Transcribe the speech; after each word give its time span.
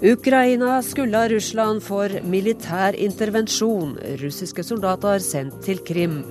Ukraina 0.00 0.78
skylda 0.80 1.26
Russland 1.28 1.82
for 1.84 2.08
militær 2.24 2.96
intervensjon. 2.96 3.98
Russiske 4.22 4.62
soldater 4.64 5.20
sendt 5.20 5.58
til 5.66 5.82
Krim. 5.84 6.22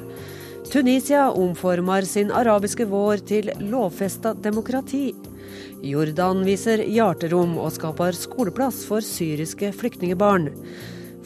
Tunisia 0.71 1.27
omformer 1.29 2.07
sin 2.09 2.31
arabiske 2.33 2.87
vår 2.89 3.21
til 3.29 3.51
lovfesta 3.61 4.31
demokrati. 4.33 5.11
Jordan 5.85 6.41
viser 6.47 6.81
hjerterom 6.81 7.59
og 7.61 7.69
skaper 7.75 8.17
skoleplass 8.17 8.87
for 8.89 9.05
syriske 9.05 9.69
flyktningebarn. 9.77 10.49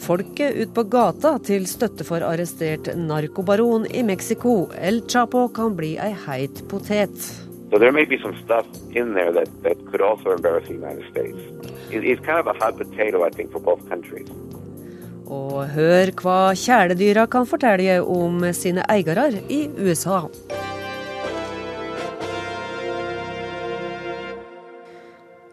Folket 0.03 0.59
ut 0.59 0.75
på 0.75 0.83
gata 0.91 1.37
til 1.47 1.63
støtte 1.63 2.03
for 2.03 2.27
arrestert 2.27 2.91
narkobaron 2.99 3.87
i 3.87 4.03
Mexico. 4.03 4.67
El 4.75 5.05
Chapo 5.07 5.47
kan 5.47 5.79
bli 5.79 5.95
ei 5.95 6.11
heit 6.27 6.65
potet. 6.67 7.42
So 7.73 7.79
there 7.79 7.91
may 7.91 8.05
be 8.05 8.19
some 8.21 8.35
stuff 8.45 8.67
in 8.93 9.15
there 9.15 9.31
that, 9.33 9.49
that 9.63 9.77
could 9.89 9.99
also 9.99 10.29
embarrass 10.29 10.67
the 10.67 10.75
United 10.75 11.09
States. 11.09 11.39
It, 11.89 12.03
it's 12.03 12.23
kind 12.23 12.37
of 12.37 12.45
a 12.45 12.53
hot 12.53 12.77
potato, 12.77 13.25
I 13.25 13.31
think, 13.31 13.51
for 13.51 13.59
both 13.59 13.81
countries. 13.89 14.29
Og 15.25 15.71
hør 15.73 16.11
hva 16.21 16.37
kjæledyra 16.53 17.25
kan 17.33 17.49
fortelle 17.49 17.97
om 18.05 18.45
sine 18.53 18.85
eiere 18.93 19.25
i 19.49 19.63
USA. 19.81 20.21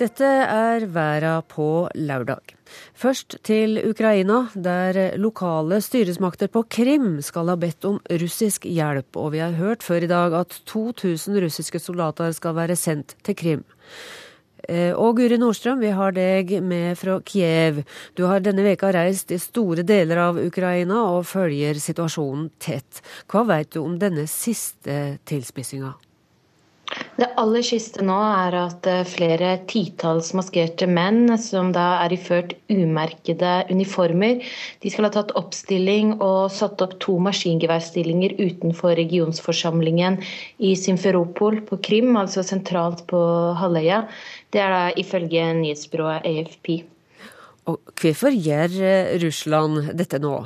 Dette 0.05 0.37
er 0.61 0.91
verda 0.93 1.39
på 1.57 1.89
lørdag. 1.97 2.60
Først 2.95 3.39
til 3.47 3.81
Ukraina, 3.89 4.47
der 4.55 5.17
lokale 5.21 5.81
styresmakter 5.85 6.51
på 6.53 6.65
Krim 6.71 7.21
skal 7.25 7.53
ha 7.53 7.59
bedt 7.61 7.85
om 7.89 8.01
russisk 8.23 8.67
hjelp. 8.69 9.17
Og 9.17 9.33
vi 9.35 9.43
har 9.45 9.59
hørt 9.59 9.83
før 9.87 10.07
i 10.07 10.11
dag 10.11 10.35
at 10.41 10.61
2000 10.67 11.41
russiske 11.45 11.79
soldater 11.83 12.33
skal 12.37 12.57
være 12.57 12.77
sendt 12.77 13.17
til 13.25 13.37
Krim. 13.37 13.65
Eh, 14.69 14.93
og 14.93 15.17
Guri 15.17 15.39
Nordstrøm, 15.41 15.81
vi 15.81 15.95
har 15.97 16.13
deg 16.17 16.53
med 16.63 16.99
fra 17.01 17.19
Kiev. 17.25 17.83
Du 18.19 18.27
har 18.29 18.45
denne 18.45 18.65
veka 18.67 18.93
reist 18.95 19.33
i 19.33 19.41
store 19.41 19.85
deler 19.87 20.21
av 20.29 20.41
Ukraina 20.43 21.07
og 21.15 21.27
følger 21.31 21.81
situasjonen 21.81 22.51
tett. 22.61 23.03
Hva 23.31 23.47
vet 23.49 23.73
du 23.75 23.83
om 23.85 23.99
denne 24.01 24.29
siste 24.31 25.19
tilspissinga? 25.29 25.95
Det 27.21 27.27
aller 27.37 27.61
siste 27.67 28.01
nå 28.07 28.17
er 28.17 28.55
at 28.57 28.87
eh, 28.89 29.03
flere 29.05 29.51
titalls 29.69 30.31
maskerte 30.37 30.87
menn, 30.89 31.29
som 31.43 31.69
da 31.75 31.99
er 32.07 32.15
iført 32.17 32.55
umerkede 32.73 33.51
uniformer, 33.69 34.41
de 34.81 34.93
skal 34.93 35.09
ha 35.09 35.11
tatt 35.13 35.35
oppstilling 35.37 36.15
og 36.25 36.49
satt 36.55 36.81
opp 36.81 36.95
to 37.05 37.19
maskingeværstillinger 37.21 38.39
utenfor 38.39 38.97
regionsforsamlingen 38.97 40.17
i 40.65 40.73
Simferopol 40.81 41.61
på 41.69 41.81
Krim, 41.85 42.15
altså 42.17 42.47
sentralt 42.47 43.05
på 43.11 43.21
halvøya. 43.61 44.07
Det 44.49 44.65
er 44.65 44.73
da 44.73 44.83
ifølge 45.05 45.45
nyhetsbyrået 45.61 46.25
AFP. 46.25 46.73
Og 47.69 47.93
hvorfor 48.01 48.33
gjør 48.33 48.81
eh, 48.81 49.15
Russland 49.21 49.93
dette 49.99 50.23
nå? 50.25 50.39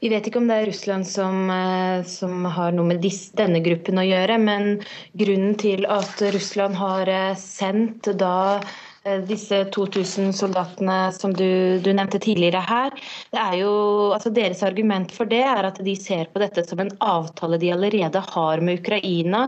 Vi 0.00 0.10
vet 0.12 0.26
ikke 0.28 0.40
om 0.42 0.48
det 0.50 0.56
er 0.60 0.66
Russland 0.68 1.06
som, 1.08 1.50
eh, 1.50 2.04
som 2.08 2.44
har 2.56 2.74
noe 2.76 2.92
med 2.92 3.02
disse, 3.04 3.32
denne 3.38 3.62
gruppen 3.64 4.00
å 4.00 4.06
gjøre, 4.06 4.38
men 4.40 4.80
grunnen 5.16 5.54
til 5.60 5.86
at 5.90 6.20
Russland 6.34 6.76
har 6.76 7.08
eh, 7.08 7.38
sendt 7.40 8.10
da 8.20 8.60
eh, 9.06 9.22
disse 9.24 9.62
2000 9.72 10.34
soldatene 10.36 10.98
som 11.16 11.32
du, 11.32 11.80
du, 11.80 11.90
nevnte 11.96 12.20
tidligere 12.20 12.60
her. 12.68 12.92
Det 13.32 13.40
er 13.40 13.56
jo, 13.62 13.72
altså 14.16 14.34
Deres 14.36 14.62
argument 14.66 15.14
for 15.16 15.30
det 15.30 15.40
er 15.48 15.70
at 15.70 15.80
de 15.86 15.96
ser 15.96 16.28
på 16.34 16.44
dette 16.44 16.66
som 16.68 16.84
en 16.84 16.92
avtale 17.00 17.60
de 17.62 17.72
allerede 17.72 18.20
har 18.34 18.64
med 18.64 18.84
Ukraina, 18.84 19.46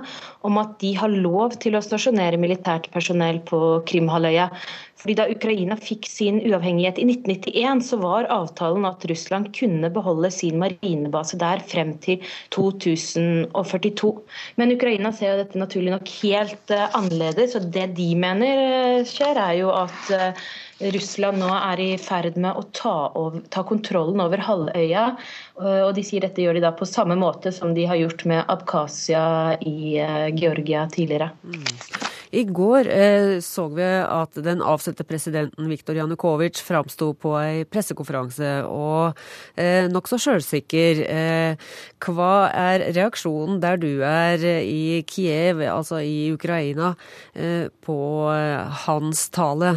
om 0.49 0.56
at 0.62 0.78
de 0.81 0.97
har 0.97 1.12
lov 1.12 1.60
til 1.60 1.76
å 1.76 1.84
stasjonere 1.84 2.41
militært 2.41 2.88
personell 2.97 3.44
på 3.44 3.82
Krimhalvøya. 3.88 4.49
Fordi 4.96 5.14
Da 5.18 5.26
Ukraina 5.28 5.76
fikk 5.76 6.06
sin 6.08 6.38
uavhengighet 6.40 6.98
i 6.98 7.04
1991, 7.04 7.82
så 7.84 7.98
var 8.00 8.28
avtalen 8.32 8.86
at 8.88 9.04
Russland 9.10 9.50
kunne 9.56 9.90
beholde 9.92 10.30
sin 10.32 10.56
marinebase 10.62 11.36
der 11.40 11.60
frem 11.68 11.92
til 12.04 12.24
2042. 12.56 14.12
Men 14.56 14.72
Ukraina 14.72 15.12
ser 15.12 15.34
jo 15.34 15.42
dette 15.42 15.60
naturlig 15.60 15.92
nok 15.92 16.12
helt 16.22 16.72
uh, 16.72 16.86
annerledes. 16.96 17.58
og 17.58 17.68
Det 17.74 17.90
de 17.98 18.08
mener 18.16 18.62
uh, 18.62 19.04
skjer, 19.08 19.36
er 19.36 19.60
jo 19.60 19.74
at 19.76 20.10
uh, 20.16 20.48
Russland 20.96 21.44
nå 21.44 21.52
er 21.58 21.84
i 21.84 21.90
ferd 22.00 22.40
med 22.40 22.56
å 22.56 22.64
ta, 22.72 22.96
over, 23.16 23.44
ta, 23.52 23.66
kontrollen 23.68 24.20
over 24.24 24.40
halvøya. 24.44 25.06
Og 25.56 25.94
de 25.96 26.02
sier 26.04 26.20
dette 26.20 26.42
gjør 26.44 26.58
de 26.58 26.66
da 26.66 26.74
på 26.76 26.84
samme 26.88 27.16
måte 27.16 27.48
som 27.48 27.72
de 27.72 27.86
har 27.88 27.96
gjort 27.96 28.26
med 28.28 28.44
Abkhasia 28.52 29.56
i 29.64 29.96
Georgia 30.36 30.84
tidligere. 30.92 31.30
Mm. 31.48 32.06
I 32.32 32.44
går 32.44 32.88
eh, 32.91 33.38
så 33.44 33.66
vi 33.75 33.87
at 33.87 34.38
den 34.42 34.62
avsatte 34.64 35.06
presidenten 35.06 35.69
Viktor 35.70 35.98
Janukovitsj 35.98 36.64
framsto 36.66 37.12
på 37.14 37.34
ei 37.38 37.64
pressekonferanse 37.70 38.53
og 38.66 39.19
eh, 39.54 39.87
nokså 39.92 40.19
sjølsikker. 40.22 41.03
Eh, 41.06 41.72
hva 42.06 42.32
er 42.50 42.88
reaksjonen 42.97 43.60
der 43.62 43.81
du 43.82 43.91
er 44.06 44.42
i 44.62 45.03
Kiev, 45.06 45.62
altså 45.70 46.03
i 46.03 46.32
Ukraina, 46.34 46.94
eh, 47.34 47.69
på 47.87 48.00
eh, 48.34 48.81
hans 48.87 49.28
tale? 49.34 49.76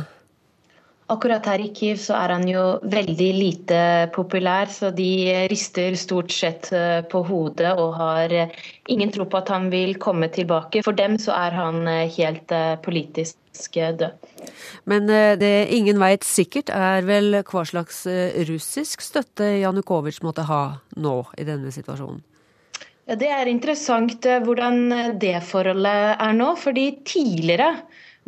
Akkurat 1.09 1.46
her 1.50 1.62
i 1.64 1.72
Kiev 1.74 1.97
så 1.97 2.14
er 2.20 2.36
han 2.36 2.44
jo 2.46 2.64
veldig 2.86 3.30
lite 3.34 3.78
populær, 4.14 4.70
så 4.70 4.92
de 4.94 5.09
rister 5.50 5.96
stort 5.97 6.30
sett 6.30 6.68
eh, 6.70 7.00
på 7.09 7.24
hodet 7.25 7.72
og 7.81 7.96
har 7.97 8.36
eh, 8.36 8.52
ingen 8.94 9.09
tro 9.16 9.25
på 9.25 9.40
at 9.40 9.50
han 9.50 9.72
vil 9.74 9.96
komme 9.98 10.30
tilbake. 10.30 10.84
For 10.86 10.94
dem 10.94 11.18
så 11.18 11.34
er 11.34 11.58
han 11.58 11.81
eh, 11.90 12.14
helt 12.14 12.53
politisk 12.86 13.80
død. 13.80 14.06
Men 14.86 15.09
det 15.42 15.68
ingen 15.74 15.98
veit 16.00 16.24
sikkert, 16.24 16.69
er 16.69 17.02
vel 17.08 17.42
hva 17.42 17.64
slags 17.66 18.06
russisk 18.48 19.02
støtte 19.03 19.50
Janukovitsj 19.64 20.22
måtte 20.24 20.46
ha 20.48 20.62
nå 20.96 21.16
i 21.42 21.48
denne 21.48 21.74
situasjonen? 21.74 22.22
Det 23.09 23.31
er 23.34 23.50
interessant 23.50 24.30
hvordan 24.46 25.18
det 25.19 25.40
forholdet 25.50 26.22
er 26.22 26.38
nå. 26.38 26.53
fordi 26.62 26.86
tidligere 27.02 27.74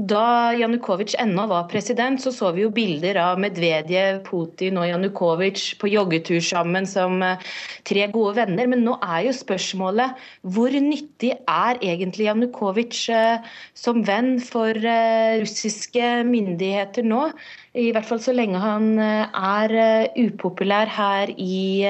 da 0.07 0.53
Janukovitsj 0.57 1.17
ennå 1.21 1.43
var 1.49 1.67
president, 1.71 2.21
så 2.21 2.31
så 2.33 2.51
vi 2.55 2.63
jo 2.63 2.71
bilder 2.73 3.19
av 3.21 3.39
Medvedev, 3.41 4.21
Putin 4.25 4.79
og 4.81 4.87
Janukovitsj 4.89 5.77
på 5.81 5.89
joggetur 5.91 6.39
sammen 6.43 6.87
som 6.89 7.21
eh, 7.25 7.41
tre 7.87 8.07
gode 8.13 8.35
venner. 8.39 8.69
Men 8.71 8.85
nå 8.87 8.97
er 9.01 9.27
jo 9.27 9.35
spørsmålet 9.35 10.17
hvor 10.41 10.73
nyttig 10.73 11.33
er 11.39 11.81
egentlig 11.81 12.29
Janukovitsj 12.29 13.09
eh, 13.15 13.49
som 13.77 14.01
venn 14.07 14.37
for 14.43 14.75
eh, 14.75 15.41
russiske 15.43 16.13
myndigheter 16.29 17.05
nå? 17.05 17.27
I 17.71 17.91
hvert 17.95 18.03
fall 18.03 18.19
så 18.19 18.33
lenge 18.35 18.59
han 18.59 18.99
er 18.99 19.71
upopulær 20.19 20.89
her 20.91 21.31
i 21.39 21.87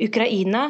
Ukraina. 0.00 0.62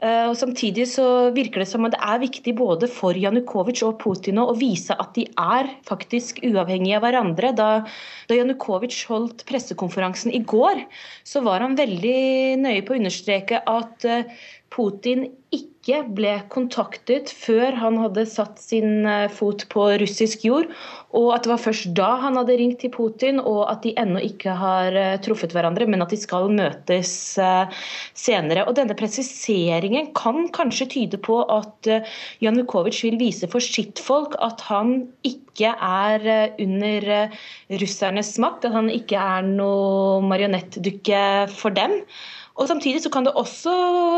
Og 0.00 0.32
Samtidig 0.38 0.86
så 0.88 1.28
virker 1.36 1.60
det 1.60 1.68
som 1.68 1.84
at 1.84 1.92
det 1.92 2.00
er 2.00 2.22
viktig 2.22 2.54
både 2.56 2.88
for 2.88 3.18
Janukovitsj 3.18 3.84
og 3.84 3.98
Putin 4.00 4.40
å 4.40 4.54
vise 4.56 4.96
at 4.96 5.12
de 5.18 5.26
er 5.28 5.68
faktisk 5.88 6.40
uavhengige 6.40 6.96
av 6.96 7.04
hverandre. 7.04 7.52
Da, 7.58 7.68
da 8.30 8.38
Janukovitsj 8.38 9.04
holdt 9.10 9.44
pressekonferansen 9.48 10.32
i 10.32 10.40
går, 10.40 10.86
så 11.28 11.44
var 11.44 11.66
han 11.66 11.76
veldig 11.76 12.18
nøye 12.64 12.84
på 12.86 12.96
å 12.96 13.02
understreke 13.02 13.60
at 13.68 14.08
eh, 14.08 14.38
Putin 14.72 15.28
ikke 15.52 15.77
ble 15.88 16.34
kontaktet 16.52 17.30
før 17.32 17.76
han 17.80 17.96
hadde 18.00 18.26
satt 18.28 18.60
sin 18.60 19.06
eh, 19.08 19.30
fot 19.32 19.64
på 19.72 19.86
russisk 20.02 20.44
jord, 20.44 20.68
og 21.16 21.30
at 21.34 21.46
det 21.46 21.52
var 21.52 21.62
først 21.62 21.90
da 21.96 22.10
han 22.22 22.36
hadde 22.36 22.58
ringt 22.60 22.80
til 22.82 22.92
Putin, 22.92 23.40
og 23.40 23.62
at 23.72 23.82
de 23.86 23.94
ennå 24.00 24.20
ikke 24.26 24.52
har 24.60 24.92
eh, 24.92 25.16
truffet 25.24 25.54
hverandre, 25.56 25.88
men 25.88 26.04
at 26.04 26.12
de 26.12 26.20
skal 26.20 26.50
møtes 26.52 27.12
eh, 27.40 27.80
senere. 28.12 28.66
Og 28.68 28.76
Denne 28.76 28.96
presiseringen 28.98 30.12
kan 30.18 30.50
kanskje 30.54 30.90
tyde 30.92 31.20
på 31.24 31.40
at 31.48 31.88
Janukovitsj 32.44 33.04
vil 33.08 33.20
vise 33.20 33.48
for 33.50 33.64
sitt 33.64 34.02
folk 34.02 34.36
at 34.44 34.60
han 34.68 35.08
ikke 35.26 35.72
er 35.72 36.24
under 36.60 37.06
russernes 37.80 38.36
makt, 38.42 38.68
at 38.68 38.76
han 38.76 38.92
ikke 38.92 39.18
er 39.18 39.46
noe 39.48 40.20
marionettdukke 40.28 41.22
for 41.56 41.74
dem. 41.74 42.02
Og 42.58 42.66
Samtidig 42.66 43.04
så 43.04 43.10
kan 43.14 43.26
det 43.26 43.36
også 43.38 43.72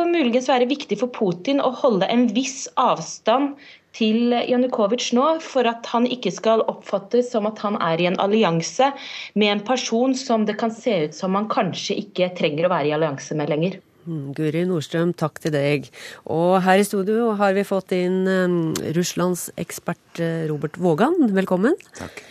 muligens 0.09 0.49
være 0.49 0.69
viktig 0.71 0.97
for 1.03 1.13
Putin 1.13 1.61
å 1.61 1.75
holde 1.77 2.09
en 2.09 2.25
viss 2.33 2.65
avstand 2.81 3.59
til 3.97 4.33
Janukovitsj 4.33 5.13
nå, 5.19 5.27
for 5.45 5.67
at 5.69 5.89
han 5.93 6.07
ikke 6.09 6.33
skal 6.33 6.63
oppfattes 6.71 7.29
som 7.35 7.49
at 7.51 7.61
han 7.61 7.77
er 7.83 8.01
i 8.01 8.09
en 8.09 8.19
allianse 8.23 8.93
med 9.35 9.53
en 9.53 9.63
person 9.67 10.15
som 10.17 10.47
det 10.49 10.57
kan 10.61 10.73
se 10.73 10.95
ut 11.07 11.17
som 11.17 11.37
han 11.37 11.51
kanskje 11.53 11.99
ikke 12.05 12.31
trenger 12.39 12.69
å 12.69 12.73
være 12.73 12.93
i 12.93 12.95
allianse 12.97 13.37
med 13.37 13.53
lenger. 13.53 13.81
Mm, 14.09 14.31
Guri 14.37 14.63
Nordstrøm, 14.65 15.13
takk 15.13 15.43
til 15.43 15.53
deg. 15.53 15.91
Og 16.33 16.63
her 16.65 16.81
i 16.81 16.87
studio 16.87 17.35
har 17.37 17.53
vi 17.59 17.67
fått 17.69 17.93
inn 17.97 18.23
russlandsekspert 18.25 18.97
Russlands 18.97 19.45
ekspert 19.61 20.23
uh, 20.23 20.47
Robert 20.49 20.81
Vågan. 20.81 21.19
Velkommen. 21.37 21.77
Takk. 21.99 22.25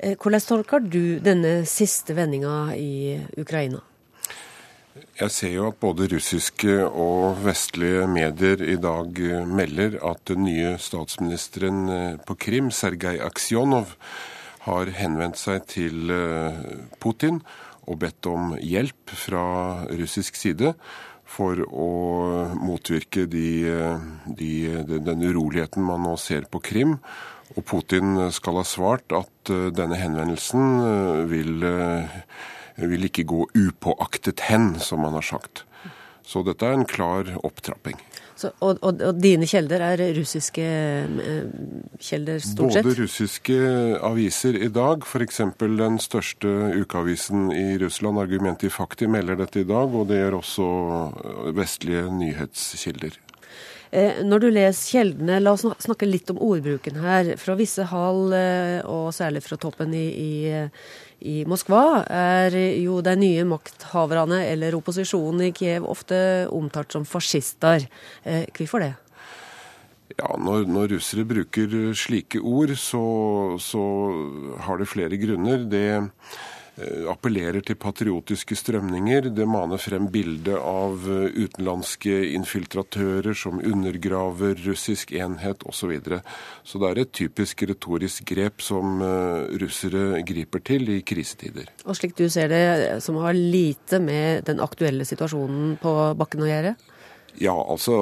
Uh, 0.00 0.14
hvordan 0.14 0.46
tolker 0.46 0.88
du 0.88 1.18
denne 1.20 1.60
siste 1.68 2.16
vendinga 2.16 2.72
i 2.78 3.18
Ukraina? 3.36 3.82
Jeg 5.18 5.34
ser 5.34 5.54
jo 5.54 5.68
at 5.70 5.78
både 5.82 6.08
russiske 6.12 6.74
og 6.86 7.40
vestlige 7.44 8.06
medier 8.10 8.62
i 8.64 8.76
dag 8.80 9.20
melder 9.48 9.98
at 10.10 10.24
den 10.30 10.44
nye 10.46 10.76
statsministeren 10.82 11.80
eh, 11.92 12.18
på 12.26 12.38
Krim, 12.38 12.72
Sergej 12.74 13.22
Aksjonov, 13.24 13.96
har 14.68 14.90
henvendt 14.92 15.38
seg 15.40 15.62
til 15.70 16.10
Putin 17.00 17.38
og 17.88 18.02
bedt 18.02 18.26
om 18.28 18.50
hjelp 18.60 19.14
fra 19.16 19.44
russisk 19.96 20.36
side 20.36 20.74
for 21.28 21.60
å 21.64 21.88
motvirke 22.58 23.24
de, 23.30 23.48
de, 24.26 24.52
den 24.84 25.24
uroligheten 25.24 25.84
man 25.84 26.04
nå 26.04 26.16
ser 26.20 26.48
på 26.52 26.60
Krim. 26.64 26.96
Og 27.56 27.64
Putin 27.64 28.18
skal 28.34 28.60
ha 28.60 28.64
svart 28.66 29.14
at 29.16 29.52
eh, 29.52 29.68
denne 29.74 29.96
henvendelsen 29.98 30.64
eh, 30.84 31.22
vil, 31.30 31.64
eh, 31.64 32.18
vil 32.86 33.08
ikke 33.08 33.26
gå 33.26 33.46
upåaktet 33.54 34.46
hen, 34.46 34.76
som 34.78 35.02
man 35.02 35.16
har 35.18 35.26
sagt. 35.26 35.64
Så 36.22 36.44
dette 36.46 36.66
er 36.66 36.76
en 36.76 36.86
klar 36.86 37.30
opptrapping. 37.42 37.98
Så, 38.38 38.52
og, 38.62 38.78
og, 38.86 39.00
og, 39.02 39.16
dine 39.18 39.48
kilder 39.50 39.82
er 39.82 40.00
russiske 40.14 40.62
eh, 40.62 41.46
kilder, 41.98 42.38
stort 42.38 42.76
sett? 42.76 42.86
Både 42.86 43.00
russiske 43.00 43.56
aviser 44.06 44.60
i 44.62 44.68
dag, 44.70 45.02
f.eks. 45.02 45.40
den 45.58 45.98
største 45.98 46.52
ukeavisen 46.78 47.48
i 47.50 47.64
Russland, 47.82 48.20
Argumenti 48.22 48.70
Fakti, 48.70 49.08
melder 49.10 49.40
dette 49.40 49.64
i 49.64 49.66
dag. 49.66 49.90
Og 49.90 50.06
det 50.12 50.20
gjør 50.20 50.38
også 50.38 50.68
vestlige 51.56 52.04
nyhetskilder. 52.14 53.18
Eh, 53.90 54.22
når 54.22 54.44
du 54.44 54.48
leser 54.52 54.98
kjeldene, 54.98 55.40
la 55.40 55.56
oss 55.56 55.64
snakke 55.82 56.06
litt 56.06 56.30
om 56.30 56.38
ordbruken 56.44 57.00
her. 57.02 57.34
Fra 57.40 57.56
visse 57.58 57.88
hall, 57.90 58.28
eh, 58.36 58.78
og 58.86 59.10
særlig 59.16 59.42
fra 59.46 59.58
toppen 59.58 59.94
i, 59.96 60.06
i 60.12 60.32
i 61.18 61.42
Moskva 61.50 62.04
er 62.06 62.54
jo 62.78 63.00
de 63.02 63.14
nye 63.18 63.44
makthaverne 63.48 64.44
eller 64.46 64.76
opposisjonen 64.78 65.48
i 65.48 65.52
Kiev 65.56 65.86
ofte 65.90 66.46
omtalt 66.54 66.94
som 66.94 67.06
fascister. 67.08 67.88
Eh, 68.22 68.46
hvorfor 68.54 68.84
det? 68.84 68.92
Ja, 70.18 70.30
når, 70.40 70.64
når, 70.70 70.94
russere 70.94 71.26
bruker 71.28 71.74
slike 71.98 72.40
ord, 72.40 72.72
så, 72.80 73.02
så 73.60 73.82
har 74.64 74.78
det 74.80 74.88
flere 74.90 75.18
grunner. 75.20 75.66
Det 75.68 75.84
appellerer 77.10 77.64
til 77.66 77.78
patriotiske 77.80 78.56
strømninger. 78.58 79.30
Det 79.34 79.46
maner 79.48 79.80
frem 79.82 80.08
bildet 80.12 80.56
av 80.58 81.06
eh, 81.10 81.38
utenlandske 81.44 82.14
infiltratører 82.36 83.36
som 83.38 83.58
undergraver 83.58 84.58
russisk 84.66 85.12
enhet 85.16 85.64
osv. 85.64 85.76
Så, 85.78 85.86
videre. 85.86 86.18
så 86.66 86.80
det 86.82 86.88
er 86.88 86.98
et 87.00 87.12
typisk 87.14 87.62
retorisk 87.70 88.26
grep 88.28 88.60
som 88.64 88.98
eh, 89.04 89.56
russere 89.62 90.20
griper 90.26 90.64
til 90.66 90.90
i 90.92 91.00
krisetider. 91.06 91.70
Og 91.86 91.96
slik 91.96 92.16
du 92.18 92.26
ser 92.32 92.50
det, 92.52 92.64
som 93.04 93.16
har 93.22 93.36
lite 93.38 94.02
med 94.02 94.44
den 94.48 94.60
aktuelle 94.60 95.06
situasjonen 95.08 95.76
på 95.80 95.94
bakken 96.18 96.44
å 96.44 96.50
gjøre? 96.50 96.74
Ja, 97.38 97.54
altså 97.54 97.94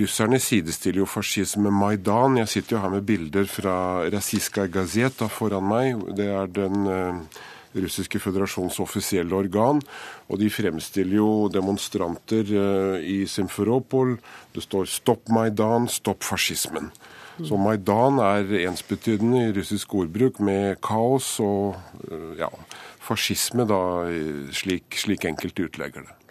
Russerne 0.00 0.38
sidestiller 0.42 1.04
jo 1.04 1.08
fascisme 1.08 1.70
med 1.70 1.78
Maidan. 1.78 2.36
Jeg 2.36 2.50
sitter 2.52 2.76
jo 2.76 2.82
her 2.82 2.92
med 2.92 3.06
bilder 3.08 3.46
fra 3.48 3.76
Rasiska 4.12 4.66
Gazeta 4.68 5.28
foran 5.32 5.64
meg. 5.70 6.02
Det 6.18 6.26
er 6.28 6.50
den 6.52 6.84
uh, 6.84 7.40
russiske 7.74 8.20
føderasjons 8.20 8.76
offisielle 8.84 9.32
organ. 9.36 9.80
Og 10.28 10.40
de 10.42 10.50
fremstiller 10.52 11.16
jo 11.16 11.48
demonstranter 11.52 12.50
uh, 12.52 12.98
i 13.00 13.24
Simferopol. 13.30 14.18
Det 14.52 14.66
står 14.66 14.84
'Stopp 14.84 15.32
Maidan, 15.32 15.88
stopp 15.88 16.24
fascismen'. 16.24 16.92
Så 17.40 17.56
Maidan 17.56 18.20
er 18.22 18.68
ensbetydende 18.68 19.48
i 19.48 19.54
russisk 19.56 19.94
ordbruk 19.94 20.38
med 20.40 20.76
kaos 20.84 21.40
og 21.40 21.80
uh, 22.12 22.36
ja, 22.38 22.52
fascisme, 23.00 23.64
da, 23.64 23.80
slik, 24.52 24.92
slik 24.92 25.24
enkelte 25.24 25.70
utlegger 25.70 26.04
det. 26.04 26.23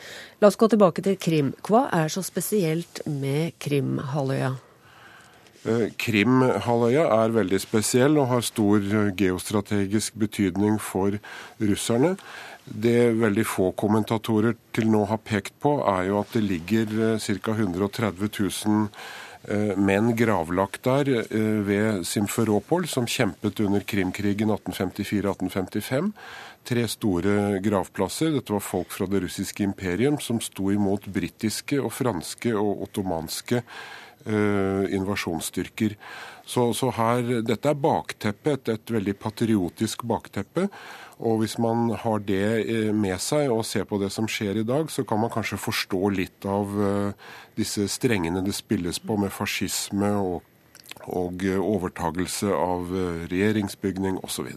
La 0.43 0.49
oss 0.51 0.57
gå 0.59 0.67
tilbake 0.67 0.99
til 0.99 1.13
Krim. 1.15 1.53
Hva 1.63 1.85
er 1.95 2.09
så 2.11 2.19
spesielt 2.19 2.99
med 3.07 3.53
Krimhalvøya? 3.63 4.49
Eh, 5.63 5.85
Krimhalvøya 5.95 7.05
er 7.15 7.35
veldig 7.37 7.59
spesiell 7.63 8.19
og 8.19 8.27
har 8.27 8.43
stor 8.43 8.83
geostrategisk 9.15 10.17
betydning 10.19 10.81
for 10.83 11.15
russerne. 11.63 12.17
Det 12.67 13.13
veldig 13.21 13.45
få 13.47 13.69
kommentatorer 13.71 14.59
til 14.75 14.91
nå 14.91 15.05
har 15.07 15.23
pekt 15.23 15.55
på, 15.63 15.77
er 15.87 16.09
jo 16.09 16.19
at 16.19 16.35
det 16.35 16.43
ligger 16.43 16.91
ca. 17.23 17.55
130 17.55 18.27
000 18.27 18.89
menn 19.75 20.13
gravlagt 20.15 20.85
der 20.87 21.09
eh, 21.11 21.59
ved 21.67 22.05
Simferopol, 22.07 22.87
som 22.87 23.07
kjempet 23.09 23.59
under 23.65 23.83
Krimkrigen 23.83 24.53
1854-1855 24.55 26.13
tre 26.63 26.85
store 26.87 27.59
gravplasser. 27.63 28.31
Dette 28.37 28.55
var 28.55 28.63
folk 28.63 28.93
fra 28.95 29.07
det 29.09 29.23
russiske 29.25 29.65
imperium 29.65 30.19
som 30.23 30.39
sto 30.43 30.71
imot 30.71 31.07
britiske 31.11 31.79
og 31.81 31.91
franske 31.93 32.53
og 32.55 32.85
ottomanske 32.87 33.59
uh, 33.63 34.85
invasjonsstyrker. 34.95 35.97
Så, 36.45 36.69
så, 36.75 36.91
her, 36.95 37.41
Dette 37.43 37.71
er 37.71 37.79
bakteppet, 37.79 38.67
et, 38.67 38.77
et 38.77 38.95
veldig 38.97 39.15
patriotisk 39.19 40.03
bakteppe. 40.07 40.67
Og 41.23 41.41
hvis 41.41 41.57
man 41.61 41.89
har 42.03 42.23
det 42.27 42.45
eh, 42.67 42.91
med 42.95 43.19
seg 43.23 43.51
og 43.53 43.65
ser 43.67 43.87
på 43.89 43.99
det 44.01 44.11
som 44.11 44.27
skjer 44.29 44.59
i 44.61 44.67
dag, 44.67 44.91
så 44.91 45.05
kan 45.07 45.21
man 45.23 45.31
kanskje 45.33 45.61
forstå 45.61 46.01
litt 46.13 46.47
av 46.49 46.73
uh, 46.75 47.35
disse 47.55 47.87
strengene 47.91 48.43
det 48.43 48.55
spilles 48.57 48.99
på 48.99 49.15
med 49.21 49.31
fascisme 49.31 50.11
og 50.19 50.41
og 51.11 51.43
eh, 51.45 51.59
overtagelse 51.59 52.51
av 52.53 52.91
eh, 52.95 53.23
regjeringsbygning 53.31 54.19
osv. 54.23 54.49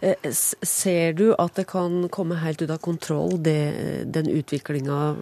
Eh, 0.00 0.30
ser 0.32 1.12
du 1.16 1.32
at 1.38 1.56
det 1.56 1.68
kan 1.70 2.08
komme 2.12 2.40
helt 2.42 2.62
ut 2.62 2.70
av 2.70 2.80
kontroll, 2.84 3.38
det, 3.42 4.04
den 4.12 4.28
utviklinga 4.30 5.16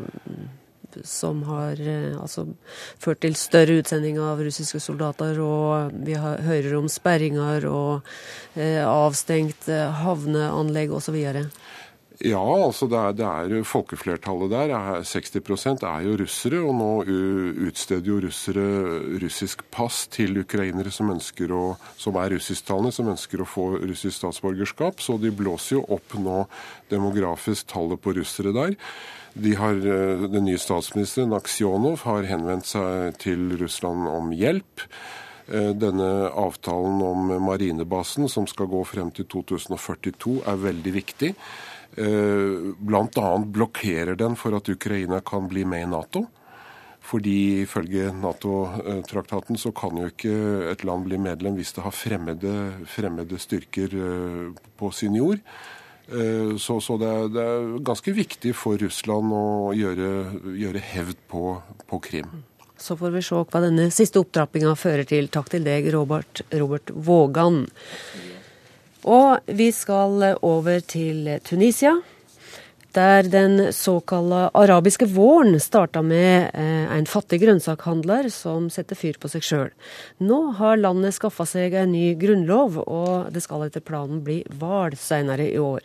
som 1.04 1.42
har 1.48 1.80
altså, 2.20 2.46
ført 3.02 3.22
til 3.24 3.36
større 3.38 3.80
utsending 3.82 4.20
av 4.22 4.40
russiske 4.44 4.80
soldater, 4.82 5.40
og 5.42 5.96
vi 6.06 6.16
har, 6.18 6.42
hører 6.46 6.78
om 6.78 6.88
sperringer 6.90 7.68
og 7.70 8.06
eh, 8.54 8.82
avstengt 8.86 9.68
havneanlegg 10.02 10.94
osv.? 10.96 11.18
Ja, 12.24 12.40
altså 12.40 12.86
det 12.88 12.96
er, 12.96 13.12
det 13.12 13.24
er 13.58 13.64
folkeflertallet 13.68 14.48
der. 14.48 14.70
Er, 14.72 15.02
60 15.04 15.82
er 15.84 16.06
jo 16.06 16.14
russere, 16.16 16.62
og 16.64 16.72
nå 16.78 16.88
utsteder 17.68 18.08
jo 18.08 18.20
russere 18.24 18.64
russisk 19.20 19.66
pass 19.70 20.06
til 20.08 20.40
ukrainere 20.40 20.90
som, 20.90 21.12
å, 21.12 21.64
som 22.00 22.16
er 22.16 22.32
russisktalende, 22.32 22.94
som 22.94 23.12
ønsker 23.12 23.42
å 23.42 23.48
få 23.48 23.66
russisk 23.82 24.16
statsborgerskap. 24.16 25.02
Så 25.04 25.18
de 25.20 25.34
blåser 25.34 25.76
jo 25.76 25.84
opp 25.92 26.16
nå 26.16 26.46
demografisk 26.88 27.68
tallet 27.74 28.00
på 28.00 28.16
russere 28.16 28.54
der. 28.56 28.78
Har, 29.36 29.76
Den 30.32 30.46
nye 30.46 30.58
statsministeren, 30.58 31.34
Aksjonov, 31.36 32.00
har 32.08 32.24
henvendt 32.24 32.70
seg 32.70 33.18
til 33.20 33.50
Russland 33.60 34.08
om 34.08 34.30
hjelp. 34.32 34.86
Denne 35.46 36.08
avtalen 36.32 37.02
om 37.04 37.28
marinebasen, 37.44 38.30
som 38.32 38.48
skal 38.50 38.66
gå 38.72 38.80
frem 38.88 39.12
til 39.14 39.28
2042, 39.30 40.40
er 40.48 40.62
veldig 40.64 40.94
viktig. 40.96 41.34
Eh, 41.96 42.74
Bl.a. 42.78 43.38
blokkerer 43.38 44.16
den 44.16 44.36
for 44.36 44.56
at 44.56 44.68
Ukraina 44.68 45.22
kan 45.24 45.48
bli 45.48 45.64
med 45.64 45.86
i 45.86 45.90
Nato. 45.90 46.26
Fordi 47.06 47.62
ifølge 47.62 48.10
Nato-traktaten 48.12 49.56
så 49.56 49.70
kan 49.70 49.96
jo 49.96 50.10
ikke 50.10 50.34
et 50.72 50.82
land 50.84 51.06
bli 51.06 51.20
medlem 51.22 51.54
hvis 51.54 51.70
det 51.76 51.84
har 51.84 51.94
fremmede, 51.94 52.52
fremmede 52.90 53.38
styrker 53.38 53.94
eh, 53.94 54.62
på 54.76 54.90
sin 54.90 55.16
jord. 55.16 55.40
Eh, 56.08 56.56
så, 56.56 56.80
så 56.80 56.96
det, 56.96 57.06
er, 57.06 57.28
det, 57.34 57.44
er, 57.44 57.70
ganske 57.86 58.12
viktig 58.14 58.52
for 58.54 58.78
Russland 58.78 59.32
å 59.34 59.72
gjøre, 59.74 60.10
gjøre 60.54 60.82
hevd 60.92 61.18
på, 61.30 61.56
på, 61.90 62.00
Krim. 62.04 62.44
Så 62.78 62.94
får 62.98 63.14
vi 63.16 63.24
se 63.24 63.40
hva 63.40 63.62
denne 63.64 63.88
siste 63.94 64.20
opptrappinga 64.22 64.76
fører 64.78 65.08
til. 65.08 65.30
Takk 65.32 65.50
til 65.54 65.66
deg, 65.66 65.88
Robert, 65.94 66.44
Robert 66.54 66.92
Vågan. 66.94 67.64
Og 69.06 69.48
vi 69.58 69.70
skal 69.74 70.36
over 70.44 70.84
til 70.84 71.38
Tunisia. 71.46 71.96
Der 72.96 73.26
den 73.28 73.74
såkalte 73.76 74.46
arabiske 74.56 75.04
våren 75.12 75.58
starta 75.60 76.00
med 76.00 76.54
eh, 76.56 76.86
en 76.96 77.08
fattig 77.10 77.42
grønnsakhandler 77.42 78.30
som 78.32 78.70
setter 78.72 78.96
fyr 78.96 79.18
på 79.20 79.28
seg 79.28 79.44
sjøl. 79.44 79.74
Nå 80.24 80.38
har 80.56 80.80
landet 80.80 81.18
skaffa 81.18 81.44
seg 81.48 81.76
en 81.76 81.92
ny 81.92 82.14
grunnlov, 82.16 82.78
og 82.86 83.28
det 83.34 83.44
skal 83.44 83.66
etter 83.66 83.84
planen 83.84 84.22
bli 84.24 84.38
valg 84.62 84.96
senere 84.96 85.50
i 85.50 85.60
år. 85.60 85.84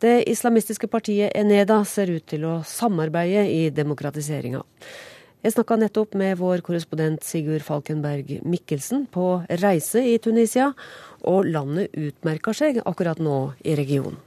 Det 0.00 0.22
islamistiske 0.30 0.88
partiet 0.90 1.34
Eneda 1.36 1.82
ser 1.84 2.12
ut 2.12 2.26
til 2.30 2.46
å 2.48 2.60
samarbeide 2.66 3.46
i 3.50 3.62
demokratiseringa. 3.74 4.62
Jeg 5.40 5.54
snakka 5.54 5.78
nettopp 5.80 6.16
med 6.20 6.36
vår 6.36 6.60
korrespondent 6.64 7.24
Sigurd 7.24 7.64
Falkenberg 7.64 8.42
Mikkelsen 8.44 9.06
på 9.08 9.38
reise 9.62 10.02
i 10.04 10.18
Tunisia, 10.20 10.74
og 11.24 11.48
landet 11.48 11.96
utmerker 11.96 12.56
seg 12.56 12.82
akkurat 12.84 13.22
nå 13.24 13.54
i 13.64 13.76
regionen. 13.78 14.18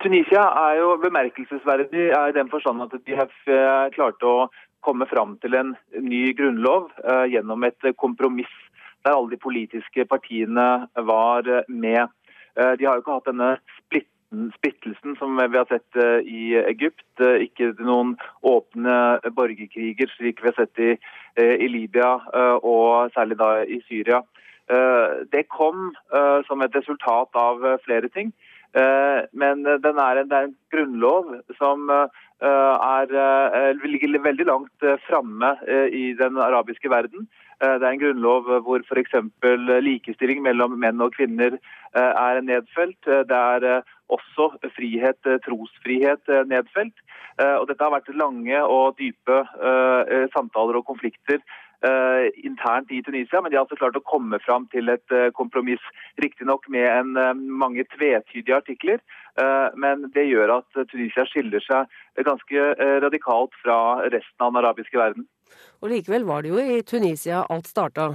Tunisia 0.00 0.46
er 0.62 0.80
jo 0.80 0.94
bemerkelsesverdig 1.02 2.08
i 2.08 2.32
den 2.34 2.48
forstand 2.50 2.82
at 2.86 2.96
de 3.04 3.18
har 3.18 3.28
eh, 3.28 3.92
klart 3.94 4.24
å 4.24 4.48
komme 4.80 5.06
fram 5.10 5.36
til 5.44 5.54
en 5.58 5.74
ny 6.00 6.30
grunnlov 6.36 6.88
uh, 7.04 7.26
gjennom 7.28 7.66
et 7.68 7.90
kompromiss 8.00 8.52
der 9.04 9.12
alle 9.12 9.34
de 9.34 9.40
politiske 9.40 10.04
partiene 10.08 10.86
var 10.96 11.46
med. 11.68 12.08
Uh, 12.58 12.74
de 12.78 12.86
har 12.86 12.96
jo 12.96 13.04
ikke 13.04 13.16
hatt 13.18 13.30
denne 13.30 13.50
splittelsen 14.54 15.16
som 15.18 15.38
vi 15.40 15.58
har 15.58 15.68
sett 15.70 15.98
uh, 16.00 16.20
i 16.24 16.54
Egypt. 16.62 17.06
ikke 17.20 17.72
noen 17.84 18.16
åpne 18.46 18.96
borgerkriger 19.36 20.10
slik 20.16 20.42
vi 20.42 20.50
har 20.50 20.56
sett 20.58 20.80
i, 20.80 20.94
i 21.36 21.66
Libya 21.68 22.14
og 22.64 23.12
særlig 23.14 23.36
da 23.38 23.50
i 23.64 23.80
Syria. 23.88 24.22
Det 25.32 25.42
kom 25.50 25.90
som 26.46 26.62
et 26.62 26.76
resultat 26.78 27.36
av 27.36 27.60
flere 27.84 28.08
ting. 28.08 28.30
Men 28.72 29.66
den 29.66 30.00
er 30.00 30.20
en, 30.20 30.30
det 30.30 30.38
er 30.38 30.46
en 30.48 30.56
grunnlov 30.72 31.34
som 31.58 31.90
er, 31.90 33.12
ligger 33.82 34.22
veldig 34.24 34.46
langt 34.48 34.88
framme 35.08 35.52
i 35.92 36.12
den 36.16 36.38
arabiske 36.38 36.90
verden. 36.90 37.28
Det 37.60 37.84
er 37.84 37.92
en 37.92 38.00
grunnlov 38.00 38.46
hvor 38.64 38.80
f.eks. 38.88 39.16
likestilling 39.84 40.40
mellom 40.44 40.78
menn 40.80 41.02
og 41.04 41.12
kvinner 41.12 41.58
er 41.92 42.40
nedfelt. 42.40 43.00
Det 43.04 43.36
er 43.36 43.82
også 44.08 44.46
frihet, 44.76 45.20
trosfrihet 45.44 46.32
nedfelt. 46.48 46.94
Og 47.60 47.66
dette 47.68 47.84
har 47.84 47.92
vært 47.92 48.08
lange 48.16 48.62
og 48.64 48.96
dype 49.00 49.42
samtaler 50.32 50.80
og 50.80 50.86
konflikter 50.88 51.44
internt 52.44 52.90
i 52.92 53.02
Tunisia, 53.04 53.40
men 53.40 53.52
de 53.52 53.56
har 53.56 53.64
altså 53.64 53.78
klart 53.80 53.96
å 53.96 54.04
komme 54.04 54.40
fram 54.44 54.66
til 54.72 54.88
et 54.92 55.14
kompromiss. 55.36 55.84
Riktignok 56.20 56.64
med 56.68 56.88
en, 56.88 57.12
mange 57.60 57.84
tvetydige 57.92 58.56
artikler, 58.56 59.04
men 59.76 60.08
det 60.16 60.28
gjør 60.28 60.56
at 60.58 60.80
Tunisia 60.92 61.24
skiller 61.28 61.64
seg 61.64 62.24
ganske 62.24 62.66
radikalt 63.04 63.56
fra 63.60 63.78
resten 64.08 64.44
av 64.44 64.52
den 64.52 64.62
arabiske 64.64 65.00
verden. 65.00 65.28
Og 65.80 65.92
Likevel 65.92 66.26
var 66.28 66.42
det 66.42 66.52
jo 66.52 66.60
i 66.60 66.82
Tunisia 66.82 67.44
alt 67.48 67.70
starta? 67.70 68.10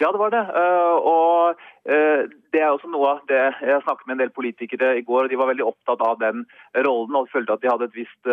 Ja, 0.00 0.10
det 0.10 0.18
var 0.18 0.32
det. 0.34 0.42
Og 1.06 1.60
det 1.86 2.58
er 2.58 2.72
også 2.72 2.88
noe 2.90 3.12
av 3.12 3.20
det 3.28 3.44
Jeg 3.62 3.82
snakket 3.84 4.08
med 4.08 4.16
en 4.16 4.22
del 4.24 4.32
politikere 4.34 4.88
i 4.98 5.04
går, 5.06 5.28
og 5.28 5.30
de 5.30 5.38
var 5.38 5.52
veldig 5.52 5.68
opptatt 5.68 6.02
av 6.02 6.18
den 6.18 6.42
rollen 6.82 7.20
og 7.20 7.28
følte 7.30 7.54
at 7.54 7.62
de 7.62 7.70
hadde 7.70 7.86
et 7.86 7.98
visst 8.00 8.30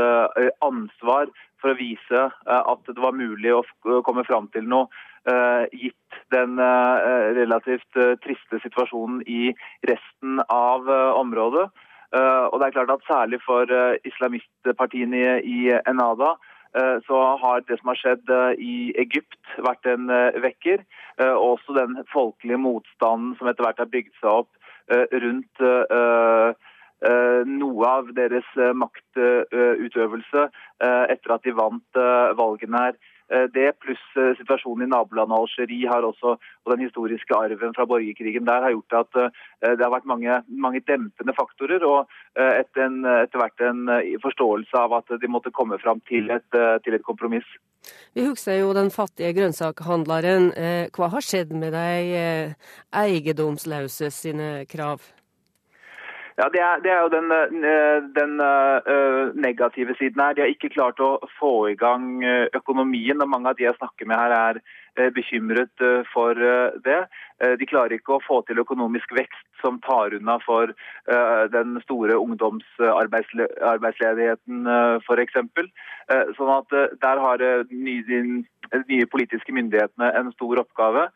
ansvar 0.66 1.30
for 1.62 1.74
å 1.74 1.80
vise 1.80 2.26
eh, 2.26 2.64
at 2.74 2.90
det 2.90 3.02
var 3.02 3.18
mulig 3.18 3.54
å 3.54 3.64
komme 4.06 4.26
fram 4.28 4.50
til 4.56 4.68
noe, 4.70 4.90
eh, 5.30 5.64
gitt 5.78 6.20
den 6.34 6.58
eh, 6.60 7.30
relativt 7.38 8.02
triste 8.26 8.62
situasjonen 8.66 9.22
i 9.30 9.54
resten 9.90 10.42
av 10.50 10.90
området. 11.20 11.70
Og 12.12 12.56
det 12.60 12.66
er 12.66 12.74
klart 12.76 12.90
at 12.92 13.06
Særlig 13.08 13.38
for 13.40 13.70
islamistpartiene 14.04 15.38
i 15.48 15.70
Enada 15.88 16.34
så 17.08 17.18
har 17.42 17.64
det 17.68 17.76
som 17.82 17.90
har 17.92 17.98
skjedd 18.00 18.30
i 18.64 18.94
Egypt 19.02 19.50
vært 19.60 19.90
en 19.92 20.08
vekker. 20.40 20.86
Og 21.26 21.58
også 21.58 21.76
den 21.76 21.98
folkelige 22.14 22.62
motstanden 22.64 23.34
som 23.36 23.50
etter 23.52 23.66
hvert 23.66 23.82
har 23.84 23.90
bygd 23.92 24.14
seg 24.22 24.30
opp 24.32 24.52
rundt 25.12 25.66
Eh, 27.02 27.42
noe 27.50 27.88
av 27.90 28.12
deres 28.14 28.46
eh, 28.62 28.76
maktutøvelse 28.78 30.44
eh, 30.46 31.06
etter 31.10 31.34
at 31.34 31.48
de 31.48 31.54
vant 31.58 32.02
valgene 32.38 32.84
her. 32.86 33.00
Det 33.56 33.68
pluss 33.80 34.02
situasjonen 34.40 34.88
i 34.88 34.92
nabolandet 34.92 35.38
Algerie 35.38 35.88
har 35.88 36.04
også, 36.04 36.34
og 36.36 36.72
den 36.74 36.84
historiske 36.84 37.36
arven 37.38 37.76
fra 37.78 37.86
borgerkrigen 37.88 38.48
der 38.48 38.66
har 38.66 38.74
gjort 38.76 38.98
at 39.00 39.20
det 39.62 39.86
har 39.86 39.94
vært 39.94 40.10
mange, 40.10 40.42
mange 40.50 40.82
dempende 40.84 41.36
faktorer. 41.38 41.86
Og 41.88 42.12
etter, 42.36 42.84
en, 42.90 43.06
etter, 43.06 43.40
hvert 43.40 43.64
en 43.64 43.88
forståelse 44.24 44.84
av 44.84 44.98
at 45.00 45.16
de 45.22 45.32
måtte 45.32 45.54
komme 45.56 45.80
fram 45.80 46.04
til 46.12 46.28
et, 46.36 46.60
til 46.84 46.98
et 46.98 47.08
kompromiss. 47.08 47.48
Vi 48.14 48.28
husker 48.28 48.60
jo 48.60 48.76
den 48.76 48.92
fattige 48.92 49.32
grønnsakhandleren. 49.40 50.52
Hva 50.92 51.12
har 51.16 51.24
skjedd 51.24 51.56
med 51.56 51.72
de 51.78 52.54
eiendomsløse 52.92 54.12
sine 54.12 54.52
krav? 54.68 55.08
Ja, 56.38 56.50
Det 56.54 56.62
er, 56.62 56.76
det 56.84 56.92
er 56.92 57.02
jo 57.04 57.10
den, 57.18 57.32
eh, 57.32 57.98
den 58.20 58.34
uh, 58.40 59.36
negative 59.36 59.96
siden 60.00 60.22
her. 60.22 60.34
De 60.34 60.42
har 60.42 60.48
ikke 60.52 60.76
klart 60.78 61.00
å 61.04 61.20
få 61.40 61.70
i 61.72 61.76
gang 61.76 62.24
eh, 62.24 62.48
økonomien. 62.56 63.22
og 63.22 63.30
Mange 63.30 63.50
av 63.50 63.56
de 63.58 63.64
jeg 63.68 63.80
snakker 63.80 64.06
med 64.08 64.18
her 64.18 64.32
er 64.38 64.54
bekymret 65.16 65.78
for 66.12 66.34
det. 66.84 67.02
De 67.40 67.66
klarer 67.70 67.94
ikke 67.96 68.14
å 68.18 68.26
få 68.26 68.42
til 68.44 68.60
økonomisk 68.60 69.12
vekst 69.16 69.48
som 69.62 69.80
tar 69.86 70.12
unna 70.18 70.36
for 70.44 70.68
den 71.54 71.82
store 71.86 72.16
ungdomsarbeidsledigheten 72.20 74.68
f.eks. 75.00 75.36
Sånn 76.36 76.52
at 76.58 76.70
der 77.08 77.18
har 77.24 77.38
de 77.40 77.56
nye 78.84 79.08
politiske 79.16 79.56
myndighetene 79.56 80.08
en 80.12 80.36
stor 80.36 80.60
oppgave. 80.66 81.08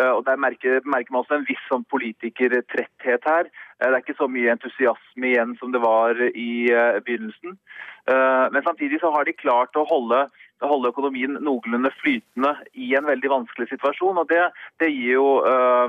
Eh, 0.00 0.10
og 0.10 0.24
Der 0.26 0.36
merker, 0.36 0.80
merker, 0.84 1.12
man 1.12 1.22
også 1.22 1.38
en 1.38 1.46
viss 1.48 1.66
sånn 1.70 1.84
politikertretthet 1.92 3.26
her. 3.30 3.50
Eh, 3.78 3.86
det 3.86 3.92
er 3.92 4.00
ikke 4.02 4.18
så 4.18 4.28
mye 4.30 4.54
entusiasme 4.54 5.30
igjen 5.30 5.54
som 5.60 5.74
det 5.74 5.82
var 5.84 6.18
i 6.30 6.50
uh, 6.74 6.98
begynnelsen. 7.04 7.58
Men 8.04 8.60
samtidig 8.66 8.98
så 9.00 9.08
har 9.14 9.24
de 9.24 9.32
klart 9.32 9.78
å 9.80 9.86
holde, 9.88 10.18
holde, 10.60 10.90
økonomien 10.92 11.38
noenlunde 11.40 11.88
flytende 12.02 12.50
i 12.76 12.90
en 12.98 13.06
veldig 13.06 13.30
vanskelig 13.32 13.70
situasjon. 13.70 14.18
og 14.20 14.28
Det, 14.28 14.42
det 14.82 14.90
gir 14.92 15.14
jo 15.14 15.28
uh, 15.40 15.88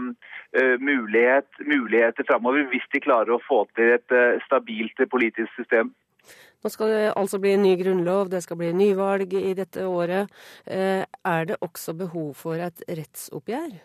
mulighet, 0.80 1.50
muligheter 1.60 2.24
framover 2.30 2.70
hvis 2.72 2.88
de 2.94 3.02
klarer 3.04 3.36
å 3.36 3.42
få 3.44 3.66
til 3.76 3.98
et 3.98 4.16
stabilt 4.46 5.04
politisk 5.12 5.52
system. 5.60 5.92
Nå 6.64 6.72
skal 6.72 6.94
det 6.94 7.02
altså 7.20 7.42
bli 7.44 7.52
en 7.58 7.66
ny 7.68 7.74
grunnlov, 7.82 8.32
det 8.32 8.46
skal 8.46 8.62
bli 8.64 8.72
nyvalg 8.72 9.36
i 9.36 9.52
dette 9.58 9.84
året. 9.84 10.32
Er 10.72 11.52
det 11.52 11.60
også 11.60 11.98
behov 12.00 12.32
for 12.40 12.64
et 12.64 12.88
rettsoppgjør? 12.88 13.76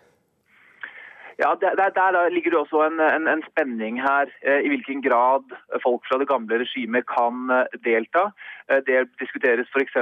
Ja, 1.43 1.51
der, 1.61 1.91
der, 2.01 2.29
ligger 2.29 2.51
det 2.51 2.59
også 2.59 2.79
en, 2.87 3.01
en, 3.01 3.29
en, 3.29 3.43
spenning 3.51 3.95
her. 4.03 4.27
Eh, 4.47 4.61
I 4.65 4.69
hvilken 4.69 5.03
grad 5.03 5.45
folk 5.85 6.03
fra 6.09 6.19
det 6.21 6.29
gamle 6.29 6.59
regimet 6.63 7.07
kan 7.17 7.35
eh, 7.57 7.79
delta. 7.85 8.25
Eh, 8.69 8.81
det 8.89 9.09
diskuteres 9.23 9.71
f.eks. 9.73 9.97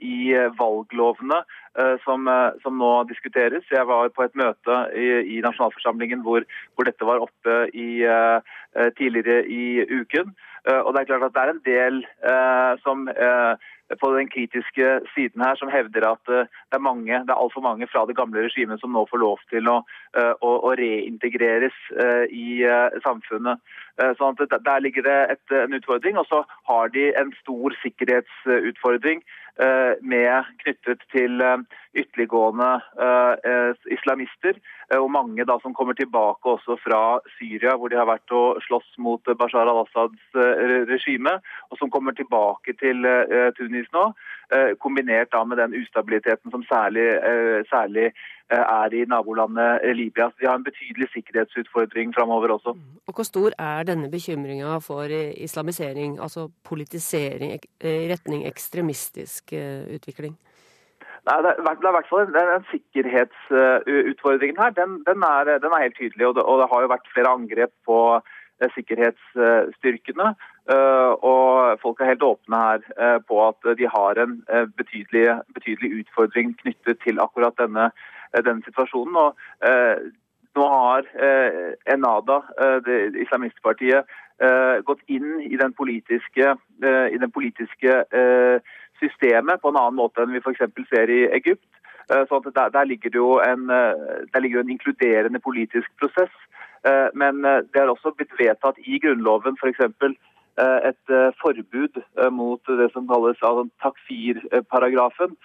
i 0.00 0.18
valglovene 0.60 1.40
som, 2.04 2.26
som, 2.62 2.78
nå 2.82 2.92
diskuteres. 3.06 3.66
Jeg 3.70 3.86
var 3.86 4.08
på 4.10 4.24
et 4.24 4.34
møte 4.34 4.78
i, 4.98 5.08
i 5.34 5.42
nasjonalforsamlingen 5.44 6.24
hvor, 6.26 6.42
hvor, 6.74 6.88
dette 6.88 7.06
var 7.06 7.22
oppe 7.22 7.58
i, 7.70 8.02
tidligere 8.98 9.44
i 9.46 9.84
uken. 9.86 10.32
Og 10.68 10.92
det 10.92 11.00
er 11.00 11.08
klart 11.08 11.26
at 11.26 11.34
det 11.34 11.42
er 11.42 11.50
en 11.54 11.66
del 11.66 12.02
som 12.84 13.08
på 14.02 14.08
den 14.12 14.28
kritiske 14.28 14.88
siden 15.14 15.40
her 15.40 15.54
som 15.56 15.70
hevder 15.72 16.04
at 16.10 16.26
det 16.28 16.76
er 16.76 16.82
mange, 16.84 17.12
det 17.24 17.32
er 17.32 17.40
altfor 17.40 17.64
mange 17.64 17.88
fra 17.88 18.02
det 18.08 18.16
gamle 18.18 18.42
regimet 18.44 18.80
som 18.80 18.92
nå 18.92 19.06
får 19.08 19.22
lov 19.22 19.40
til 19.48 19.70
å, 19.72 19.78
å, 20.44 20.50
å 20.68 20.74
reintegreres 20.76 21.78
i 22.28 22.60
samfunnet. 23.06 23.64
Sånn 24.20 24.36
at 24.44 24.58
Der 24.66 24.84
ligger 24.84 25.08
det 25.08 25.18
et, 25.32 25.56
en 25.56 25.78
utfordring. 25.80 26.20
Og 26.20 26.28
så 26.28 26.42
har 26.68 26.92
de 26.92 27.08
en 27.16 27.32
stor 27.40 27.76
sikkerhetsutfordring 27.82 29.24
med 29.58 30.44
knyttet 30.62 31.00
til 31.10 31.42
ytterliggående 31.98 32.68
islamister. 33.90 34.54
Og 34.94 35.08
mange 35.10 35.46
da 35.48 35.56
som 35.64 35.74
kommer 35.74 35.98
tilbake 35.98 36.52
også 36.52 36.76
fra 36.78 37.00
Syria, 37.34 37.74
hvor 37.74 37.90
de 37.90 37.98
har 37.98 38.06
vært 38.06 38.30
og 38.30 38.62
slåss 38.68 38.92
mot 39.02 39.32
Bashar 39.40 39.66
al-Assads 39.66 40.38
regime. 40.92 41.34
Og 41.72 41.80
som 41.80 41.90
kommer 41.90 42.14
tilbake 42.14 42.76
til 42.78 43.02
Tunis 43.58 43.90
nå, 43.96 44.04
eh, 44.06 44.37
kombinert 44.80 45.32
da 45.32 45.44
med 45.44 45.58
den 45.60 45.74
ustabiliteten 45.80 46.50
som 46.50 46.62
særlig, 46.62 47.06
eh, 47.30 47.60
særlig 47.68 48.06
eh, 48.52 48.64
er 48.64 48.94
i 48.94 49.04
nabolandet 49.04 49.96
Libya. 49.96 50.30
Så 50.30 50.36
de 50.40 50.46
har 50.46 50.56
en 50.56 50.64
betydelig 50.64 51.08
sikkerhetsutfordring 51.12 52.14
framover 52.14 52.48
også. 52.56 52.72
Mm. 52.72 52.98
Og 53.06 53.14
Hvor 53.14 53.24
stor 53.24 53.50
er 53.58 53.82
denne 53.82 54.10
bekymringa 54.10 54.78
for 54.78 55.04
islamisering, 55.46 56.18
altså 56.20 56.48
politisering 56.64 57.52
i 57.52 58.12
retning 58.12 58.46
ekstremistisk 58.46 59.52
utvikling? 59.94 60.36
Nei, 61.28 61.38
det, 61.44 61.50
er, 61.50 61.60
i 61.60 61.94
hvert 61.96 62.08
fall 62.08 62.30
den 62.32 62.64
sikkerhetsutfordringen 62.72 64.60
her. 64.62 64.70
Den, 64.80 64.90
den, 65.08 65.22
er, 65.22 65.58
den, 65.64 65.72
er, 65.72 65.84
helt 65.84 65.98
tydelig. 66.00 66.26
Og 66.26 66.34
det, 66.36 66.42
og 66.42 66.60
det, 66.60 66.68
har 66.72 66.80
jo 66.84 66.92
vært 66.94 67.12
flere 67.14 67.34
angrep 67.36 67.72
på 67.88 67.98
sikkerhetsstyrkene. 68.74 70.32
Eh, 70.68 71.12
og 71.24 71.78
folk 71.80 72.00
er 72.00 72.10
helt 72.10 72.22
åpne 72.22 72.58
her 72.60 72.82
eh, 73.00 73.18
på 73.28 73.40
at 73.46 73.68
de 73.78 73.88
har 73.88 74.20
en 74.20 74.34
eh, 74.52 74.66
betydelig, 74.76 75.26
betydelig 75.56 75.90
utfordring 76.00 76.52
knyttet 76.60 77.00
til 77.04 77.20
akkurat 77.24 77.56
denne, 77.60 77.88
denne 78.36 78.64
situasjonen. 78.66 79.16
Og 79.16 79.36
nå 80.58 80.64
har 80.72 81.06
Enada, 81.86 82.40
det 82.86 82.96
islamistpartiet, 83.22 84.08
gått 84.86 85.02
inn 85.06 85.38
i 85.44 85.56
den 85.60 85.72
politiske, 85.72 86.54
i 87.14 87.18
den 87.22 87.30
politiske 87.30 87.94
systemet 88.98 89.62
på 89.62 89.70
en 89.70 89.78
annen 89.78 89.98
måte 90.00 90.24
enn 90.24 90.34
vi 90.34 90.42
f.eks. 90.42 90.64
ser 90.90 91.12
i 91.14 91.20
Egypt. 91.36 91.68
Så 92.08 92.40
der, 92.44 92.72
der, 92.74 92.84
ligger 92.90 93.14
det 93.14 93.20
jo 93.20 93.38
en, 93.44 93.68
der 93.68 94.40
ligger 94.40 94.60
en 94.60 94.74
inkluderende 94.74 95.38
politisk 95.38 95.90
prosess. 96.00 96.34
Men 97.18 97.42
det 97.42 97.80
er 97.80 97.90
også 97.90 98.12
blitt 98.14 98.34
vedtatt 98.38 98.78
i 98.86 99.00
Grunnloven 99.02 99.56
f.eks. 99.58 99.80
For 99.98 100.14
et 100.58 101.12
eh, 101.12 101.30
forbud 101.38 102.00
eh, 102.00 102.30
mot 102.34 102.72
det 102.80 102.90
som 102.92 103.06
kalles 103.08 103.38
altså, 103.42 103.68
takfir-paragrafen, 103.82 105.36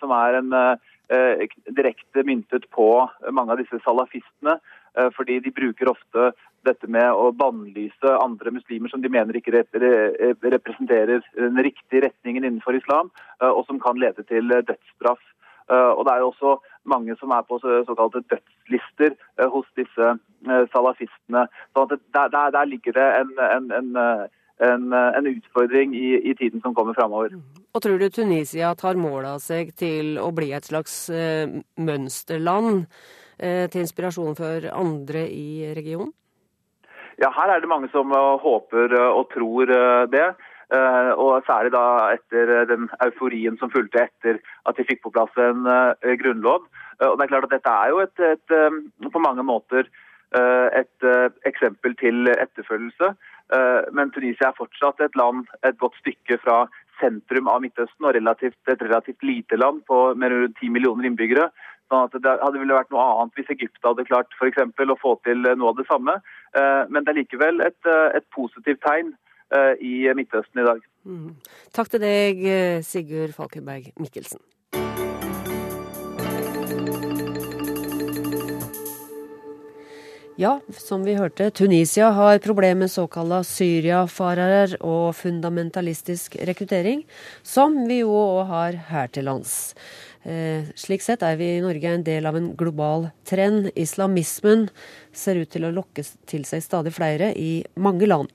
som 0.00 0.10
er 0.10 0.40
en 0.40 0.54
direkte 1.70 2.24
myntet 2.26 2.64
på 2.74 2.88
mange 3.30 3.54
av 3.54 3.60
disse 3.60 3.78
salafistene. 3.84 4.56
Fordi 5.14 5.36
de 5.44 5.52
bruker 5.54 5.86
ofte 5.92 6.32
dette 6.66 6.90
med 6.90 7.14
å 7.14 7.28
bannlyse 7.38 8.14
andre 8.18 8.50
muslimer 8.56 8.90
som 8.90 9.04
de 9.04 9.12
mener 9.12 9.38
ikke 9.38 9.54
representerer 9.54 11.22
den 11.38 11.62
riktige 11.62 12.08
retningen 12.08 12.42
innenfor 12.42 12.74
islam, 12.74 13.12
og 13.38 13.62
som 13.68 13.78
kan 13.78 14.02
lede 14.02 14.26
til 14.26 14.50
dødsstraff. 14.50 15.22
Og 15.70 16.02
det 16.08 16.16
er 16.16 16.24
jo 16.24 16.32
også 16.32 16.56
mange 16.88 17.16
som 17.20 17.32
er 17.36 17.46
på 17.48 17.58
såkalte 17.60 18.24
dødslister 18.32 19.16
hos 19.52 19.68
disse 19.78 20.16
salafistene. 20.72 21.46
Så 21.74 21.86
der, 21.90 22.28
der, 22.34 22.50
der 22.56 22.64
ligger 22.64 22.96
det 22.98 23.06
en, 23.20 23.32
en, 23.56 23.94
en, 24.70 24.92
en 24.94 25.30
utfordring 25.30 25.96
i, 25.96 26.16
i, 26.30 26.34
tiden 26.34 26.62
som 26.64 26.74
kommer 26.74 26.94
framover. 26.94 27.36
Og 27.74 27.82
tror 27.82 27.98
du 27.98 28.08
Tunisia 28.08 28.74
tar 28.74 28.98
mål 28.98 29.30
av 29.34 29.42
seg 29.44 29.74
til 29.78 30.18
å 30.22 30.30
bli 30.34 30.52
et 30.56 30.66
slags 30.70 31.08
mønsterland 31.76 32.86
til 33.38 33.80
inspirasjon 33.84 34.38
for 34.38 34.70
andre 34.74 35.28
i 35.30 35.74
regionen? 35.76 36.12
Ja, 37.18 37.32
her 37.34 37.50
er 37.50 37.60
det 37.60 37.70
mange 37.70 37.90
som 37.90 38.14
håper 38.14 38.94
og 39.10 39.26
tror 39.34 39.74
det. 40.10 40.28
Uh, 40.68 41.16
og 41.16 41.46
særlig 41.48 41.70
da 41.72 42.12
etter 42.12 42.50
den 42.68 42.90
euforien 43.00 43.54
som 43.56 43.70
fulgte 43.72 44.02
etter 44.02 44.36
at 44.68 44.76
de 44.76 44.84
fikk 44.84 45.00
på 45.06 45.12
plass 45.14 45.32
en 45.40 45.64
uh, 45.64 46.10
grunnlov. 46.20 46.66
Uh, 47.00 47.10
og 47.10 47.18
det 47.18 47.26
er 47.26 47.32
klart 47.32 47.48
at 47.48 47.56
Dette 47.56 47.72
er 47.72 47.94
jo 47.94 48.02
et, 48.04 48.22
et, 48.34 48.54
et 48.58 49.12
på 49.14 49.24
mange 49.24 49.46
måter 49.46 49.90
et 50.28 51.04
eksempel 51.48 51.94
til 51.96 52.28
etterfølgelse. 52.28 53.06
men 53.96 54.10
Tunisia 54.12 54.50
er 54.50 54.58
fortsatt 54.58 55.00
et 55.00 55.14
land 55.16 55.46
et 55.64 55.78
godt 55.80 55.94
stykke 56.02 56.36
fra 56.42 56.56
sentrum 57.00 57.48
av 57.48 57.62
Midtøsten 57.64 58.04
og 58.04 58.12
relativt, 58.12 58.58
et 58.68 58.82
relativt 58.82 59.24
lite 59.24 59.56
land 59.56 59.80
på 59.88 60.02
mer 60.20 60.34
enn 60.36 60.52
10 60.52 60.68
millioner 60.74 61.08
innbyggere. 61.08 61.46
Sånn 61.88 62.12
Det 62.12 62.34
hadde 62.42 62.60
ville 62.60 62.76
vært 62.76 62.92
noe 62.92 63.06
annet 63.06 63.40
hvis 63.40 63.54
Egypt 63.56 63.88
hadde 63.88 64.04
klart 64.04 64.36
for 64.36 64.52
eksempel, 64.52 64.92
å 64.92 65.00
få 65.00 65.14
til 65.24 65.48
noe 65.48 65.72
av 65.72 65.80
det 65.80 65.88
samme. 65.88 66.18
Men 66.92 67.08
det 67.08 67.14
er 67.14 67.20
likevel 67.22 67.64
et, 67.64 67.88
et 67.88 68.28
positivt 68.36 68.84
tegn 68.84 69.16
Eh, 69.48 69.74
i 69.80 69.92
Midtøsten 70.12 70.60
i 70.60 70.64
dag. 70.66 70.80
Mm. 71.08 71.30
Takk 71.72 71.88
til 71.88 72.02
deg, 72.02 72.42
eh, 72.44 72.82
Sigurd 72.84 73.32
Falkenberg 73.32 73.94
Mikkelsen. 73.96 74.42
Ja, 80.38 80.60
som 80.70 81.02
vi 81.02 81.16
hørte, 81.18 81.48
Tunisia 81.50 82.12
har 82.14 82.38
problemer 82.38 82.84
med 82.84 82.92
såkalte 82.92 83.40
syriafarere 83.42 84.76
og 84.86 85.16
fundamentalistisk 85.18 86.36
rekruttering, 86.46 87.00
som 87.42 87.74
vi 87.88 87.96
jo 88.04 88.12
òg 88.14 88.44
har 88.46 88.78
her 88.92 89.10
til 89.10 89.26
lands. 89.26 89.74
Eh, 90.22 90.70
slik 90.78 91.02
sett 91.02 91.26
er 91.26 91.34
vi 91.40 91.56
i 91.56 91.64
Norge 91.64 91.90
en 91.90 92.06
del 92.06 92.30
av 92.30 92.38
en 92.38 92.52
global 92.54 93.08
trend. 93.26 93.72
Islamismen 93.74 94.68
ser 95.10 95.42
ut 95.42 95.50
til 95.50 95.66
å 95.66 95.74
lokke 95.74 96.06
til 96.30 96.46
seg 96.46 96.62
stadig 96.62 96.94
flere 96.94 97.32
i 97.34 97.64
mange 97.74 98.06
land. 98.06 98.30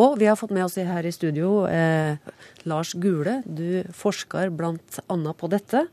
Og 0.00 0.16
vi 0.16 0.32
har 0.32 0.40
fått 0.40 0.56
med 0.56 0.64
oss 0.64 0.80
her 0.80 1.04
i 1.04 1.12
studio 1.12 1.66
eh, 1.68 2.16
Lars 2.64 2.96
Gule. 2.96 3.42
Du 3.44 3.84
forsker 3.92 4.56
bl.a. 4.56 5.34
på 5.36 5.52
dette. 5.52 5.84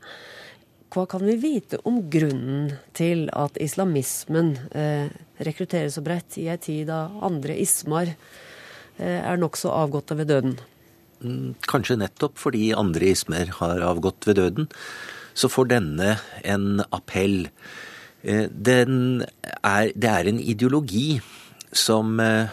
Hva 0.92 1.06
kan 1.08 1.22
vi 1.24 1.38
vite 1.40 1.78
om 1.88 2.02
grunnen 2.12 2.74
til 2.92 3.24
at 3.32 3.56
islamismen 3.64 4.50
eh, 4.76 5.08
rekrutterer 5.40 5.88
så 5.92 6.02
bredt 6.04 6.36
i 6.36 6.50
ei 6.52 6.58
tid 6.60 6.90
da 6.90 7.06
andre 7.24 7.56
ismer 7.62 8.10
eh, 8.12 9.20
er 9.22 9.40
nokså 9.40 9.72
avgåtte 9.72 10.18
ved 10.18 10.28
døden? 10.28 10.58
Mm, 11.22 11.54
kanskje 11.64 11.96
nettopp 12.02 12.36
fordi 12.42 12.74
andre 12.76 13.08
ismer 13.14 13.54
har 13.62 13.80
avgått 13.86 14.28
ved 14.28 14.36
døden, 14.42 14.68
så 15.32 15.48
får 15.48 15.70
denne 15.72 16.18
en 16.44 16.84
appell. 16.90 17.48
Eh, 18.20 18.44
er, 18.52 19.96
det 19.96 20.12
er 20.12 20.28
en 20.28 20.44
ideologi 20.44 21.22
som 21.72 22.20
eh, 22.20 22.52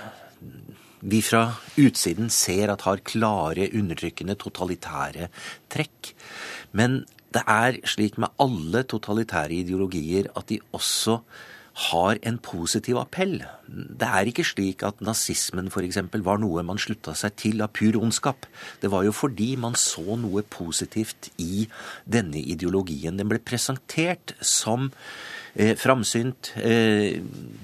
vi 1.00 1.19
fra 1.24 1.46
utsiden 1.75 2.31
ser 2.31 2.72
at 2.72 2.87
har 2.87 3.03
klare, 3.03 3.68
undertrykkende, 3.75 4.40
totalitære 4.40 5.27
trekk. 5.72 6.16
Men 6.72 7.01
det 7.35 7.46
er 7.46 7.79
slik 7.87 8.18
med 8.22 8.33
alle 8.42 8.83
totalitære 8.89 9.61
ideologier 9.61 10.31
at 10.37 10.50
de 10.50 10.59
også 10.74 11.20
har 11.79 12.18
en 12.27 12.37
positiv 12.44 12.98
appell. 13.00 13.37
Det 13.68 14.07
er 14.07 14.27
ikke 14.27 14.44
slik 14.48 14.83
at 14.83 15.00
nazismen 15.05 15.70
f.eks. 15.72 16.01
var 16.25 16.42
noe 16.42 16.63
man 16.65 16.81
slutta 16.81 17.13
seg 17.15 17.37
til 17.39 17.63
av 17.63 17.72
pur 17.75 17.96
ondskap. 18.01 18.48
Det 18.81 18.92
var 18.92 19.05
jo 19.07 19.15
fordi 19.15 19.53
man 19.61 19.77
så 19.79 20.18
noe 20.20 20.44
positivt 20.44 21.31
i 21.39 21.68
denne 22.03 22.42
ideologien. 22.42 23.20
Den 23.20 23.31
ble 23.31 23.39
presentert 23.39 24.33
som 24.42 24.89
eh, 25.53 25.75
framsynt, 25.79 26.51
eh, 26.59 27.22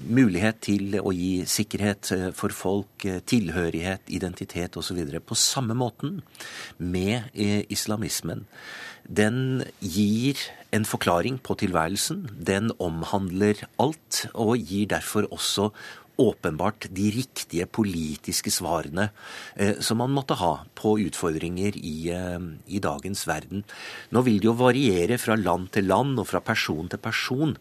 mulighet 0.08 0.62
til 0.64 0.96
å 1.02 1.12
gi 1.12 1.44
sikkerhet 1.50 2.12
eh, 2.16 2.26
for 2.36 2.56
folk, 2.56 3.04
eh, 3.04 3.20
tilhørighet, 3.20 4.08
identitet 4.16 4.80
osv. 4.80 5.02
På 5.20 5.36
samme 5.36 5.76
måten 5.76 6.22
med 6.78 7.28
eh, 7.34 7.66
islamismen. 7.68 8.46
Den 9.08 9.64
gir 9.80 10.40
en 10.74 10.84
forklaring 10.84 11.38
på 11.38 11.54
tilværelsen. 11.60 12.26
Den 12.34 12.72
omhandler 12.82 13.62
alt, 13.78 14.26
og 14.34 14.58
gir 14.58 14.90
derfor 14.90 15.28
også 15.30 15.70
åpenbart 16.18 16.88
de 16.96 17.10
riktige 17.12 17.66
politiske 17.68 18.50
svarene 18.50 19.10
eh, 19.54 19.76
som 19.84 20.00
man 20.00 20.14
måtte 20.16 20.38
ha 20.40 20.64
på 20.78 20.94
utfordringer 21.04 21.76
i, 21.76 22.08
eh, 22.08 22.46
i 22.72 22.80
dagens 22.80 23.26
verden. 23.28 23.64
Nå 24.10 24.24
vil 24.24 24.40
det 24.40 24.48
jo 24.48 24.56
variere 24.56 25.20
fra 25.20 25.36
land 25.36 25.68
til 25.76 25.90
land 25.92 26.16
og 26.18 26.28
fra 26.30 26.40
person 26.40 26.88
til 26.88 27.02
person 27.02 27.56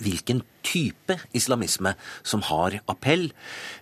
hvilken 0.00 0.42
type 0.62 1.16
islamisme 1.34 1.94
som 2.22 2.42
har 2.46 2.78
appell. 2.90 3.30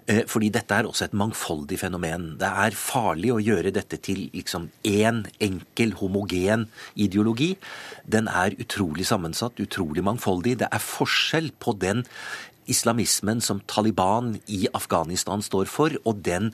Eh, 0.08 0.22
fordi 0.26 0.50
dette 0.54 0.74
er 0.74 0.88
også 0.88 1.06
et 1.06 1.16
mangfoldig 1.16 1.78
fenomen. 1.82 2.36
Det 2.40 2.48
er 2.48 2.76
farlig 2.76 3.32
å 3.34 3.40
gjøre 3.42 3.72
dette 3.76 4.00
til 4.00 4.28
liksom 4.34 4.70
én 4.88 5.24
enkel, 5.40 5.94
homogen 6.00 6.68
ideologi. 6.96 7.54
Den 8.08 8.28
er 8.28 8.56
utrolig 8.58 9.06
sammensatt, 9.06 9.60
utrolig 9.60 10.04
mangfoldig. 10.06 10.58
Det 10.62 10.70
er 10.72 10.88
forskjell 10.90 11.52
på 11.60 11.76
den 11.78 12.06
islamismen 12.70 13.40
som 13.40 13.60
Taliban 13.66 14.36
i 14.46 14.68
Afghanistan 14.72 15.42
står 15.42 15.66
for, 15.70 15.96
og 16.04 16.22
den 16.26 16.52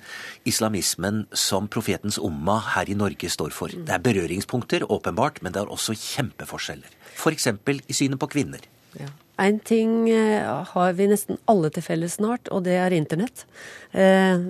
islamismen 0.49 1.27
som 1.37 1.69
profetens 1.69 2.19
umma 2.19 2.59
her 2.73 2.89
i 2.91 2.97
Norge 2.97 3.31
står 3.33 3.53
for. 3.57 3.69
Det 3.69 3.93
er 3.93 4.03
berøringspunkter, 4.03 4.87
åpenbart, 4.89 5.43
men 5.43 5.53
det 5.53 5.63
er 5.63 5.73
også 5.73 5.97
kjempeforskjeller. 5.99 6.97
F.eks. 7.17 7.53
I 7.89 7.97
synet 7.97 8.21
på 8.23 8.31
kvinner. 8.33 8.65
Ja. 8.97 9.11
En 9.37 9.59
ting 9.61 10.11
eh, 10.11 10.65
har 10.73 10.93
vi 10.97 11.09
nesten 11.11 11.39
alle 11.51 11.71
til 11.73 11.85
felles 11.85 12.17
snart, 12.17 12.49
og 12.49 12.65
det 12.65 12.79
er 12.81 12.95
internett. 12.97 13.45
Eh, 13.93 14.47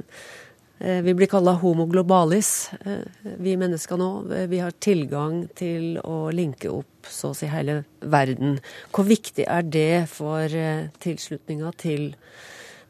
eh, 0.78 1.00
vi 1.02 1.14
blir 1.18 1.30
kalla 1.30 1.56
homo 1.58 1.88
globalis, 1.90 2.70
vi 3.24 3.56
mennesker 3.58 3.98
nå. 3.98 4.10
Vi 4.50 4.62
har 4.62 4.76
tilgang 4.78 5.46
til 5.58 5.98
å 6.04 6.28
linke 6.30 6.70
opp 6.70 7.10
så 7.10 7.32
å 7.32 7.38
si 7.38 7.50
hele 7.50 7.80
verden. 8.00 8.60
Hvor 8.94 9.08
viktig 9.08 9.46
er 9.50 9.66
det 9.66 10.06
for 10.12 10.54
tilslutninga 11.02 11.74
til 11.82 12.12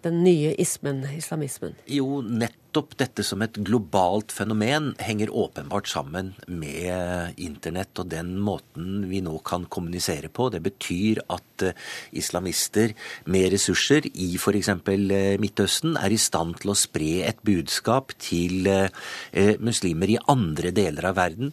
den 0.04 0.22
nye 0.24 0.52
ismen, 0.60 1.02
islamismen? 1.16 1.74
Jo, 1.90 2.20
nettopp 2.22 2.94
dette 3.00 3.24
som 3.26 3.42
et 3.44 3.56
globalt 3.64 4.34
fenomen 4.34 4.92
henger 5.02 5.32
åpenbart 5.32 5.88
sammen 5.90 6.32
med 6.46 7.38
internett 7.42 7.98
og 8.02 8.10
den 8.12 8.34
måten 8.42 9.06
vi 9.10 9.22
nå 9.24 9.38
kan 9.46 9.66
kommunisere 9.72 10.28
på. 10.28 10.48
Det 10.52 10.62
betyr 10.64 11.22
at 11.32 11.66
eh, 11.66 11.88
islamister 12.20 12.94
med 13.32 13.50
ressurser 13.54 14.08
i 14.12 14.32
f.eks. 14.36 14.72
Eh, 14.72 15.36
Midtøsten 15.42 15.96
er 16.00 16.14
i 16.14 16.20
stand 16.20 16.60
til 16.62 16.74
å 16.74 16.78
spre 16.78 17.10
et 17.30 17.42
budskap 17.46 18.14
til 18.22 18.68
eh, 18.70 19.56
muslimer 19.58 20.12
i 20.12 20.20
andre 20.32 20.74
deler 20.76 21.10
av 21.10 21.18
verden. 21.18 21.52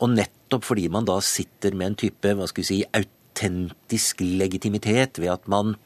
Og 0.00 0.16
nettopp 0.16 0.66
fordi 0.72 0.88
man 0.92 1.08
da 1.08 1.20
sitter 1.24 1.76
med 1.76 1.92
en 1.92 2.02
type 2.06 2.36
hva 2.36 2.48
skal 2.50 2.64
vi 2.64 2.70
si, 2.72 2.82
autentisk 2.92 4.20
legitimitet 4.24 5.20
ved 5.22 5.34
at 5.36 5.48
man 5.50 5.76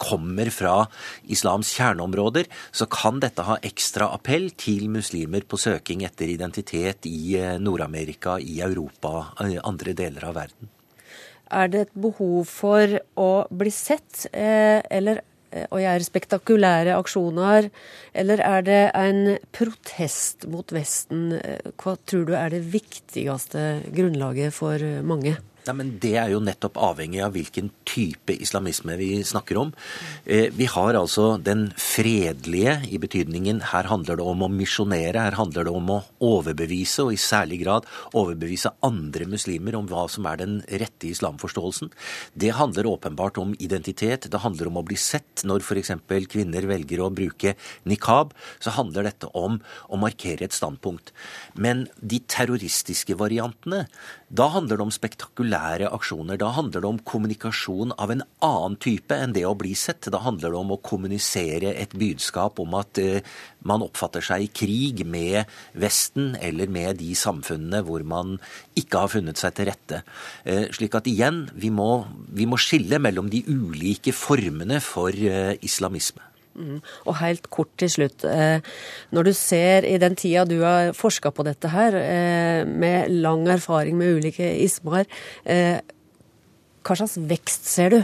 kommer 0.00 0.50
fra 0.54 0.84
islams 1.30 1.72
kjerneområder, 1.76 2.48
så 2.72 2.86
kan 2.90 3.20
dette 3.22 3.44
ha 3.46 3.58
ekstra 3.64 4.10
appell 4.14 4.50
til 4.60 4.88
muslimer 4.92 5.46
på 5.46 5.60
søking 5.60 6.04
etter 6.06 6.30
identitet 6.32 7.08
i 7.10 7.36
eh, 7.40 7.58
Nord-Amerika, 7.62 8.38
i 8.40 8.60
Europa, 8.64 9.30
eh, 9.44 9.58
andre 9.64 9.94
deler 9.96 10.30
av 10.30 10.38
verden. 10.40 10.72
Er 11.54 11.70
det 11.70 11.86
et 11.86 11.94
behov 12.06 12.48
for 12.50 12.98
å 13.20 13.30
bli 13.52 13.72
sett, 13.74 14.26
eh, 14.32 14.80
eller 14.90 15.22
å 15.70 15.78
gjøre 15.78 16.02
spektakulære 16.02 16.96
aksjoner, 16.98 17.68
eller 18.18 18.40
er 18.42 18.64
det 18.66 18.80
en 18.98 19.36
protest 19.54 20.48
mot 20.50 20.66
Vesten? 20.74 21.28
Hva 21.78 21.94
tror 22.10 22.24
du 22.26 22.32
er 22.34 22.50
det 22.50 22.64
viktigste 22.72 23.84
grunnlaget 23.94 24.56
for 24.56 24.82
mange? 25.06 25.36
Nei, 25.64 25.74
men 25.78 25.94
Det 25.98 26.12
er 26.20 26.28
jo 26.28 26.42
nettopp 26.44 26.76
avhengig 26.76 27.22
av 27.24 27.32
hvilken 27.32 27.70
type 27.88 28.34
islamisme 28.36 28.98
vi 29.00 29.22
snakker 29.24 29.56
om. 29.56 29.70
Eh, 30.26 30.50
vi 30.52 30.66
har 30.68 30.92
altså 30.92 31.38
den 31.40 31.70
fredelige 31.80 32.74
i 32.92 32.98
betydningen 33.00 33.62
her 33.70 33.88
handler 33.88 34.18
det 34.20 34.26
om 34.28 34.44
å 34.44 34.50
misjonere, 34.52 35.22
her 35.24 35.38
handler 35.38 35.64
det 35.64 35.72
om 35.72 35.88
å 35.88 36.02
overbevise, 36.20 37.06
og 37.06 37.14
i 37.14 37.20
særlig 37.20 37.62
grad 37.62 37.88
overbevise 38.12 38.74
andre 38.84 39.24
muslimer 39.24 39.78
om 39.78 39.88
hva 39.88 40.04
som 40.10 40.26
er 40.28 40.42
den 40.42 40.58
rette 40.68 41.08
islamforståelsen. 41.08 41.88
Det 42.36 42.52
handler 42.58 42.90
åpenbart 42.90 43.40
om 43.40 43.56
identitet, 43.58 44.28
det 44.28 44.42
handler 44.44 44.68
om 44.68 44.82
å 44.82 44.84
bli 44.84 44.96
sett. 45.00 45.46
Når 45.48 45.64
f.eks. 45.64 45.94
kvinner 46.28 46.68
velger 46.68 47.00
å 47.00 47.08
bruke 47.08 47.54
nikab, 47.88 48.36
så 48.60 48.76
handler 48.76 49.08
dette 49.08 49.32
om 49.32 49.62
å 49.88 49.96
markere 49.96 50.44
et 50.44 50.52
standpunkt. 50.52 51.14
Men 51.56 51.86
de 52.00 52.20
terroristiske 52.20 53.16
variantene, 53.16 53.86
Da 54.34 54.48
handler 54.50 54.80
det 54.80 54.82
om 54.82 54.90
spektakulære 54.90 55.86
aksjoner. 55.94 56.38
Da 56.40 56.48
handler 56.56 56.82
det 56.82 56.88
om 56.88 56.98
kommunikasjon 57.06 57.92
av 58.02 58.10
en 58.10 58.24
annen 58.42 58.74
type 58.82 59.14
enn 59.14 59.34
det 59.36 59.44
å 59.46 59.54
bli 59.58 59.76
sett. 59.78 60.08
Da 60.10 60.18
handler 60.24 60.50
det 60.50 60.58
om 60.58 60.72
å 60.74 60.80
kommunisere 60.82 61.70
et 61.78 61.94
budskap 61.94 62.58
om 62.62 62.74
at 62.80 62.98
uh, 62.98 63.20
man 63.62 63.84
oppfatter 63.86 64.24
seg 64.26 64.46
i 64.46 64.50
krig 64.50 65.04
med 65.06 65.46
Vesten 65.78 66.34
eller 66.42 66.66
med 66.66 66.98
de 67.04 67.12
samfunnene 67.14 67.84
hvor 67.86 68.02
man 68.02 68.40
ikke 68.74 69.04
har 69.04 69.14
funnet 69.14 69.38
seg 69.38 69.54
til 69.54 69.70
rette. 69.70 70.02
Uh, 70.42 70.66
slik 70.74 70.98
at 70.98 71.06
igjen, 71.10 71.44
vi 71.54 71.70
må, 71.70 72.02
vi 72.34 72.50
må, 72.50 72.58
skille 72.58 72.98
mellom 72.98 73.30
de 73.30 73.44
ulike 73.46 74.16
formene 74.16 74.82
for 74.82 75.14
uh, 75.14 75.54
islamisme. 75.62 76.33
Mm. 76.54 76.78
Og 77.10 77.18
helt 77.18 77.48
kort 77.50 77.72
til 77.80 77.90
slutt. 77.90 78.24
Eh, 78.28 78.62
når 79.14 79.28
du 79.28 79.32
ser 79.34 79.86
i 79.88 79.96
den 79.98 80.14
tida 80.18 80.44
du 80.46 80.60
har 80.62 80.92
forska 80.94 81.32
på 81.34 81.46
dette 81.46 81.70
her, 81.72 81.96
eh, 81.98 82.62
med 82.64 83.10
lang 83.10 83.46
erfaring 83.48 83.98
med 83.98 84.20
ulike 84.20 84.54
ismer, 84.62 85.06
eh, 85.44 85.80
hva 86.84 86.96
slags 86.96 87.18
vekst 87.18 87.66
ser 87.66 87.90
du? 87.90 88.00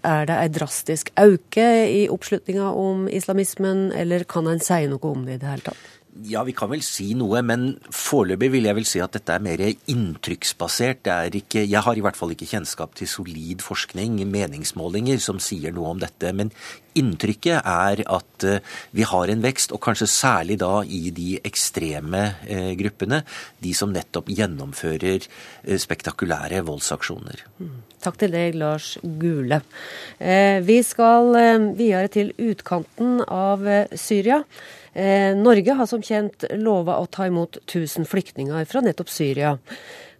Er 0.00 0.24
det 0.24 0.36
ei 0.36 0.48
drastisk 0.48 1.10
auke 1.18 1.66
i 1.90 2.08
oppslutninga 2.08 2.70
om 2.72 3.08
islamismen, 3.08 3.92
eller 3.92 4.24
kan 4.24 4.46
en 4.46 4.60
si 4.60 4.86
noe 4.86 5.02
om 5.02 5.26
det 5.26 5.34
i 5.34 5.40
det 5.42 5.50
hele 5.50 5.66
tatt? 5.66 5.99
Ja, 6.10 6.42
vi 6.42 6.52
kan 6.56 6.72
vel 6.72 6.80
si 6.82 7.12
noe, 7.14 7.38
men 7.46 7.76
foreløpig 7.94 8.48
vil 8.50 8.64
jeg 8.66 8.76
vel 8.76 8.86
si 8.88 8.98
at 9.02 9.14
dette 9.14 9.30
er 9.36 9.42
mer 9.44 9.60
inntrykksbasert. 9.62 11.06
Jeg 11.06 11.82
har 11.86 11.98
i 11.98 12.02
hvert 12.02 12.18
fall 12.18 12.32
ikke 12.34 12.48
kjennskap 12.50 12.96
til 12.98 13.06
solid 13.08 13.62
forskning, 13.62 14.16
meningsmålinger, 14.26 15.20
som 15.22 15.38
sier 15.38 15.70
noe 15.76 15.92
om 15.92 16.00
dette. 16.02 16.32
Men 16.34 16.50
inntrykket 16.98 17.62
er 17.62 18.02
at 18.10 18.46
eh, 18.48 18.58
vi 18.96 19.06
har 19.06 19.30
en 19.30 19.44
vekst, 19.44 19.70
og 19.70 19.82
kanskje 19.86 20.08
særlig 20.10 20.58
da 20.64 20.80
i 20.82 21.12
de 21.14 21.28
ekstreme 21.46 22.24
eh, 22.42 22.72
gruppene. 22.80 23.22
De 23.62 23.76
som 23.78 23.94
nettopp 23.94 24.34
gjennomfører 24.34 25.22
eh, 25.22 25.78
spektakulære 25.78 26.64
voldsaksjoner. 26.66 27.46
Mm. 27.62 27.78
Takk 28.02 28.18
til 28.18 28.34
deg, 28.34 28.58
Lars 28.58 28.96
Gule. 29.04 29.60
Vi 30.66 30.76
skal 30.88 31.34
videre 31.76 32.08
til 32.08 32.32
utkanten 32.40 33.20
av 33.28 33.66
Syria. 33.92 34.40
Eh, 34.92 35.36
Norge 35.36 35.74
har 35.78 35.86
som 35.86 36.02
kjent 36.02 36.44
lova 36.58 36.98
å 36.98 37.06
ta 37.06 37.28
imot 37.30 37.60
1000 37.66 38.08
flyktninger 38.10 38.64
fra 38.66 38.82
nettopp 38.82 39.10
Syria. 39.12 39.56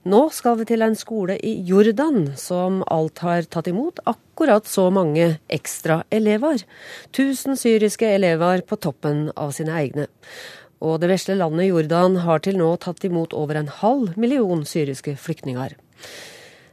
Nå 0.08 0.20
skal 0.32 0.56
vi 0.56 0.64
til 0.70 0.80
en 0.80 0.94
skole 0.96 1.34
i 1.44 1.58
Jordan 1.68 2.30
som 2.40 2.78
alt 2.88 3.20
har 3.20 3.44
tatt 3.50 3.68
imot 3.68 3.98
akkurat 4.08 4.64
så 4.64 4.86
mange 4.94 5.34
ekstra 5.52 6.04
elever. 6.08 6.62
1000 7.10 7.58
syriske 7.60 8.08
elever 8.08 8.62
på 8.62 8.78
toppen 8.80 9.28
av 9.36 9.52
sine 9.52 9.74
egne. 9.76 10.06
Og 10.80 11.02
det 11.02 11.10
vesle 11.10 11.36
landet 11.36 11.68
Jordan 11.68 12.16
har 12.24 12.40
til 12.40 12.56
nå 12.56 12.70
tatt 12.80 13.04
imot 13.04 13.36
over 13.36 13.60
en 13.60 13.68
halv 13.82 14.16
million 14.16 14.64
syriske 14.64 15.18
flyktninger. 15.20 15.76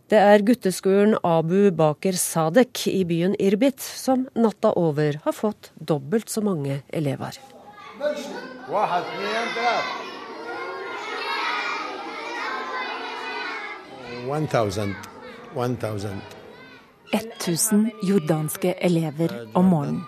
Det 0.08 0.24
er 0.24 0.46
gutteskolen 0.48 1.18
Abu 1.20 1.68
Baker 1.76 2.16
Sadek 2.16 2.86
i 2.88 3.04
byen 3.04 3.36
Irbit 3.36 3.84
som 3.84 4.24
natta 4.40 4.72
over 4.80 5.20
har 5.26 5.36
fått 5.36 5.74
dobbelt 5.76 6.32
så 6.32 6.46
mange 6.46 6.80
elever. 6.96 7.36
واحد 8.69 9.03
اثنين 9.03 9.47
ثلاثة 9.55 10.13
1000 17.13 17.91
jordanske 18.03 18.75
elever 18.81 19.49
om 19.55 19.65
morgenen. 19.65 20.05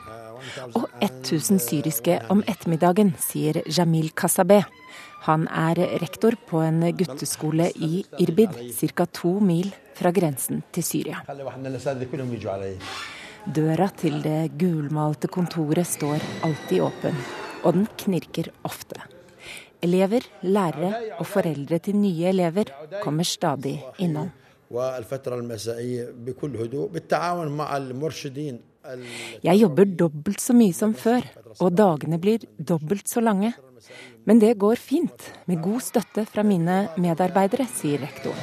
Og 0.74 0.88
1000 1.02 1.58
syriske 1.60 2.20
om 2.28 2.42
ettermiddagen, 2.48 3.14
sier 3.18 3.62
Jamil 3.78 4.10
Kasabeh. 4.16 4.64
Han 5.24 5.48
er 5.48 5.80
rektor 6.02 6.36
på 6.48 6.60
en 6.60 6.80
gutteskole 6.96 7.70
i 7.74 8.04
Irbid, 8.18 8.48
ca. 8.76 9.04
to 9.04 9.40
mil 9.40 9.74
fra 9.94 10.10
grensen 10.10 10.62
til 10.72 10.84
Syria. 10.84 11.22
Døra 13.44 13.88
til 13.96 14.22
det 14.22 14.52
gulmalte 14.58 15.28
kontoret 15.28 15.86
står 15.86 16.20
alltid 16.42 16.80
åpen 16.80 17.24
og 17.63 17.73
den 17.75 17.87
knirker 17.99 18.51
ofte. 18.67 19.01
Elever, 19.81 20.25
lærere 20.43 21.15
og 21.19 21.27
foreldre 21.27 21.79
til 21.79 21.95
nye 21.95 22.27
elever 22.33 22.71
kommer 23.03 23.23
stadig 23.23 23.77
innom. 24.03 24.31
Jeg 29.43 29.55
jobber 29.59 29.85
dobbelt 30.01 30.43
så 30.43 30.53
mye 30.53 30.75
som 30.75 30.93
før, 30.93 31.25
og 31.59 31.71
dagene 31.75 32.19
blir 32.21 32.43
dobbelt 32.59 33.07
så 33.09 33.23
lange. 33.23 33.53
Men 34.27 34.39
det 34.39 34.57
går 34.59 34.75
fint, 34.75 35.31
med 35.47 35.63
god 35.63 35.81
støtte 35.81 36.25
fra 36.27 36.43
mine 36.43 36.89
medarbeidere, 36.99 37.65
sier 37.71 38.03
rektor. 38.03 38.35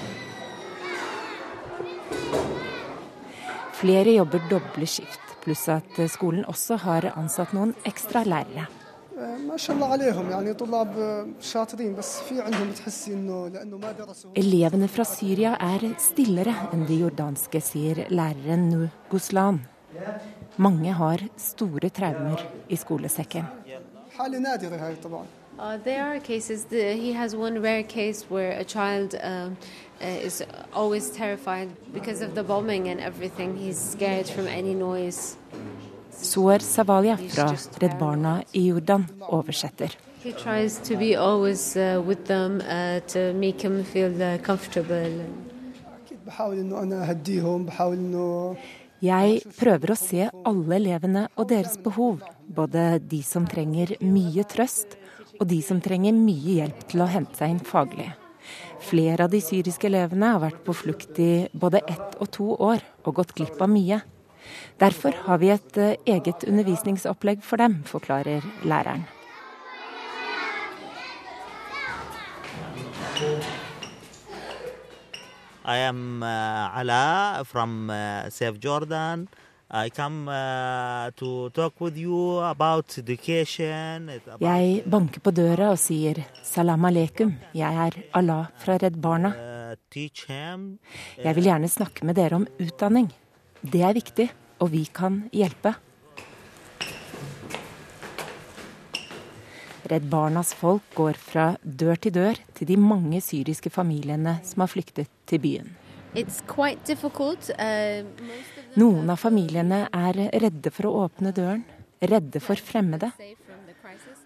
Flere 3.77 4.17
jobber 4.17 4.41
doble 4.51 4.89
skift, 4.89 5.37
pluss 5.45 5.69
at 5.69 6.01
skolen 6.11 6.49
også 6.49 6.81
har 6.87 7.13
ansatt 7.13 7.53
noen 7.55 7.77
ekstra 7.87 8.25
lærere. 8.25 8.67
Elevene 14.35 14.89
fra 14.89 15.05
Syria 15.09 15.55
er 15.57 15.87
stillere 16.05 16.57
enn 16.77 16.83
de 16.85 16.99
jordanske, 17.01 17.63
sier 17.65 18.03
læreren 18.13 18.69
Nu 18.69 18.83
Guslan. 19.09 19.63
Mange 20.61 20.93
har 20.93 21.25
store 21.41 21.89
traumer 21.89 22.45
i 22.69 22.77
skolesekken. 22.77 23.49
Uh, 25.59 25.79
there 25.85 26.03
are 26.03 26.21
cases. 26.21 26.65
The, 26.65 26.93
he 26.97 27.13
has 27.13 27.35
one 27.35 27.63
rare 27.63 27.83
case 27.83 28.27
where 28.29 28.53
a 28.61 28.65
child 28.65 29.15
uh, 29.15 29.49
is 30.01 30.43
always 30.75 31.09
terrified 31.11 31.71
because 31.95 32.21
of 32.21 32.35
the 32.35 32.43
bombing 32.43 32.89
and 32.89 33.01
everything. 33.01 33.57
He's 33.57 33.79
scared 33.79 34.29
from 34.29 34.47
any 34.47 34.75
noise. 34.75 35.39
Suar 36.23 36.59
Savalia 36.59 37.17
fra 37.17 37.51
Redd 37.81 37.99
Barna 37.99 38.43
i 38.53 38.67
Jordan 38.67 39.05
oversetter. 39.21 39.97
Uh, 40.25 40.33
uh, 40.33 40.43
Jeg 49.01 49.41
prøver 49.61 49.93
å 49.93 49.99
se 50.01 50.29
alle 50.51 50.79
elevene 50.81 51.29
og 51.37 51.49
deres 51.53 51.77
behov, 51.85 52.25
både 52.49 52.99
de 52.99 53.23
som 53.23 53.47
trenger 53.47 53.97
mye 54.03 54.45
trøst, 54.49 54.97
og 55.37 55.47
de 55.53 55.61
som 55.63 55.81
trenger 55.85 56.17
mye 56.17 56.61
hjelp 56.63 56.87
til 56.91 57.05
å 57.05 57.11
hente 57.13 57.37
seg 57.39 57.55
inn 57.55 57.61
faglig. 57.61 58.09
Flere 58.87 59.27
av 59.27 59.31
de 59.33 59.41
syriske 59.43 59.89
elevene 59.89 60.33
har 60.35 60.43
vært 60.43 60.63
på 60.67 60.75
flukt 60.77 61.19
i 61.23 61.47
både 61.53 61.83
ett 61.87 62.19
og 62.21 62.31
to 62.35 62.53
år 62.55 62.85
og 63.05 63.17
gått 63.21 63.35
glipp 63.37 63.61
av 63.63 63.71
mye. 63.73 64.01
Derfor 64.81 65.17
har 65.27 65.39
vi 65.39 65.51
et 65.55 65.79
eh, 65.79 65.97
eget 66.07 66.45
undervisningsopplegg 66.49 67.45
for 67.45 67.57
dem, 67.57 67.83
forklarer 67.89 68.45
læreren. 68.65 69.07
I 75.67 75.79
am 75.89 76.23
uh, 76.23 76.79
Ala 76.79 77.43
from 77.45 77.91
uh, 77.91 78.29
Safe 78.31 78.59
Jordan. 78.63 79.29
I 79.69 79.91
come 79.91 80.29
uh, 80.29 81.11
to 81.17 81.51
talk 81.51 81.81
with 81.81 81.97
you 81.99 82.39
about 82.39 82.99
education. 82.99 84.09
About 84.09 84.41
jeg 84.41 84.85
banker 84.87 85.21
på 85.21 85.33
døra 85.35 85.73
og 85.75 85.81
sier 85.83 86.21
salam 86.47 86.87
aleikum, 86.87 87.35
jeg 87.51 87.75
er 87.89 87.99
Allah 88.15 88.47
fra 88.63 88.79
Redd 88.79 89.01
Barna. 89.03 89.33
Jeg 89.97 91.35
vil 91.35 91.49
gjerne 91.51 91.69
snakke 91.69 92.07
med 92.07 92.15
dere 92.15 92.39
om 92.39 92.47
utdanning. 92.63 93.11
Det 93.67 93.83
er 93.83 93.97
viktig 93.97 94.29
og 94.63 94.71
vi 94.73 94.85
kan 94.95 95.25
hjelpe. 95.35 95.75
Redd 99.87 100.07
Barnas 100.11 100.51
folk 100.59 100.87
går 100.97 101.19
fra 101.21 101.47
dør 101.63 101.99
til 102.03 102.15
dør 102.17 102.39
til 102.57 102.71
de 102.71 102.77
mange 102.81 103.21
syriske 103.23 103.71
familiene 103.71 104.41
som 104.47 104.65
har 104.65 104.71
flyktet 104.73 105.11
til 105.31 105.43
byen. 105.43 105.69
Uh, 106.17 106.23
Noen 108.81 109.11
av 109.13 109.21
familiene 109.21 109.83
er 109.95 110.21
redde 110.43 110.73
for 110.75 110.89
å 110.89 111.05
åpne 111.05 111.35
døren, 111.37 111.63
redde 112.01 112.43
for 112.43 112.59
fremmede. 112.59 113.13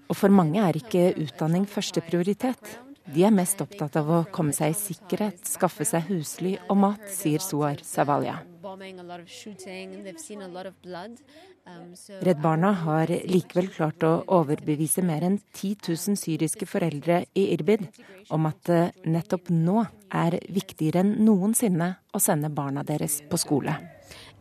Og 0.09 0.17
for 0.17 0.33
mange 0.33 0.63
er 0.63 0.79
ikke 0.79 1.11
utdanning 1.27 1.67
første 1.69 2.01
prioritet. 2.07 2.79
De 3.11 3.25
er 3.27 3.35
mest 3.35 3.61
opptatt 3.63 3.99
av 3.99 4.07
å 4.11 4.23
komme 4.31 4.55
seg 4.55 4.73
i 4.73 4.79
sikkerhet, 4.79 5.43
skaffe 5.49 5.85
seg 5.89 6.09
husly 6.13 6.57
og 6.69 6.79
mat, 6.87 7.11
sier 7.11 7.43
Suar 7.43 7.83
Savalia. 7.85 8.39
Um, 11.71 11.95
Redd 12.25 12.41
Barna 12.43 12.73
har 12.73 13.11
likevel 13.29 13.69
klart 13.75 14.03
å 14.07 14.13
overbevise 14.39 15.03
mer 15.07 15.27
enn 15.27 15.39
10 15.53 15.77
000 15.91 16.17
syriske 16.19 16.67
foreldre 16.67 17.25
i 17.37 17.51
Irbid 17.55 17.87
om 18.33 18.49
at 18.49 18.63
det 18.71 18.83
nettopp 19.05 19.51
nå 19.53 19.85
er 20.11 20.39
viktigere 20.49 21.05
enn 21.05 21.17
noensinne 21.25 21.95
å 22.15 22.19
sende 22.23 22.51
barna 22.51 22.83
deres 22.87 23.21
på 23.31 23.37
skole. 23.39 23.77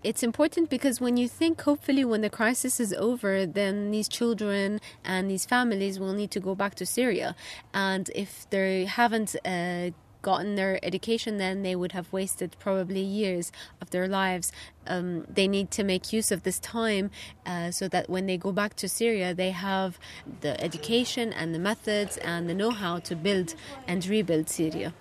it's 0.03 0.23
important 0.23 0.69
because 0.69 1.01
when 1.01 1.17
you 1.17 1.27
think 1.27 1.61
hopefully 1.61 2.05
when 2.05 2.21
the 2.21 2.29
crisis 2.29 2.79
is 2.79 2.93
over 2.93 3.45
then 3.45 3.91
these 3.91 4.07
children 4.07 4.79
and 5.03 5.29
these 5.29 5.45
families 5.45 5.99
will 5.99 6.13
need 6.13 6.31
to 6.31 6.39
go 6.39 6.55
back 6.55 6.75
to 6.75 6.85
syria 6.85 7.35
and 7.73 8.09
if 8.15 8.49
they 8.49 8.85
haven't 8.85 9.35
uh, 9.45 9.91
gotten 10.22 10.54
their 10.56 10.74
education 10.82 11.36
then, 11.38 11.62
they 11.62 11.76
would 11.76 11.92
have 11.92 12.08
wasted 12.12 12.56
probably 12.58 13.00
years 13.00 13.52
of 13.82 13.90
their 13.90 14.08
lives. 14.08 14.46
Um, 14.86 15.26
they 15.38 15.46
need 15.46 15.70
to 15.78 15.82
make 15.84 16.12
use 16.12 16.32
of 16.32 16.42
this 16.42 16.58
time 16.58 17.10
uh, 17.46 17.70
so 17.70 17.84
that 17.88 18.08
when 18.08 18.24
they 18.26 18.38
go 18.46 18.50
back 18.50 18.74
to 18.82 18.88
Syria, 18.88 19.34
they 19.34 19.50
have 19.50 19.98
the 20.40 20.52
education 20.68 21.26
and 21.32 21.54
the 21.54 21.58
methods 21.70 22.16
and 22.18 22.48
the 22.48 22.54
know 22.54 22.70
how 22.70 22.94
to 23.08 23.14
build 23.14 23.54
and 23.86 24.04
rebuild 24.06 24.48
Syria. 24.48 24.92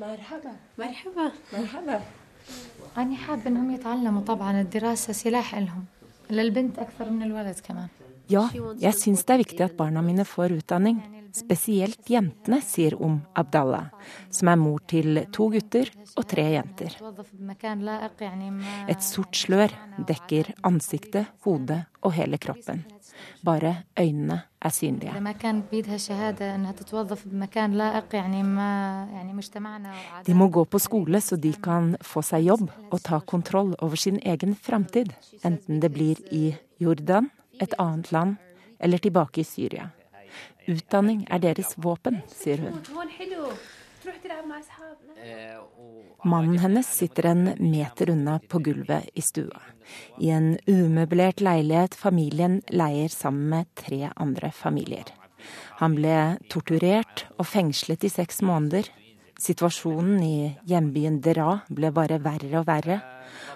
مرحبا 0.00 0.52
مرحبا 0.78 1.32
مرحبا 1.52 2.00
أنا 2.96 3.16
حابة 3.16 3.46
إنهم 3.46 3.70
يتعلموا 3.74 4.22
طبعا 4.22 4.60
الدراسة 4.60 5.12
سلاح 5.12 5.54
لهم 5.54 5.84
للبنت 6.30 6.78
أكثر 6.78 7.10
من 7.10 7.22
الولد 7.22 7.58
كمان 7.60 7.88
Ja, 8.30 8.42
jeg 8.80 8.92
syns 8.94 9.24
det 9.24 9.32
er 9.34 9.40
viktig 9.40 9.60
at 9.64 9.72
barna 9.76 10.02
mine 10.04 10.24
får 10.24 10.52
utdanning. 10.58 10.98
Spesielt 11.33 12.09
jentene, 12.09 12.59
sier 12.61 12.93
Om 13.01 13.15
Abdallah, 13.33 13.87
som 14.29 14.51
er 14.51 14.57
mor 14.61 14.83
til 14.85 15.23
to 15.33 15.47
gutter 15.49 15.89
og 16.13 16.27
tre 16.29 16.45
jenter. 16.53 16.93
Et 18.87 19.01
sort 19.01 19.39
slør 19.41 19.73
dekker 19.97 20.51
ansiktet, 20.69 21.31
hodet 21.41 21.79
og 22.03 22.13
hele 22.13 22.37
kroppen. 22.37 22.83
Bare 23.45 23.73
øynene 23.99 24.37
er 24.61 24.69
synlige. 24.69 25.13
De 30.25 30.33
må 30.33 30.47
gå 30.47 30.65
på 30.65 30.79
skole 30.79 31.21
så 31.21 31.35
de 31.35 31.53
kan 31.53 31.95
få 32.01 32.21
seg 32.21 32.45
jobb 32.45 32.69
og 32.91 33.01
ta 33.01 33.19
kontroll 33.19 33.73
over 33.79 33.95
sin 33.95 34.21
egen 34.21 34.55
framtid, 34.55 35.13
enten 35.43 35.81
det 35.81 35.91
blir 35.93 36.21
i 36.31 36.55
Jordan 36.79 37.29
et 37.61 37.73
annet 37.79 38.11
land 38.11 38.37
eller 38.79 38.97
tilbake 38.97 39.41
i 39.41 39.47
Syria. 39.47 39.89
Utdanning 40.69 41.25
er 41.29 41.41
deres 41.43 41.73
våpen, 41.77 42.21
sier 42.31 42.61
hun. 42.63 42.77
Mannen 46.23 46.59
hennes 46.59 46.87
sitter 46.87 47.29
en 47.31 47.43
meter 47.59 48.11
unna 48.13 48.37
på 48.47 48.59
gulvet 48.63 49.09
i 49.15 49.23
stua, 49.23 49.59
i 50.19 50.31
en 50.35 50.53
umøblert 50.67 51.43
leilighet 51.43 51.95
familien 51.99 52.61
leier 52.71 53.11
sammen 53.11 53.49
med 53.51 53.71
tre 53.79 54.09
andre 54.15 54.51
familier. 54.55 55.11
Han 55.81 55.97
ble 55.97 56.17
torturert 56.51 57.25
og 57.37 57.47
fengslet 57.51 58.05
i 58.07 58.11
seks 58.11 58.39
måneder. 58.45 58.87
Situasjonen 59.43 60.21
i 60.23 60.35
hjembyen 60.69 61.19
Dera 61.23 61.57
ble 61.67 61.91
bare 61.91 62.21
verre 62.23 62.61
og 62.61 62.67
verre, 62.69 63.01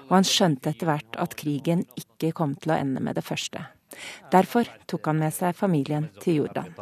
og 0.10 0.18
han 0.18 0.28
skjønte 0.28 0.74
etter 0.74 0.90
hvert 0.90 1.20
at 1.22 1.38
krigen 1.40 1.86
ikke 2.00 2.34
kom 2.36 2.58
til 2.60 2.76
å 2.76 2.80
ende 2.82 3.04
med 3.04 3.16
det 3.16 3.24
første. 3.24 3.64
Derfor 4.32 4.68
tok 4.86 5.08
han 5.10 5.20
med 5.22 5.34
seg 5.36 5.56
familien 5.56 6.10
til 6.22 6.42
Jordan. 6.42 6.74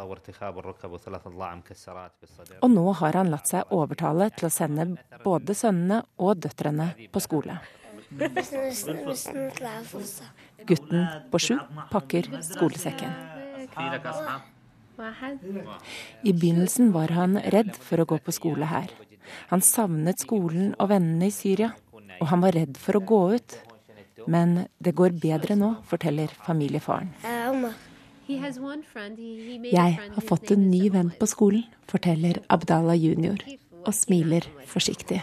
Og 2.60 2.70
nå 2.72 2.86
har 3.00 3.18
han 3.20 3.30
latt 3.32 3.52
seg 3.52 3.72
overtale 3.74 4.30
til 4.34 4.48
å 4.48 4.52
sende 4.52 4.88
både 5.24 5.54
sønnene 5.54 6.02
og 6.18 6.42
døtrene 6.42 6.90
på 7.12 7.22
skole. 7.22 7.58
Gutten 10.66 11.06
på 11.30 11.42
sju 11.42 11.56
pakker 11.92 12.28
skolesekken. 12.50 13.16
I 16.24 16.32
begynnelsen 16.32 16.92
var 16.94 17.12
han 17.12 17.38
redd 17.52 17.74
for 17.76 18.00
å 18.00 18.08
gå 18.08 18.18
på 18.24 18.34
skole 18.34 18.68
her. 18.70 18.92
Han 19.50 19.62
savnet 19.64 20.22
skolen 20.22 20.74
og 20.78 20.90
vennene 20.92 21.28
i 21.28 21.34
Syria, 21.34 21.72
og 22.20 22.30
han 22.30 22.44
var 22.44 22.56
redd 22.56 22.78
for 22.80 22.98
å 22.98 23.04
gå 23.04 23.22
ut. 23.36 23.58
Men 24.26 24.66
det 24.78 24.94
går 24.96 25.16
bedre 25.20 25.56
nå, 25.58 25.74
forteller 25.84 26.32
familiefaren. 26.46 27.12
Jeg 28.26 29.98
har 30.16 30.24
fått 30.28 30.50
en 30.50 30.64
ny 30.70 30.88
venn 30.90 31.12
på 31.20 31.28
skolen, 31.30 31.66
forteller 31.90 32.40
Abdallah 32.50 32.98
jr. 32.98 33.38
og 33.84 33.94
smiler 33.94 34.48
forsiktig. 34.66 35.22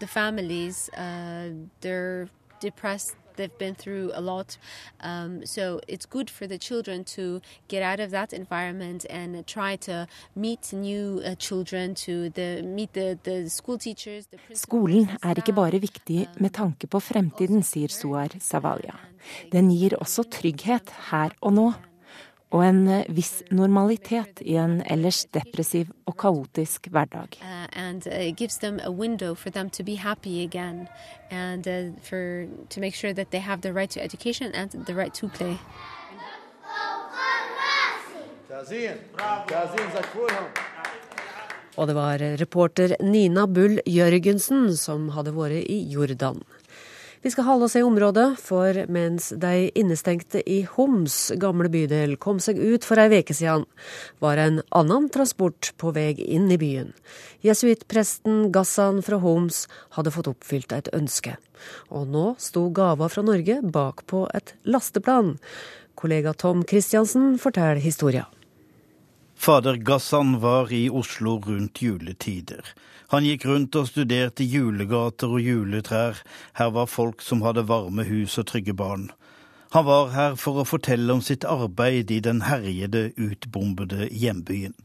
The 0.00 0.06
families, 0.08 0.90
uh, 0.98 1.50
they're 1.80 2.28
depressed 2.60 3.16
they've 3.36 3.58
been 3.58 3.74
through 3.74 4.10
a 4.14 4.20
lot. 4.20 4.56
Um, 5.00 5.46
so 5.46 5.80
it's 5.88 6.06
good 6.06 6.30
for 6.30 6.46
the 6.46 6.58
children 6.58 7.04
to 7.16 7.40
get 7.68 7.82
out 7.82 8.00
of 8.00 8.10
that 8.10 8.32
environment 8.32 9.06
and 9.10 9.46
try 9.46 9.76
to 9.76 10.06
meet 10.34 10.72
new 10.72 11.20
uh, 11.24 11.34
children, 11.36 11.94
to 11.94 12.30
the, 12.30 12.62
meet 12.62 12.92
the, 12.92 13.18
the 13.22 13.48
school 13.50 13.78
teachers. 13.78 14.26
The 14.26 14.38
Skolen 14.54 15.08
er 15.22 15.34
ikke 15.40 15.52
bare 15.52 15.80
viktig 15.80 16.28
med 16.40 16.54
tanke 16.54 16.86
på 16.86 17.00
fremtiden, 17.00 17.62
sier 17.62 17.88
Suar 17.88 18.36
Savalia. 18.40 18.96
Den 19.52 19.70
gir 19.72 19.96
også 20.00 20.26
trygghet 20.28 20.92
her 21.10 21.34
og 21.40 21.52
nå 21.56 21.72
og 22.54 22.62
en 22.62 22.84
eh, 22.88 23.06
viss 23.10 23.42
normalitet 23.50 24.40
i 24.46 24.54
en 24.60 24.78
ellers 24.90 25.24
depressiv 25.34 25.90
og 26.06 26.16
kaotisk 26.22 26.86
hverdag. 26.94 27.40
And 27.72 28.06
it 28.06 28.36
gives 28.36 28.58
them 28.58 28.78
a 28.84 28.90
window 28.90 29.34
for 29.34 29.50
them 29.50 29.70
to 29.70 29.82
be 29.82 29.96
happy 29.96 30.44
again 30.44 30.88
and 31.30 31.66
for 32.02 32.46
to 32.70 32.80
make 32.80 32.94
sure 32.94 33.12
that 33.12 33.30
they 33.30 33.40
have 33.40 33.62
the 33.62 33.72
right 33.72 33.90
to 33.90 34.00
education 34.00 34.52
and 34.54 34.70
the 34.86 34.94
right. 34.94 35.14
Og 41.76 41.88
det 41.88 41.94
var 41.94 42.18
reporter 42.38 42.94
Nina 43.02 43.46
Bull 43.46 43.80
Jørgensen 43.86 44.76
som 44.78 45.08
hadde 45.16 45.32
vært 45.34 45.64
i 45.66 45.80
Jordan. 45.90 46.38
Vi 47.24 47.30
skal 47.30 47.44
holde 47.44 47.64
oss 47.64 47.76
i 47.76 47.80
området, 47.82 48.34
for 48.36 48.76
mens 48.92 49.30
de 49.40 49.70
innestengte 49.80 50.42
i 50.44 50.58
Homs 50.68 51.32
gamle 51.40 51.70
bydel 51.72 52.18
kom 52.20 52.36
seg 52.36 52.60
ut 52.60 52.84
for 52.84 53.00
ei 53.00 53.08
veke 53.08 53.32
siden, 53.32 53.64
var 54.20 54.36
en 54.42 54.58
annen 54.76 55.06
transport 55.08 55.70
på 55.80 55.94
vei 55.96 56.10
inn 56.20 56.52
i 56.52 56.58
byen. 56.60 56.92
Jesuittpresten 57.40 58.50
Gassan 58.52 59.00
fra 59.06 59.22
Homs 59.24 59.62
hadde 59.96 60.12
fått 60.12 60.28
oppfylt 60.34 60.76
et 60.76 60.92
ønske. 60.92 61.38
Og 61.88 62.12
nå 62.12 62.26
sto 62.36 62.66
gava 62.76 63.08
fra 63.08 63.24
Norge 63.24 63.56
bak 63.72 64.04
på 64.04 64.26
et 64.36 64.52
lasteplan. 64.68 65.38
Kollega 65.96 66.36
Tom 66.36 66.60
Christiansen 66.68 67.38
forteller 67.40 67.80
historia. 67.80 68.26
Fader 69.32 69.80
Gassan 69.80 70.42
var 70.44 70.68
i 70.68 70.90
Oslo 70.92 71.38
rundt 71.40 71.80
juletider. 71.80 72.68
Han 73.12 73.26
gikk 73.26 73.44
rundt 73.48 73.76
og 73.76 73.90
studerte 73.90 74.46
julegater 74.46 75.34
og 75.36 75.44
juletrær. 75.44 76.22
Her 76.56 76.72
var 76.76 76.88
folk 76.88 77.22
som 77.22 77.44
hadde 77.44 77.66
varme 77.68 78.06
hus 78.08 78.38
og 78.40 78.48
trygge 78.52 78.74
barn. 78.74 79.10
Han 79.74 79.84
var 79.88 80.12
her 80.14 80.36
for 80.38 80.60
å 80.62 80.68
fortelle 80.68 81.12
om 81.12 81.22
sitt 81.24 81.44
arbeid 81.44 82.12
i 82.14 82.20
den 82.22 82.44
herjede, 82.46 83.08
utbombede 83.18 84.06
hjembyen. 84.14 84.76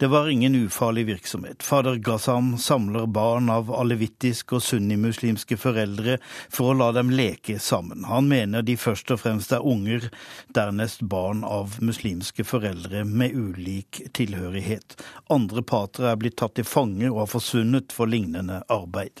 Det 0.00 0.06
var 0.06 0.28
ingen 0.28 0.54
ufarlig 0.54 1.06
virksomhet. 1.06 1.62
Fader 1.62 1.94
Ghazam 1.94 2.58
samler 2.58 3.06
barn 3.06 3.50
av 3.52 3.68
alevittiske 3.74 4.54
og 4.56 4.62
sunnimuslimske 4.64 5.58
foreldre 5.60 6.14
for 6.48 6.70
å 6.70 6.76
la 6.78 6.86
dem 6.96 7.10
leke 7.12 7.58
sammen. 7.60 8.06
Han 8.08 8.30
mener 8.30 8.64
de 8.64 8.78
først 8.80 9.12
og 9.12 9.20
fremst 9.20 9.52
er 9.52 9.60
unger, 9.60 10.06
dernest 10.56 11.04
barn 11.04 11.42
av 11.44 11.76
muslimske 11.84 12.46
foreldre 12.48 13.02
med 13.04 13.36
ulik 13.36 14.00
tilhørighet. 14.16 14.96
Andre 15.28 15.60
patere 15.68 16.14
er 16.14 16.22
blitt 16.24 16.38
tatt 16.40 16.56
til 16.56 16.64
fange 16.64 17.04
og 17.10 17.20
har 17.26 17.30
forsvunnet 17.34 17.92
for 17.92 18.08
lignende 18.08 18.62
arbeid. 18.72 19.20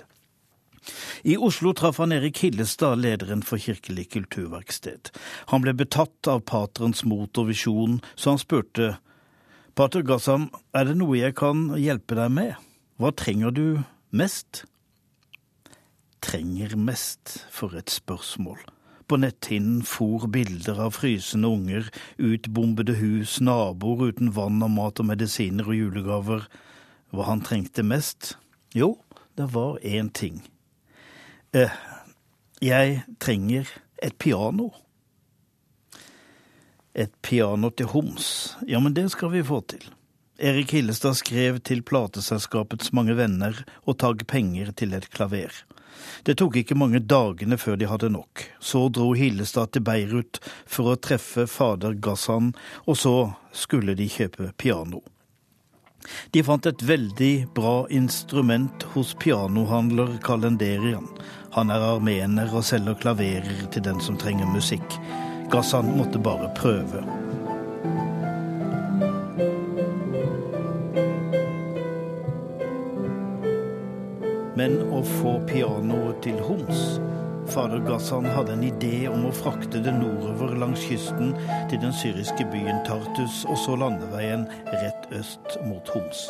I 1.28 1.36
Oslo 1.36 1.74
traff 1.76 2.00
han 2.00 2.16
Erik 2.16 2.40
Hillestad, 2.40 3.04
lederen 3.04 3.44
for 3.44 3.60
Kirkelig 3.60 4.08
kulturverksted. 4.16 5.12
Han 5.52 5.60
ble 5.60 5.76
betatt 5.76 6.24
av 6.24 6.40
paterens 6.48 7.04
mot 7.04 7.36
og 7.36 7.52
visjon, 7.52 8.00
så 8.16 8.32
han 8.32 8.40
spurte 8.40 8.94
Pater 9.80 10.02
Gassam, 10.04 10.50
er 10.76 10.84
det 10.84 10.98
noe 11.00 11.16
jeg 11.16 11.32
kan 11.40 11.70
hjelpe 11.80 12.12
deg 12.18 12.28
med? 12.36 12.50
Hva 13.00 13.14
trenger 13.16 13.54
du 13.56 13.78
mest? 14.12 14.66
Trenger 16.20 16.74
mest, 16.76 17.38
for 17.48 17.72
et 17.78 17.88
spørsmål. 17.88 18.58
På 19.08 19.16
netthinnen 19.22 19.78
for 19.88 20.26
bilder 20.28 20.82
av 20.84 20.98
frysende 20.98 21.48
unger, 21.48 21.88
utbombede 22.20 22.98
hus, 22.98 23.38
naboer 23.40 24.12
uten 24.12 24.34
vann 24.36 24.60
og 24.60 24.74
mat 24.74 25.00
og 25.00 25.08
medisiner 25.14 25.72
og 25.72 25.78
julegaver. 25.78 26.44
Hva 27.16 27.30
han 27.30 27.40
trengte 27.48 27.80
mest? 27.80 28.34
Jo, 28.76 28.98
det 29.40 29.48
var 29.56 29.80
én 29.80 30.12
ting. 30.12 30.42
Eh, 31.56 31.72
jeg 32.60 33.00
trenger 33.16 33.72
et 33.96 34.20
piano. 34.20 34.74
Et 37.00 37.12
piano 37.24 37.70
til 37.72 37.88
Homs, 37.94 38.56
ja, 38.68 38.76
men 38.80 38.92
det 38.92 39.06
skal 39.14 39.30
vi 39.32 39.40
få 39.46 39.62
til. 39.72 39.86
Erik 40.36 40.74
Hillestad 40.76 41.16
skrev 41.16 41.60
til 41.64 41.80
plateselskapets 41.84 42.92
mange 42.96 43.14
venner 43.16 43.56
og 43.88 43.96
tagg 44.02 44.26
penger 44.28 44.68
til 44.76 44.92
et 44.96 45.06
klaver. 45.12 45.54
Det 46.28 46.34
tok 46.40 46.58
ikke 46.60 46.76
mange 46.76 47.00
dagene 47.00 47.56
før 47.60 47.78
de 47.80 47.88
hadde 47.88 48.10
nok. 48.12 48.44
Så 48.60 48.82
dro 48.92 49.14
Hillestad 49.16 49.72
til 49.72 49.84
Beirut 49.86 50.42
for 50.68 50.92
å 50.92 50.98
treffe 51.00 51.46
fader 51.48 51.96
Gassan, 52.04 52.52
og 52.84 53.00
så 53.00 53.14
skulle 53.52 53.96
de 53.96 54.08
kjøpe 54.08 54.50
piano. 54.60 55.00
De 56.36 56.44
fant 56.44 56.68
et 56.68 56.84
veldig 56.84 57.32
bra 57.56 57.74
instrument 57.92 58.84
hos 58.92 59.14
pianohandler 59.24 60.18
Kalenderian. 60.24 61.08
Han 61.56 61.72
er 61.72 61.88
armener 61.94 62.52
og 62.52 62.64
selger 62.64 63.00
klaverer 63.00 63.66
til 63.72 63.88
den 63.88 64.00
som 64.04 64.20
trenger 64.20 64.48
musikk. 64.52 65.00
Gassan 65.50 65.96
måtte 65.96 66.18
bare 66.18 66.48
prøve. 66.54 67.04
Men 74.54 74.76
å 74.92 75.00
få 75.06 75.38
pianoet 75.48 76.20
til 76.26 76.38
Homs 76.44 77.00
Fader 77.50 77.80
Gassan 77.82 78.28
hadde 78.30 78.52
en 78.54 78.62
idé 78.62 79.08
om 79.10 79.24
å 79.26 79.32
frakte 79.34 79.80
det 79.82 79.96
nordover 79.96 80.52
langs 80.60 80.84
kysten 80.86 81.32
til 81.72 81.82
den 81.82 81.94
syriske 81.98 82.46
byen 82.52 82.78
Tartus, 82.86 83.42
og 83.50 83.58
så 83.58 83.74
landeveien 83.80 84.46
rett 84.70 85.10
øst 85.18 85.58
mot 85.66 85.90
Homs. 85.96 86.28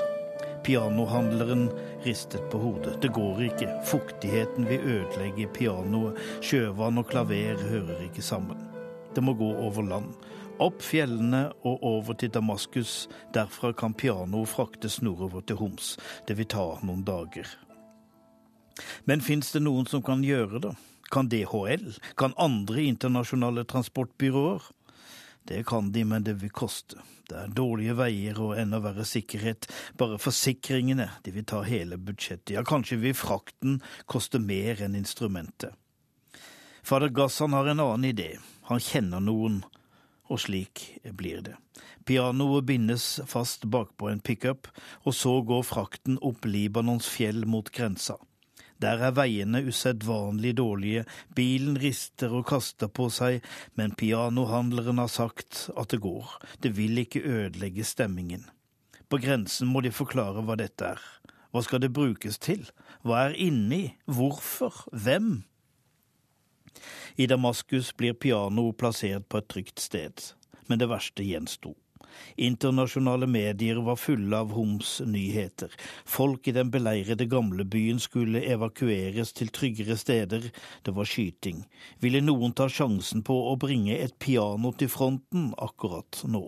Pianohandleren 0.65 1.69
ristet 2.07 2.49
på 2.53 2.63
hodet. 2.65 2.97
Det 3.05 3.13
går 3.13 3.45
ikke. 3.51 3.69
Fuktigheten 3.93 4.69
vil 4.73 4.89
ødelegge 4.97 5.53
pianoet. 5.61 6.17
Sjøvann 6.41 7.05
og 7.05 7.09
klaver 7.13 7.61
hører 7.69 8.05
ikke 8.09 8.25
sammen. 8.25 8.70
Det 9.21 9.25
må 9.27 9.35
gå 9.37 9.51
over 9.61 9.85
land. 9.85 10.13
Opp 10.65 10.79
fjellene 10.81 11.51
og 11.69 11.83
over 11.85 12.17
til 12.17 12.31
Damaskus. 12.33 13.03
Derfra 13.37 13.75
kan 13.77 13.93
pianoet 13.93 14.49
fraktes 14.49 15.03
nordover 15.05 15.45
til 15.45 15.59
Homs. 15.61 15.91
Det 16.25 16.39
vil 16.39 16.49
ta 16.49 16.63
noen 16.81 17.03
dager. 17.05 17.51
Men 19.05 19.21
fins 19.21 19.53
det 19.53 19.61
noen 19.61 19.85
som 19.91 20.01
kan 20.01 20.25
gjøre 20.25 20.63
det? 20.65 20.71
Kan 21.13 21.29
DHL? 21.29 21.85
Kan 22.17 22.33
andre 22.41 22.87
internasjonale 22.89 23.67
transportbyråer? 23.69 24.71
Det 25.45 25.67
kan 25.69 25.93
de, 25.93 26.07
men 26.09 26.25
det 26.25 26.39
vil 26.41 26.57
koste. 26.57 26.97
Det 27.29 27.37
er 27.43 27.53
dårlige 27.61 27.99
veier 28.01 28.41
og 28.41 28.57
enda 28.57 28.81
verre 28.81 29.05
sikkerhet. 29.05 29.69
Bare 30.01 30.17
forsikringene, 30.17 31.11
de 31.29 31.37
vil 31.37 31.45
ta 31.45 31.61
hele 31.69 32.01
budsjettet. 32.01 32.57
Ja, 32.57 32.65
kanskje 32.65 33.03
vil 33.05 33.13
frakten 33.21 33.83
koste 34.09 34.41
mer 34.41 34.81
enn 34.81 34.97
instrumentet. 34.97 35.77
Fader 36.83 37.09
Gassan 37.09 37.53
har 37.53 37.67
en 37.67 37.81
annen 37.81 38.09
idé. 38.11 38.39
Han 38.71 38.81
kjenner 38.81 39.21
noen, 39.25 39.61
og 40.31 40.41
slik 40.45 40.85
blir 41.19 41.43
det. 41.45 41.57
Pianoet 42.07 42.67
bindes 42.67 43.05
fast 43.29 43.67
bakpå 43.71 44.09
en 44.11 44.23
pickup, 44.25 44.69
og 45.05 45.15
så 45.15 45.41
går 45.47 45.67
frakten 45.67 46.19
opp 46.23 46.47
Libanons 46.49 47.09
fjell 47.11 47.45
mot 47.47 47.71
grensa. 47.75 48.17
Der 48.81 49.03
er 49.05 49.13
veiene 49.13 49.61
usedvanlig 49.69 50.55
dårlige, 50.57 51.05
bilen 51.37 51.77
rister 51.83 52.33
og 52.33 52.47
kaster 52.49 52.89
på 52.89 53.11
seg, 53.13 53.45
men 53.77 53.93
pianohandleren 53.93 55.03
har 55.03 55.13
sagt 55.13 55.67
at 55.77 55.93
det 55.93 56.01
går, 56.01 56.33
det 56.65 56.73
vil 56.79 57.03
ikke 57.03 57.21
ødelegge 57.21 57.85
stemmingen. 57.85 58.47
På 59.11 59.21
grensen 59.21 59.69
må 59.69 59.83
de 59.85 59.93
forklare 59.93 60.41
hva 60.47 60.57
dette 60.57 60.95
er. 60.95 61.03
Hva 61.51 61.65
skal 61.67 61.83
det 61.83 61.93
brukes 61.93 62.39
til? 62.39 62.63
Hva 63.03 63.27
er 63.27 63.37
inni? 63.37 63.97
Hvorfor? 64.07 64.87
Hvem? 64.95 65.43
I 67.17 67.27
Damaskus 67.31 67.93
blir 67.97 68.17
pianoet 68.17 68.79
plassert 68.81 69.29
på 69.29 69.41
et 69.41 69.49
trygt 69.49 69.79
sted, 69.83 70.25
men 70.67 70.81
det 70.81 70.91
verste 70.91 71.27
gjensto. 71.27 71.75
Internasjonale 72.37 73.27
medier 73.27 73.81
var 73.85 73.97
fulle 73.97 74.37
av 74.37 74.53
Homs 74.53 75.01
nyheter. 75.07 75.73
Folk 76.05 76.49
i 76.49 76.55
den 76.57 76.71
beleirede 76.71 77.27
gamlebyen 77.31 78.01
skulle 78.01 78.43
evakueres 78.55 79.33
til 79.37 79.53
tryggere 79.55 79.97
steder. 79.97 80.51
Det 80.83 80.95
var 80.97 81.09
skyting. 81.09 81.65
Ville 82.01 82.23
noen 82.25 82.55
ta 82.57 82.69
sjansen 82.69 83.25
på 83.27 83.37
å 83.51 83.57
bringe 83.61 83.99
et 83.99 84.19
piano 84.19 84.73
til 84.73 84.91
fronten 84.93 85.53
akkurat 85.59 86.25
nå? 86.27 86.47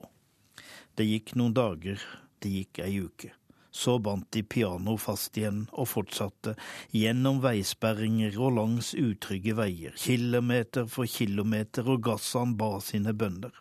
Det 0.96 1.08
gikk 1.08 1.36
noen 1.40 1.54
dager, 1.56 2.02
det 2.42 2.56
gikk 2.56 2.82
ei 2.84 2.98
uke. 3.06 3.32
Så 3.72 3.96
bandt 4.04 4.30
de 4.36 4.42
pianoet 4.44 5.00
fast 5.00 5.36
igjen 5.40 5.64
og 5.72 5.88
fortsatte, 5.88 6.54
gjennom 6.92 7.40
veisperringer 7.40 8.36
og 8.36 8.58
langs 8.58 8.92
utrygge 8.92 9.56
veier, 9.56 9.96
kilometer 9.96 10.84
for 10.92 11.08
kilometer, 11.08 11.88
og 11.88 12.04
Gassan 12.04 12.56
ba 12.60 12.74
sine 12.84 13.16
bønder. 13.16 13.54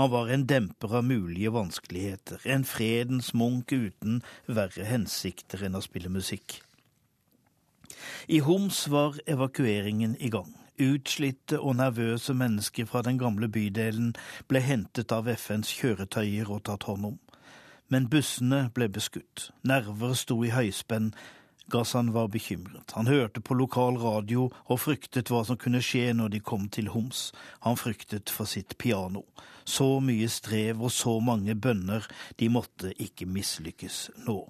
Han 0.00 0.10
var 0.10 0.32
en 0.32 0.46
demper 0.48 0.94
av 0.98 1.04
mulige 1.04 1.52
vanskeligheter, 1.52 2.40
en 2.44 2.64
fredens 2.64 3.34
munk 3.36 3.72
uten 3.72 4.22
verre 4.48 4.88
hensikter 4.88 5.66
enn 5.68 5.76
å 5.76 5.84
spille 5.84 6.12
musikk. 6.12 6.62
I 8.28 8.40
Homs 8.40 8.86
var 8.88 9.20
evakueringen 9.26 10.16
i 10.16 10.30
gang. 10.32 10.54
Utslitte 10.82 11.60
og 11.60 11.78
nervøse 11.78 12.34
mennesker 12.36 12.88
fra 12.88 13.00
den 13.04 13.20
gamle 13.20 13.48
bydelen 13.48 14.12
ble 14.50 14.60
hentet 14.60 15.12
av 15.12 15.28
FNs 15.32 15.70
kjøretøyer 15.78 16.50
og 16.52 16.66
tatt 16.68 16.88
hånd 16.88 17.12
om. 17.12 17.20
Men 17.88 18.08
bussene 18.10 18.66
ble 18.74 18.88
beskutt, 18.90 19.50
nerver 19.62 20.14
sto 20.18 20.40
i 20.44 20.50
høyspenn, 20.50 21.12
Gassan 21.70 22.12
var 22.14 22.28
bekymret. 22.28 22.92
Han 22.94 23.06
hørte 23.06 23.40
på 23.40 23.54
lokal 23.58 23.98
radio 23.98 24.44
og 24.70 24.78
fryktet 24.78 25.32
hva 25.32 25.40
som 25.46 25.58
kunne 25.58 25.80
skje 25.82 26.12
når 26.14 26.36
de 26.36 26.40
kom 26.40 26.68
til 26.70 26.92
Homs. 26.94 27.32
Han 27.66 27.78
fryktet 27.78 28.30
for 28.30 28.46
sitt 28.46 28.76
piano. 28.78 29.24
Så 29.66 29.98
mye 29.98 30.28
strev 30.30 30.84
og 30.86 30.94
så 30.94 31.18
mange 31.18 31.58
bønner, 31.58 32.06
de 32.38 32.48
måtte 32.54 32.94
ikke 33.02 33.26
mislykkes 33.26 33.98
nå. 34.28 34.44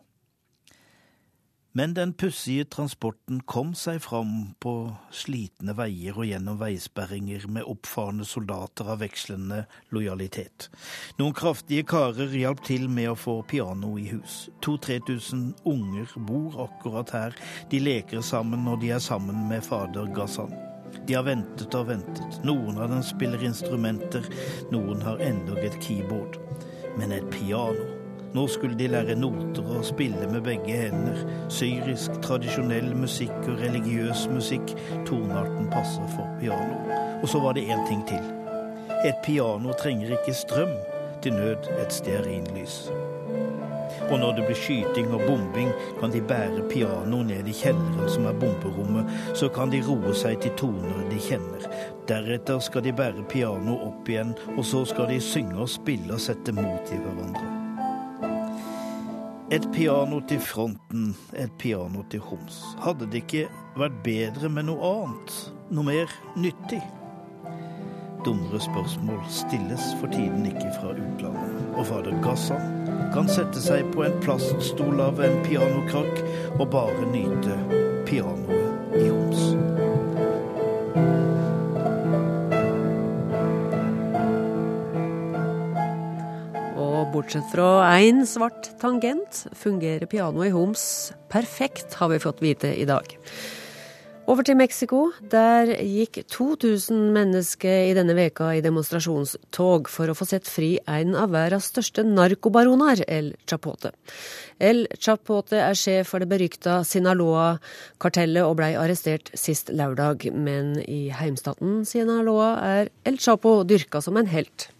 Men 1.76 1.94
den 1.94 2.14
pussige 2.16 2.64
transporten 2.64 3.42
kom 3.44 3.74
seg 3.76 3.98
fram 4.00 4.30
på 4.64 4.70
slitne 5.12 5.74
veier 5.76 6.16
og 6.16 6.24
gjennom 6.24 6.56
veisperringer 6.56 7.42
med 7.52 7.68
oppfarende 7.68 8.24
soldater 8.24 8.88
av 8.94 9.02
vekslende 9.02 9.58
lojalitet. 9.92 10.70
Noen 11.18 11.36
kraftige 11.36 11.84
karer 11.90 12.32
hjalp 12.32 12.62
til 12.64 12.86
med 12.88 13.10
å 13.10 13.18
få 13.20 13.34
piano 13.50 13.90
i 14.00 14.06
hus. 14.08 14.46
2000-3000 14.64 15.50
unger 15.68 16.16
bor 16.30 16.56
akkurat 16.64 17.12
her. 17.12 17.36
De 17.68 17.82
leker 17.82 18.24
sammen 18.24 18.64
når 18.64 18.80
de 18.80 18.94
er 18.96 19.04
sammen 19.10 19.44
med 19.50 19.66
fader 19.68 20.08
Gassan. 20.16 20.56
De 21.04 21.18
har 21.18 21.28
ventet 21.28 21.76
og 21.76 21.90
ventet. 21.90 22.40
Noen 22.46 22.80
av 22.80 22.88
dem 22.94 23.04
spiller 23.04 23.44
instrumenter, 23.44 24.24
noen 24.72 25.04
har 25.04 25.20
endog 25.28 25.60
et 25.60 25.76
keyboard. 25.84 26.40
Men 26.96 27.12
et 27.12 27.28
piano 27.36 27.95
nå 28.34 28.46
skulle 28.46 28.78
de 28.78 28.88
lære 28.88 29.14
noter 29.14 29.78
og 29.78 29.84
spille 29.84 30.28
med 30.32 30.40
begge 30.40 30.72
hender. 30.72 31.22
Syrisk, 31.48 32.10
tradisjonell 32.22 32.96
musikk 32.96 33.36
og 33.48 33.60
religiøs 33.62 34.28
musikk. 34.32 34.74
Tonearten 35.06 35.70
passer 35.72 36.06
for 36.16 36.28
piano. 36.40 36.80
Og 37.22 37.28
så 37.28 37.40
var 37.40 37.52
det 37.52 37.68
én 37.68 37.88
ting 37.88 38.06
til. 38.08 38.22
Et 39.06 39.16
piano 39.24 39.72
trenger 39.72 40.18
ikke 40.18 40.34
strøm. 40.34 40.76
Til 41.22 41.32
nød 41.32 41.56
et 41.82 41.92
stearinlys. 41.92 42.92
Og 44.10 44.18
når 44.18 44.32
det 44.32 44.44
blir 44.46 44.58
skyting 44.58 45.08
og 45.14 45.20
bombing, 45.26 45.70
kan 46.00 46.12
de 46.12 46.20
bære 46.20 46.68
pianoet 46.70 47.26
ned 47.26 47.48
i 47.48 47.54
kjelleren 47.56 48.10
som 48.10 48.28
er 48.28 48.38
bomberommet, 48.40 49.10
så 49.34 49.48
kan 49.48 49.72
de 49.72 49.82
roe 49.88 50.14
seg 50.14 50.38
til 50.44 50.54
toner 50.60 51.02
de 51.10 51.18
kjenner. 51.28 51.66
Deretter 52.08 52.62
skal 52.62 52.86
de 52.86 52.94
bære 52.94 53.26
pianoet 53.32 53.90
opp 53.90 54.08
igjen, 54.08 54.36
og 54.56 54.64
så 54.64 54.84
skal 54.86 55.10
de 55.10 55.20
synge 55.20 55.58
og 55.58 55.70
spille 55.72 56.14
og 56.14 56.22
sette 56.22 56.54
mot 56.54 56.92
i 56.92 57.02
hverandre. 57.02 57.55
Et 59.46 59.62
piano 59.72 60.18
til 60.26 60.40
fronten, 60.42 61.12
et 61.38 61.52
piano 61.58 62.02
til 62.10 62.18
Homs. 62.20 62.56
Hadde 62.82 63.06
det 63.06 63.20
ikke 63.20 63.44
vært 63.78 64.00
bedre 64.02 64.50
med 64.50 64.66
noe 64.66 64.88
annet? 64.88 65.36
Noe 65.70 65.86
mer 65.86 66.14
nyttig? 66.34 66.80
Dummere 68.26 68.58
spørsmål 68.64 69.22
stilles 69.30 69.86
for 70.00 70.10
tiden 70.10 70.48
ikke 70.50 70.74
fra 70.80 70.96
utlandet. 70.96 71.62
Og 71.76 71.86
fader 71.86 72.18
Gassan 72.26 72.90
kan 73.14 73.30
sette 73.30 73.62
seg 73.62 73.86
på 73.94 74.02
en 74.08 74.18
plaststol 74.26 74.98
av 75.06 75.22
en 75.22 75.38
pianokrakk 75.46 76.24
og 76.58 76.66
bare 76.74 77.10
nyte 77.14 77.60
pianoet 78.10 78.65
bortsett 87.26 87.50
fra 87.50 87.98
én 87.98 88.20
svart 88.26 88.68
tangent, 88.78 89.46
fungerer 89.58 90.06
pianoet 90.06 90.46
i 90.46 90.54
Homs 90.54 91.12
perfekt, 91.28 91.96
har 91.98 92.12
vi 92.12 92.20
fått 92.22 92.38
vite 92.42 92.68
i 92.70 92.84
dag. 92.86 93.16
Over 94.30 94.46
til 94.46 94.54
Mexico. 94.58 95.00
Der 95.30 95.72
gikk 95.82 96.20
2000 96.30 97.10
mennesker 97.16 97.88
i 97.88 97.96
denne 97.98 98.14
veka 98.14 98.52
i 98.54 98.62
demonstrasjonstog 98.62 99.90
for 99.90 100.10
å 100.10 100.14
få 100.14 100.28
sett 100.30 100.46
fri 100.46 100.76
en 100.86 101.16
av 101.18 101.34
verdens 101.34 101.66
største 101.72 102.04
narkobaroner, 102.06 103.02
El 103.08 103.32
Chapote. 103.42 103.90
El 104.62 104.86
Chapote 104.94 105.58
er 105.58 105.74
sjef 105.74 106.12
for 106.12 106.22
det 106.22 106.30
berykta 106.30 106.84
Sinaloa-kartellet 106.86 108.46
og 108.46 108.54
blei 108.62 108.74
arrestert 108.78 109.34
sist 109.34 109.74
lørdag. 109.74 110.30
Men 110.30 110.76
i 110.86 111.08
heimstaten 111.10 111.82
Sinaloa 111.86 112.54
er 112.70 112.94
El 113.02 113.18
Chapo 113.18 113.64
dyrka 113.66 114.02
som 114.02 114.22
en 114.22 114.30
helt. 114.30 114.70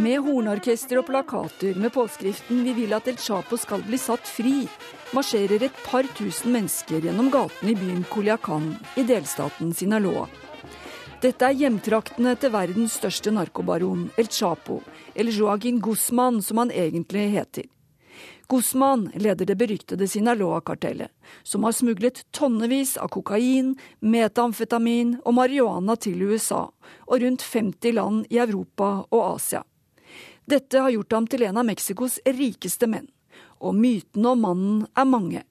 Med 0.00 0.22
hornorkester 0.24 0.96
og 0.96 1.10
plakater 1.10 1.76
med 1.76 1.92
påskriften 1.92 2.62
'Vi 2.64 2.72
vil 2.72 2.94
at 2.96 3.08
El 3.08 3.18
Chapo 3.20 3.56
skal 3.60 3.82
bli 3.84 3.98
satt 4.00 4.24
fri', 4.24 4.68
marsjerer 5.12 5.62
et 5.62 5.80
par 5.84 6.06
tusen 6.16 6.54
mennesker 6.54 7.02
gjennom 7.04 7.28
gatene 7.28 7.72
i 7.72 7.74
byen 7.76 8.06
Culiacan 8.08 8.78
i 8.96 9.04
delstaten 9.04 9.74
Sinaloa. 9.74 10.24
Dette 11.20 11.44
er 11.44 11.52
hjemtraktene 11.52 12.32
til 12.40 12.50
verdens 12.50 12.96
største 12.96 13.28
narkobaron, 13.30 14.08
El 14.16 14.28
Chapo, 14.32 14.80
eller 15.14 15.32
Joaquin 15.32 15.80
Guzman 15.80 16.40
som 16.40 16.56
han 16.56 16.70
egentlig 16.70 17.28
heter. 17.36 17.68
Guzman 18.48 19.10
leder 19.14 19.44
det 19.44 19.58
beryktede 19.58 20.08
Sinaloa-kartellet, 20.08 21.10
som 21.42 21.64
har 21.64 21.72
smuglet 21.72 22.24
tonnevis 22.32 22.96
av 22.96 23.08
kokain, 23.08 23.76
metamfetamin 24.00 25.20
og 25.26 25.34
marihuana 25.34 25.96
til 25.96 26.22
USA 26.22 26.70
og 27.06 27.20
rundt 27.20 27.42
50 27.42 27.92
land 27.92 28.24
i 28.30 28.38
Europa 28.38 29.04
og 29.10 29.34
Asia. 29.36 29.62
Dette 30.50 30.80
har 30.82 30.90
gjort 30.90 31.12
ham 31.12 31.26
til 31.30 31.44
en 31.46 31.60
av 31.60 31.66
Mexicos 31.68 32.16
rikeste 32.26 32.88
menn, 32.90 33.04
og 33.62 33.76
mytene 33.78 34.32
om 34.32 34.40
mannen 34.42 34.78
er 34.98 35.06
mange. 35.06 35.42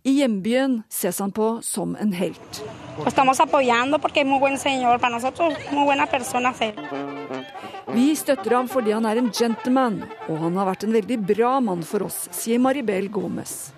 I 0.00 0.14
hjembyen 0.16 0.78
ses 0.88 1.18
han 1.20 1.32
på 1.36 1.48
som 1.66 1.90
en 2.00 2.14
helt. 2.16 2.60
Vi 7.92 8.06
støtter 8.16 8.54
ham 8.56 8.70
fordi 8.70 8.94
han 8.96 9.08
er 9.10 9.20
en 9.20 9.28
gentleman, 9.28 9.98
og 10.30 10.38
han 10.46 10.56
har 10.56 10.70
vært 10.70 10.86
en 10.86 10.96
veldig 10.96 11.18
bra 11.34 11.50
mann 11.66 11.82
for 11.84 12.06
oss, 12.06 12.22
sier 12.32 12.62
Maribel 12.64 13.10
Gomez. 13.12 13.74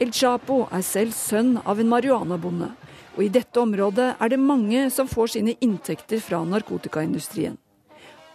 El 0.00 0.14
Chapo 0.16 0.62
er 0.72 0.86
selv 0.88 1.12
sønn 1.12 1.58
av 1.66 1.82
en 1.82 1.92
marihuanabonde, 1.92 2.70
og 3.12 3.20
i 3.20 3.28
dette 3.34 3.60
området 3.60 4.14
er 4.16 4.32
det 4.32 4.40
mange 4.40 4.86
som 4.94 5.10
får 5.10 5.34
sine 5.34 5.58
inntekter 5.60 6.24
fra 6.24 6.40
narkotikaindustrien 6.48 7.60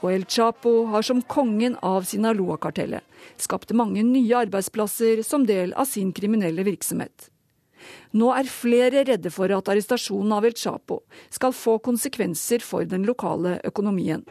og 0.02 0.12
El 0.12 0.26
Chapo 0.30 0.86
har 0.92 1.06
som 1.06 1.22
kongen 1.22 1.78
av 1.86 2.06
Sinaloa-kartellet 2.10 3.04
skapt 3.42 3.74
mange 3.78 4.04
nye 4.06 4.44
arbeidsplasser 4.46 5.24
som 5.26 5.46
del 5.48 5.74
av 5.74 5.90
sin 5.90 6.14
kriminelle 6.16 6.66
virksomhet. 6.68 7.32
Nå 8.18 8.30
er 8.34 8.48
flere 8.50 9.04
redde 9.08 9.30
for 9.32 9.52
at 9.54 9.70
arrestasjonen 9.72 10.32
av 10.38 10.46
El 10.48 10.56
Chapo 10.58 11.02
skal 11.34 11.54
få 11.56 11.78
konsekvenser 11.84 12.64
for 12.66 12.88
den 12.90 13.06
lokale 13.08 13.58
økonomien. 13.68 14.24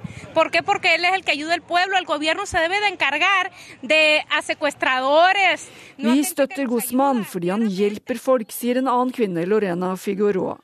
Vi 5.97 6.19
støtter 6.27 6.69
Guzman 6.73 7.25
fordi 7.25 7.53
han 7.55 7.67
hjelper 7.69 8.21
folk, 8.21 8.53
sier 8.53 8.83
en 8.83 8.91
annen 8.91 9.15
kvinne, 9.15 9.47
Lorena 9.49 9.95
Figueroa. 10.01 10.59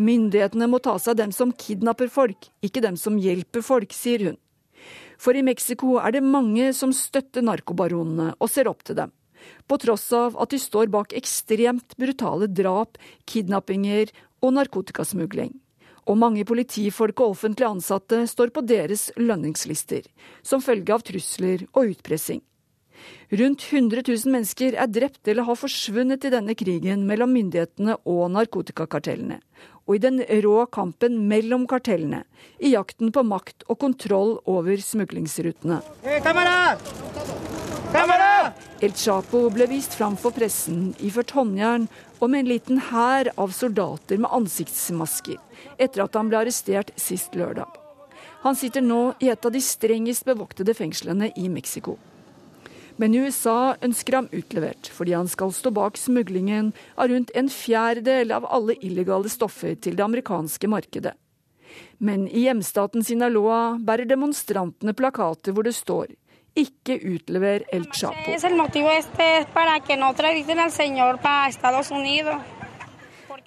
Myndighetene 0.00 0.68
må 0.70 0.78
ta 0.80 0.94
seg 0.98 1.12
av 1.12 1.18
dem 1.18 1.32
som 1.36 1.52
kidnapper 1.52 2.08
folk, 2.08 2.48
ikke 2.64 2.80
dem 2.80 2.96
som 2.96 3.18
hjelper 3.20 3.64
folk, 3.64 3.92
sier 3.92 4.30
hun. 4.30 4.38
For 5.20 5.36
i 5.36 5.44
Mexico 5.44 5.98
er 6.00 6.14
det 6.16 6.24
mange 6.24 6.70
som 6.76 6.94
støtter 6.96 7.44
narkobaronene 7.44 8.32
og 8.38 8.48
ser 8.48 8.70
opp 8.70 8.86
til 8.86 8.96
dem. 8.96 9.12
På 9.68 9.76
tross 9.80 10.06
av 10.16 10.38
at 10.40 10.52
de 10.52 10.60
står 10.60 10.88
bak 10.92 11.12
ekstremt 11.16 11.96
brutale 12.00 12.48
drap, 12.48 12.96
kidnappinger 13.28 14.12
og 14.40 14.56
narkotikasmugling. 14.56 15.52
Og 16.08 16.16
mange 16.16 16.46
politifolk 16.48 17.20
og 17.20 17.36
offentlig 17.36 17.68
ansatte 17.68 18.24
står 18.28 18.54
på 18.56 18.64
deres 18.64 19.10
lønningslister, 19.20 20.06
som 20.42 20.64
følge 20.64 20.96
av 20.96 21.04
trusler 21.04 21.68
og 21.74 21.92
utpressing. 21.92 22.40
Rundt 23.30 23.62
100 23.72 24.02
000 24.08 24.32
mennesker 24.32 24.74
er 24.76 24.90
drept 24.90 25.28
eller 25.28 25.46
har 25.46 25.56
forsvunnet 25.56 26.24
i 26.26 26.32
denne 26.34 26.56
krigen 26.58 27.06
mellom 27.08 27.30
myndighetene 27.32 27.96
og 28.10 28.24
narkotikakartellene, 28.34 29.38
og 29.90 29.96
i 29.96 30.02
den 30.04 30.20
rå 30.44 30.68
kampen 30.70 31.16
mellom 31.26 31.64
kartellene, 31.66 32.22
i 32.62 32.76
jakten 32.76 33.10
på 33.10 33.24
makt 33.26 33.64
og 33.66 33.80
kontroll 33.82 34.36
over 34.46 34.78
smuglingsrutene. 34.78 35.80
El 38.80 38.92
Chapo 38.94 39.40
ble 39.50 39.66
vist 39.72 39.96
fram 39.98 40.14
for 40.16 40.30
pressen 40.36 40.92
iført 41.02 41.34
håndjern 41.34 41.88
og 42.20 42.30
med 42.30 42.44
en 42.44 42.50
liten 42.52 42.78
hær 42.92 43.32
av 43.34 43.50
soldater 43.56 44.22
med 44.22 44.30
ansiktsmasker, 44.38 45.40
etter 45.74 46.04
at 46.06 46.14
han 46.14 46.30
ble 46.30 46.38
arrestert 46.44 46.94
sist 46.94 47.34
lørdag. 47.34 47.66
Han 48.46 48.54
sitter 48.56 48.86
nå 48.86 49.16
i 49.18 49.32
et 49.34 49.42
av 49.44 49.50
de 49.50 49.60
strengest 49.60 50.24
bevoktede 50.24 50.72
fengslene 50.78 51.32
i 51.34 51.50
Mexico. 51.50 51.98
Men 53.00 53.16
USA 53.16 53.78
ønsker 53.80 54.18
ham 54.18 54.28
utlevert, 54.36 54.90
fordi 54.92 55.14
han 55.16 55.28
skal 55.30 55.54
stå 55.56 55.72
bak 55.72 55.96
smuglingen 55.96 56.74
av 57.00 57.08
rundt 57.08 57.32
en 57.34 57.48
fjerdedel 57.48 58.34
av 58.36 58.44
alle 58.52 58.76
illegale 58.84 59.30
stoffer 59.32 59.78
til 59.80 59.96
det 59.96 60.04
amerikanske 60.04 60.68
markedet. 60.68 61.14
Men 61.98 62.26
i 62.28 62.44
hjemstaten 62.44 63.04
Sinaloa 63.06 63.78
bærer 63.80 64.08
demonstrantene 64.10 64.92
plakater 64.96 65.56
hvor 65.56 65.64
det 65.64 65.76
står 65.78 66.12
ikke 66.60 66.98
utlever 67.14 67.64
El 67.72 67.86
Chapo. 67.94 68.34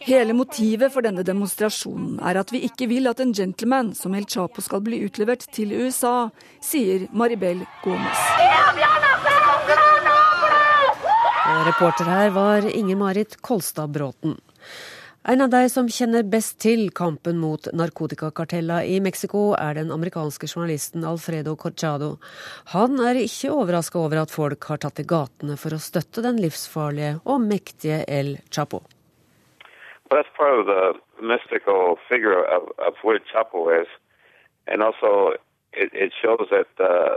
Hele 0.03 0.33
motivet 0.33 0.91
for 0.91 1.05
denne 1.05 1.23
demonstrasjonen 1.27 2.17
er 2.25 2.39
at 2.41 2.51
vi 2.55 2.63
ikke 2.67 2.87
vil 2.89 3.11
at 3.11 3.21
en 3.23 3.35
gentleman 3.35 3.93
som 3.95 4.15
El 4.17 4.25
Chapo 4.25 4.63
skal 4.65 4.81
bli 4.83 5.03
utlevert 5.05 5.45
til 5.53 5.75
USA, 5.77 6.31
sier 6.63 7.05
Maribel 7.11 7.67
Gomez. 7.83 9.42
Og 11.53 11.67
reporter 11.67 12.07
her 12.09 12.31
var 12.33 12.65
Inger-Marit 12.65 13.35
Kolstad 13.45 13.91
Bråten. 13.93 14.37
En 15.29 15.41
av 15.41 15.51
de 15.53 15.69
som 15.69 15.85
kjenner 15.87 16.25
best 16.25 16.57
til 16.63 16.87
kampen 16.97 17.37
mot 17.39 17.67
narkotikakartellene 17.77 18.87
i 18.89 18.97
Mexico, 19.05 19.53
er 19.53 19.77
den 19.77 19.91
amerikanske 19.93 20.49
journalisten 20.49 21.05
Alfredo 21.05 21.53
Corchado. 21.55 22.17
Han 22.73 22.97
er 22.99 23.21
ikke 23.21 23.53
overraska 23.53 24.01
over 24.01 24.23
at 24.23 24.33
folk 24.33 24.65
har 24.71 24.81
tatt 24.81 24.97
til 24.97 25.07
gatene 25.13 25.55
for 25.61 25.77
å 25.77 25.79
støtte 25.79 26.25
den 26.25 26.41
livsfarlige 26.41 27.21
og 27.23 27.45
mektige 27.45 28.01
El 28.07 28.35
Chapo. 28.49 28.81
Well, 30.09 30.25
of 30.25 30.27
of, 32.81 33.21
Chapo 33.31 33.69
is. 33.69 33.87
And 34.67 34.81
also, 34.81 35.37
it, 35.71 35.91
it 35.93 36.11
shows 36.21 36.47
that 36.49 36.67
uh, 36.79 37.15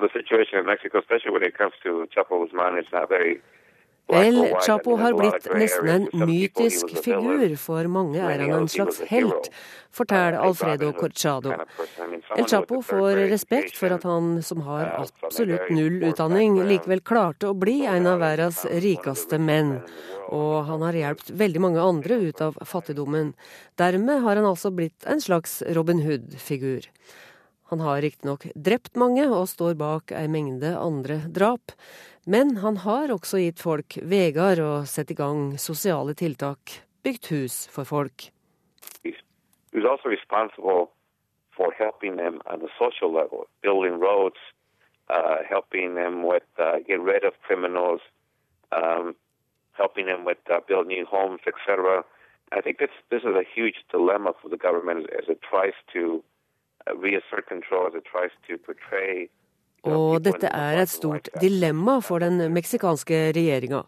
the 0.00 0.08
situation 0.12 0.58
in 0.58 0.66
Mexico, 0.66 0.98
especially 0.98 1.32
when 1.32 1.44
it 1.44 1.56
comes 1.56 1.74
to 1.82 2.08
Chapo 2.16 2.40
Guzman, 2.42 2.78
is 2.78 2.90
not 2.92 3.10
El 4.12 4.36
Chapo 4.60 4.96
har 5.00 5.14
blitt 5.16 5.46
nesten 5.56 5.88
en 5.88 6.26
mytisk 6.28 6.90
figur, 7.00 7.56
for 7.56 7.88
mange 7.88 8.20
er 8.20 8.42
han 8.42 8.52
en 8.52 8.68
slags 8.68 9.00
helt, 9.08 9.48
forteller 9.94 10.36
Alfredo 10.44 10.90
Corchado. 10.92 11.54
El 12.36 12.44
Chapo 12.44 12.82
får 12.84 13.24
respekt 13.32 13.78
for 13.80 13.94
at 13.96 14.04
han, 14.04 14.42
som 14.44 14.60
har 14.68 14.92
absolutt 15.00 15.72
null 15.72 16.02
utdanning, 16.10 16.60
likevel 16.68 17.00
klarte 17.00 17.48
å 17.48 17.56
bli 17.56 17.86
en 17.88 18.10
av 18.10 18.20
verdens 18.20 18.66
rikeste 18.84 19.40
menn. 19.40 19.78
Og 20.28 20.64
han 20.68 20.84
har 20.84 21.00
hjulpet 21.00 21.32
veldig 21.40 21.64
mange 21.64 21.80
andre 21.80 22.20
ut 22.28 22.44
av 22.44 22.60
fattigdommen. 22.60 23.32
Dermed 23.80 24.24
har 24.24 24.36
han 24.36 24.48
altså 24.48 24.72
blitt 24.74 25.08
en 25.08 25.20
slags 25.24 25.62
Robin 25.76 26.04
Hood-figur. 26.04 26.90
Han 27.70 27.80
har 27.80 28.02
riktignok 28.04 28.46
drept 28.54 28.96
mange 29.00 29.24
og 29.28 29.48
står 29.48 29.76
bak 29.80 30.12
ei 30.12 30.26
mengde 30.28 30.74
andre 30.76 31.22
drap. 31.32 31.72
Men 32.26 32.56
han 32.60 32.76
har 32.84 33.12
også 33.12 33.40
gitt 33.40 33.60
folk 33.60 33.98
veier 34.04 34.60
og 34.64 34.88
satt 34.88 35.12
i 35.12 35.16
gang 35.18 35.56
sosiale 35.60 36.14
tiltak, 36.16 36.80
bygd 37.04 37.30
hus 37.32 37.56
for 37.72 37.88
folk. 37.88 38.28
He's 39.04 39.88
also 39.88 40.08
responsible 40.08 40.90
for 41.56 41.72
helping 41.78 42.16
them 42.16 42.40
on 42.46 42.60
this 53.10 53.22
is 53.22 53.36
a 53.36 53.44
huge 53.54 53.76
dilemma 53.90 54.32
for 54.40 54.48
the 54.48 54.56
government 54.56 55.06
as 55.18 55.28
it 55.28 55.40
tries 55.42 55.74
to 55.92 56.22
og 59.84 60.22
dette 60.24 60.48
er 60.48 60.78
et 60.80 60.88
stort 60.88 61.28
dilemma 61.42 61.98
for 62.04 62.24
den 62.24 62.40
meksikanske 62.54 63.18
regjeringa. 63.36 63.82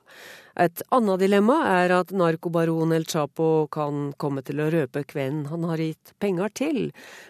Et 0.61 0.82
annet 0.92 1.20
dilemma 1.20 1.57
er 1.68 1.92
at 1.99 2.12
narkobaron 2.16 2.92
El 2.97 3.05
Chapo 3.09 3.66
kan 3.72 4.12
komme 4.20 4.44
til 4.44 4.61
å 4.64 4.70
røpe 4.72 5.03
hvem 5.12 5.44
han 5.51 5.66
har 5.68 5.80
gitt 5.80 6.14
penger 6.20 6.53
til. 6.57 6.80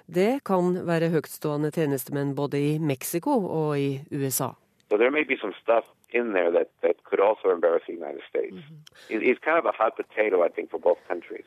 Det 0.06 0.44
kan 0.46 0.76
være 0.86 1.10
høytstående 1.14 1.72
tjenestemenn 1.74 2.36
både 2.38 2.62
i 2.62 2.72
Mexico 2.78 3.34
og 3.46 3.78
i 3.82 3.90
USA. 4.14 4.52
So 4.90 4.98
there 4.98 5.10
may 5.10 5.24
be 5.26 5.38
some 5.42 5.54
stuff 5.62 5.86
in 6.10 6.32
there 6.32 6.52
that, 6.52 6.70
that 6.82 7.02
could 7.02 7.20
also 7.20 7.50
embarrass 7.50 7.82
the 7.86 7.94
United 7.94 8.22
States. 8.30 8.54
Mm 8.54 8.62
-hmm. 8.62 9.30
It's 9.30 9.42
kind 9.42 9.58
of 9.58 9.66
a 9.66 9.74
hot 9.74 9.96
potato, 9.96 10.46
I 10.46 10.48
think, 10.48 10.70
for 10.70 10.78
both 10.78 11.00
countries. 11.08 11.46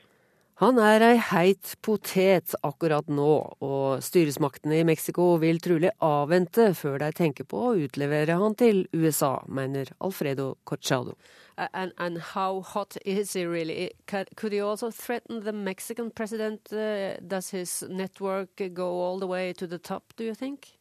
Han 0.60 0.76
er 0.84 1.00
ei 1.00 1.20
heit 1.24 1.78
potet 1.80 2.52
akkurat 2.68 3.08
nå, 3.08 3.34
og 3.64 4.02
styresmaktene 4.04 4.82
i 4.82 4.88
Mexico 4.88 5.38
vil 5.40 5.62
trolig 5.64 5.94
avvente 6.04 6.74
før 6.76 6.98
de 7.00 7.08
tenker 7.16 7.48
på 7.48 7.62
å 7.70 7.78
utlevere 7.86 8.36
han 8.42 8.58
til 8.60 8.82
USA, 8.92 9.38
mener 9.48 9.88
Alfredo 10.04 10.58
Cochado. 10.68 11.16
And, 11.56 11.94
and 11.98 12.20
how 12.36 12.60
hot 12.60 12.98
is 13.06 13.32
he 13.34 13.46
really? 13.46 13.92
Could 14.08 14.52
he 14.52 14.60
also 14.60 14.92
threaten 14.92 15.46
the 15.46 15.54
Mexican 15.54 16.12
president? 16.12 16.74
Uh, 16.74 17.16
does 17.26 17.52
his 17.52 17.84
network 17.88 18.62
go 18.74 19.00
all 19.00 19.18
the 19.18 19.28
way 19.28 19.54
to 19.54 19.66
the 19.66 19.80
top, 19.80 20.12
do 20.18 20.26
you 20.26 20.36
think? 20.36 20.76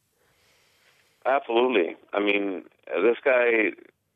Absolutely. 1.25 1.95
I 2.13 2.19
mean, 2.19 2.65
this 2.87 3.19
guy 3.23 3.71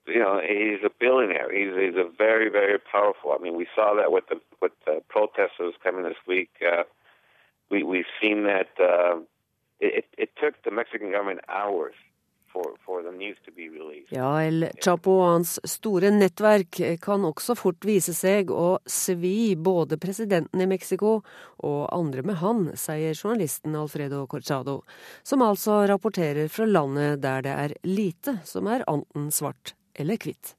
you 0.06 0.18
know, 0.18 0.40
he's 0.40 0.82
a 0.84 0.90
billionaire. 1.00 1.52
He's 1.52 1.74
he's 1.74 1.96
a 1.96 2.08
very 2.16 2.48
very 2.50 2.78
powerful. 2.78 3.32
I 3.32 3.42
mean, 3.42 3.56
we 3.56 3.66
saw 3.74 3.94
that 3.94 4.12
with 4.12 4.24
the 4.28 4.40
with 4.60 4.72
the 4.86 5.02
protesters 5.08 5.74
coming 5.82 6.04
this 6.04 6.22
week. 6.26 6.50
Uh, 6.60 6.84
we 7.70 7.82
we've 7.82 8.12
seen 8.20 8.44
that 8.44 8.70
uh, 8.80 9.20
it 9.80 10.06
it 10.18 10.30
took 10.40 10.62
the 10.64 10.70
Mexican 10.70 11.10
government 11.10 11.40
hours 11.48 11.94
Ja, 14.10 14.42
El 14.42 14.68
Chapo 14.84 15.14
og 15.22 15.28
hans 15.30 15.54
store 15.64 16.10
nettverk 16.12 16.80
kan 17.00 17.24
også 17.24 17.56
fort 17.56 17.86
vise 17.88 18.12
seg 18.16 18.52
å 18.52 18.76
svi 18.84 19.54
både 19.56 19.96
presidenten 20.00 20.60
i 20.60 20.68
Mexico 20.68 21.14
og 21.64 21.80
andre 21.96 22.24
med 22.28 22.40
han, 22.42 22.66
sier 22.76 23.16
journalisten 23.16 23.76
Alfredo 23.78 24.26
Corchado, 24.28 24.82
som 25.24 25.44
altså 25.46 25.82
rapporterer 25.88 26.52
fra 26.52 26.68
landet 26.68 27.22
der 27.24 27.46
det 27.46 27.56
er 27.66 27.78
lite 27.88 28.40
som 28.48 28.68
er 28.68 28.84
anten 28.90 29.30
svart 29.32 29.72
eller 29.94 30.20
kvitt. 30.20 30.54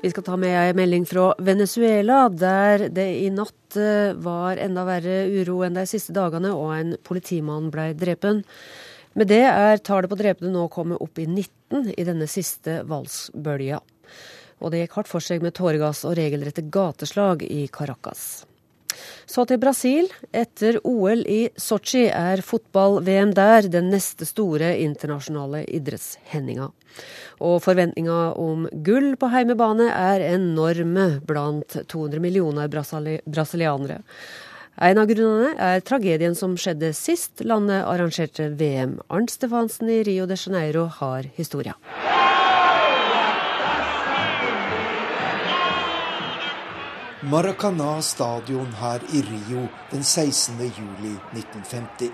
Vi 0.00 0.08
skal 0.10 0.24
ta 0.24 0.36
med 0.40 0.54
ei 0.56 0.72
melding 0.72 1.04
fra 1.04 1.34
Venezuela, 1.44 2.22
der 2.32 2.86
det 2.88 3.08
i 3.20 3.28
natt 3.34 3.76
eh, 3.76 4.16
var 4.16 4.56
enda 4.56 4.86
verre 4.88 5.26
uro 5.28 5.58
enn 5.66 5.76
de 5.76 5.84
siste 5.88 6.14
dagene, 6.16 6.54
og 6.56 6.72
en 6.72 6.94
politimann 7.04 7.68
ble 7.72 7.90
drepen. 8.00 8.40
Med 9.12 9.28
det 9.28 9.42
er 9.44 9.82
tallet 9.84 10.08
på 10.08 10.16
drepne 10.16 10.52
nå 10.54 10.68
kommet 10.72 11.02
opp 11.04 11.20
i 11.20 11.26
19 11.28 11.92
i 11.92 12.06
denne 12.08 12.30
siste 12.30 12.80
valsbølja. 12.88 13.82
Og 14.60 14.72
det 14.72 14.86
gikk 14.86 14.96
hardt 14.96 15.12
for 15.12 15.24
seg 15.24 15.44
med 15.44 15.56
tåregass 15.58 16.06
og 16.08 16.16
regelrette 16.16 16.64
gateslag 16.72 17.44
i 17.44 17.66
Caracas. 17.68 18.46
Så 19.26 19.46
til 19.48 19.60
Brasil. 19.62 20.10
Etter 20.32 20.80
OL 20.84 21.24
i 21.28 21.40
Sotsji 21.60 22.06
er 22.08 22.42
fotball-VM 22.44 23.34
der 23.36 23.68
den 23.70 23.90
neste 23.94 24.28
store 24.28 24.72
internasjonale 24.82 25.64
idrettshendinga. 25.70 26.70
Og 27.40 27.56
forventninga 27.64 28.20
om 28.40 28.68
gull 28.86 29.14
på 29.20 29.30
heimebane 29.32 29.88
er 29.94 30.26
enorme 30.34 31.08
blant 31.26 31.78
200 31.86 32.22
millioner 32.22 32.70
brasilianere. 32.70 34.00
En 34.80 34.96
av 34.96 35.10
grunnene 35.10 35.50
er 35.60 35.82
tragedien 35.84 36.36
som 36.38 36.54
skjedde 36.56 36.94
sist 36.96 37.42
landet 37.44 37.82
arrangerte 37.84 38.48
VM. 38.56 38.96
Arnt 39.12 39.34
Stefansen 39.34 39.90
i 39.92 40.00
Rio 40.06 40.28
de 40.30 40.38
Janeiro 40.40 40.86
har 41.00 41.28
historia. 41.36 41.76
Maracana 47.22 48.00
stadion 48.02 48.72
her 48.72 49.00
i 49.12 49.20
Rio 49.20 49.68
den 49.90 50.04
16. 50.04 50.54
juli 50.60 51.16
1950. 51.32 52.10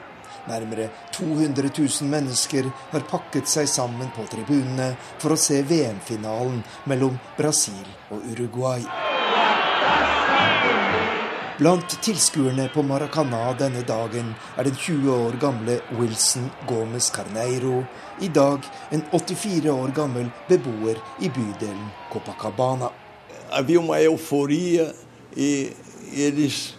Nærmere 0.49 0.89
200 1.13 1.71
000 1.79 2.11
mennesker 2.11 2.67
har 2.91 3.07
pakket 3.07 3.47
seg 3.47 3.69
sammen 3.71 4.11
på 4.17 4.27
tribunene 4.27 4.89
for 5.23 5.37
å 5.37 5.39
se 5.39 5.61
VM-finalen 5.63 6.59
mellom 6.91 7.21
Brasil 7.39 7.87
og 8.11 8.27
Uruguay. 8.33 8.83
Blant 11.61 11.97
tilskuerne 12.03 12.67
på 12.75 12.83
Maracana 12.83 13.47
denne 13.63 13.87
dagen 13.87 14.35
er 14.59 14.67
den 14.67 14.75
20 14.75 15.15
år 15.15 15.39
gamle 15.41 15.81
Wilson 16.01 16.51
Gomez 16.67 17.13
Carneiro, 17.15 17.85
i 18.19 18.27
dag 18.29 18.67
en 18.91 19.07
84 19.15 19.71
år 19.71 19.95
gammel 20.03 20.35
beboer 20.51 20.99
i 21.23 21.31
bydelen 21.31 21.93
Copacabana. 22.11 22.91
Havia 23.51 23.81
uma 23.81 24.01
euforia 24.01 24.93
e 25.37 25.73
eles, 26.13 26.75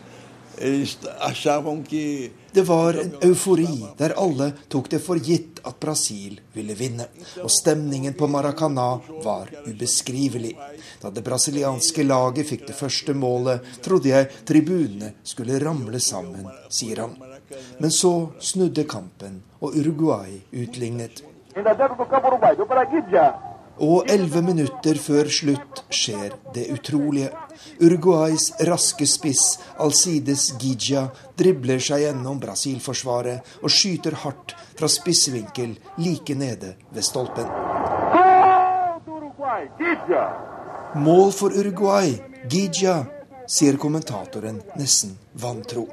eles 0.57 0.97
achavam 1.19 1.83
que 1.83 2.31
det 2.53 2.61
var 2.61 2.93
en 2.93 3.11
eufori 3.21 3.85
der 3.97 4.13
alle 4.17 4.51
tok 4.67 4.89
det 4.89 4.99
for 4.99 5.19
gitt 5.21 5.59
at 5.63 5.79
Brasil 5.79 6.39
ville 6.53 6.73
vinne. 6.73 7.05
Og 7.43 7.51
stemningen 7.51 8.13
på 8.17 8.27
Maracana 8.27 8.99
var 9.23 9.51
ubeskrivelig. 9.67 10.55
Da 11.01 11.11
det 11.13 11.23
brasilianske 11.23 12.03
laget 12.03 12.49
fikk 12.49 12.65
det 12.67 12.75
første 12.75 13.13
målet, 13.13 13.61
trodde 13.85 14.09
jeg 14.09 14.31
tribunene 14.45 15.13
skulle 15.23 15.59
ramle 15.61 16.01
sammen, 16.01 16.49
sier 16.69 17.03
han. 17.05 17.13
Men 17.79 17.93
så 17.93 18.31
snudde 18.39 18.87
kampen, 18.89 19.43
og 19.61 19.77
Uruguay 19.77 20.41
utlignet. 20.51 21.21
Og 23.83 24.09
elleve 24.09 24.41
minutter 24.41 24.97
før 24.97 25.29
slutt 25.29 25.83
skjer 25.93 26.33
det 26.55 26.65
utrolige. 26.73 27.29
Uruguays 27.81 28.49
raske 28.65 29.05
spiss 29.09 29.59
Alcides 29.81 30.49
Gija 30.61 31.07
dribler 31.37 31.81
seg 31.83 32.05
gjennom 32.05 32.39
Brasil-forsvaret 32.41 33.57
og 33.61 33.73
skyter 33.73 34.17
hardt 34.23 34.55
fra 34.77 34.89
spissvinkel 34.89 35.75
like 36.01 36.37
nede 36.37 36.73
ved 36.89 37.05
stolpen. 37.05 37.45
Mål 40.97 41.31
for 41.35 41.53
Uruguay, 41.53 42.17
Gija, 42.49 42.97
sier 43.45 43.77
kommentatoren 43.77 44.61
nesten 44.79 45.17
vantro. 45.37 45.85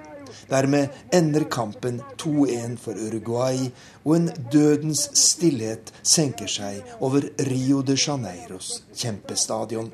Dermed 0.48 0.88
ender 1.12 1.44
kampen 1.50 2.02
2-1 2.16 2.76
for 2.80 2.98
Uruguay, 2.98 3.70
og 4.04 4.16
en 4.16 4.30
dødens 4.52 5.08
stillhet 5.18 5.92
senker 6.02 6.50
seg 6.50 6.96
over 7.00 7.28
Rio 7.50 7.82
de 7.82 7.96
Janeiros 7.98 8.82
kjempestadion. 8.94 9.92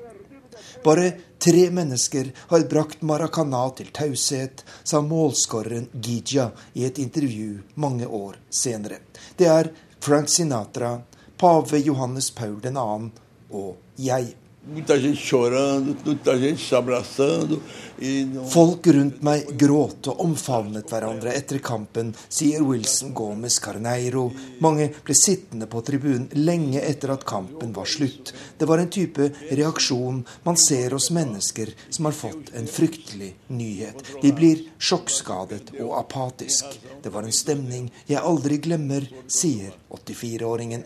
Bare 0.85 1.13
tre 1.39 1.71
mennesker 1.71 2.33
har 2.49 2.67
brakt 2.69 3.03
Maracana 3.03 3.63
til 3.77 3.93
taushet, 3.93 4.65
sa 4.85 5.01
målskåreren 5.05 5.89
Gija 5.93 6.51
i 6.75 6.85
et 6.89 6.99
intervju 6.99 7.61
mange 7.75 8.07
år 8.07 8.39
senere. 8.51 9.01
Det 9.37 9.49
er 9.49 9.73
Frank 10.01 10.29
Sinatra, 10.29 11.01
pave 11.37 11.79
Johannes 11.85 12.31
Paul 12.31 12.61
2. 12.61 13.11
og 13.51 13.77
jeg. 13.97 14.35
Muita 14.63 15.01
gente 15.01 15.19
chorando, 15.19 15.97
muita 16.05 16.39
gente 16.39 16.61
se 16.61 16.75
abraçando. 16.75 17.63
E 17.99 18.27
Folk 18.51 18.93
rundt 18.93 19.23
meg 19.25 19.55
gråt 19.57 20.11
og 20.13 20.21
omfavnet 20.21 20.93
hverandre 20.93 21.33
etter 21.33 21.63
kampen, 21.65 22.11
sier 22.29 22.61
Wilson 22.61 23.15
Gomez 23.17 23.57
Carneiro. 23.57 24.27
Mange 24.61 24.91
ble 25.01 25.17
sittende 25.17 25.65
på 25.65 25.81
tribunen 25.81 26.29
lenge 26.37 26.85
etter 26.85 27.15
at 27.17 27.25
kampen 27.25 27.73
var 27.73 27.89
slutt. 27.89 28.35
Det 28.61 28.69
var 28.69 28.85
en 28.85 28.93
type 28.93 29.31
reaksjon 29.49 30.21
man 30.45 30.61
ser 30.61 30.93
hos 30.93 31.09
mennesker 31.09 31.73
som 31.89 32.11
har 32.11 32.21
fått 32.21 32.53
en 32.53 32.69
fryktelig 32.69 33.33
nyhet. 33.49 34.05
De 34.21 34.33
blir 34.37 34.67
sjokkskadet 34.77 35.73
og 35.81 35.97
apatisk. 36.05 36.69
Det 37.01 37.09
var 37.09 37.25
en 37.25 37.33
stemning 37.33 37.89
jeg 38.05 38.21
aldri 38.21 38.61
glemmer, 38.61 39.09
sier 39.25 39.73
84-åringen. 39.89 40.85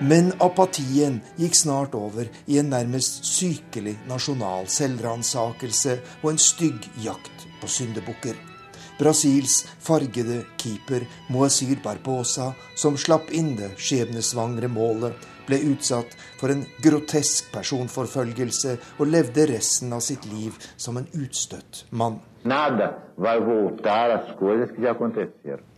Men 0.00 0.30
apatien 0.40 1.18
gikk 1.36 1.56
snart 1.58 1.92
over 1.92 2.28
i 2.48 2.56
en 2.56 2.70
nærmest 2.72 3.26
sykelig 3.28 3.98
nasjonal 4.08 4.64
selvransakelse 4.72 5.98
og 6.22 6.30
en 6.30 6.40
stygg 6.40 6.86
jakt 7.04 7.44
på 7.60 7.68
syndebukker. 7.68 8.38
Brasils 8.96 9.66
fargede 9.80 10.42
keeper 10.60 11.04
Moazir 11.28 11.76
Barbosa, 11.84 12.54
som 12.76 12.96
slapp 12.96 13.28
inn 13.36 13.52
det 13.60 13.74
skjebnesvangre 13.76 14.72
målet, 14.72 15.20
ble 15.44 15.60
utsatt 15.68 16.16
for 16.40 16.52
en 16.52 16.64
grotesk 16.80 17.52
personforfølgelse 17.52 18.76
og 18.96 19.08
levde 19.12 19.50
resten 19.52 19.92
av 19.92 20.04
sitt 20.04 20.24
liv 20.32 20.56
som 20.80 20.96
en 20.96 21.08
utstøtt 21.12 21.84
mann. 21.92 22.20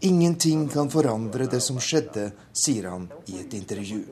Ingenting 0.00 0.68
kan 0.68 0.90
forandre 0.90 1.48
det 1.50 1.58
som 1.60 1.80
skjedde, 1.82 2.28
sier 2.54 2.86
han 2.90 3.08
i 3.26 3.40
et 3.40 3.54
intervju. 3.58 4.04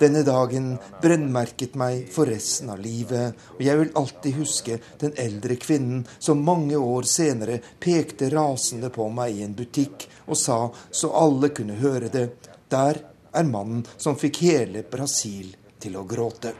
Denne 0.00 0.24
dagen 0.26 0.72
brennmerket 1.02 1.76
meg 1.78 2.08
for 2.12 2.26
resten 2.26 2.72
av 2.74 2.82
livet, 2.82 3.38
og 3.54 3.62
jeg 3.62 3.78
vil 3.78 3.94
alltid 4.02 4.38
huske 4.40 4.80
den 5.00 5.14
eldre 5.16 5.56
kvinnen 5.62 6.02
som 6.18 6.42
mange 6.42 6.76
år 6.76 7.06
senere 7.08 7.60
pekte 7.80 8.32
rasende 8.34 8.90
på 8.90 9.06
meg 9.14 9.38
i 9.38 9.46
en 9.46 9.54
butikk 9.54 10.08
og 10.26 10.36
sa, 10.36 10.60
så 10.90 11.14
alle 11.22 11.52
kunne 11.54 11.78
høre 11.78 12.10
det, 12.12 12.28
der 12.72 12.98
er 13.32 13.48
mannen 13.48 13.86
som 13.96 14.18
fikk 14.18 14.42
hele 14.48 14.82
Brasil 14.90 15.54
til 15.78 15.96
å 15.98 16.06
gråte. 16.08 16.56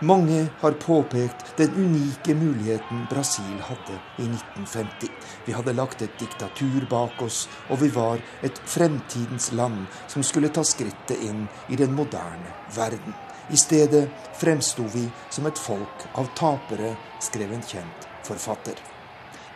Mange 0.00 0.48
har 0.60 0.72
påpekt 0.72 1.56
den 1.56 1.74
unike 1.74 2.34
muligheten 2.34 3.06
Brasil 3.10 3.60
hadde 3.60 3.94
i 4.18 4.22
1950. 4.22 5.08
Vi 5.46 5.52
hadde 5.52 5.72
lagt 5.72 6.02
et 6.02 6.18
diktatur 6.20 6.84
bak 6.90 7.22
oss, 7.22 7.48
og 7.70 7.80
vi 7.80 7.88
var 7.88 8.20
et 8.44 8.60
fremtidens 8.68 9.52
land 9.52 9.86
som 10.06 10.22
skulle 10.22 10.50
ta 10.52 10.64
skrittet 10.64 11.22
inn 11.24 11.46
i 11.72 11.78
den 11.80 11.94
moderne 11.96 12.52
verden. 12.76 13.14
I 13.48 13.56
stedet 13.56 14.10
fremsto 14.36 14.84
vi 14.92 15.06
som 15.30 15.48
et 15.48 15.58
folk 15.58 16.04
av 16.20 16.28
tapere, 16.36 16.92
skrev 17.20 17.56
en 17.56 17.64
kjent 17.64 18.06
forfatter. 18.28 18.76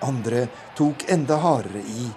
Andre 0.08 0.46
tok 0.76 1.04
enda 1.12 1.36
hardere 1.36 1.84
i. 1.84 2.08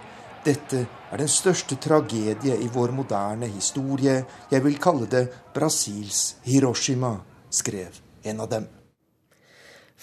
Dette 0.45 0.86
er 1.11 1.19
den 1.19 1.28
største 1.28 1.76
tragedie 1.76 2.55
i 2.55 2.71
vår 2.71 2.95
moderne 2.95 3.51
historie. 3.51 4.15
Jeg 4.47 4.63
vil 4.63 4.80
kalle 4.80 5.11
det 5.11 5.28
Brasils 5.51 6.38
Hiroshima, 6.47 7.17
skrev 7.51 8.12
en 8.24 8.43
av 8.43 8.49
dem. 8.49 8.67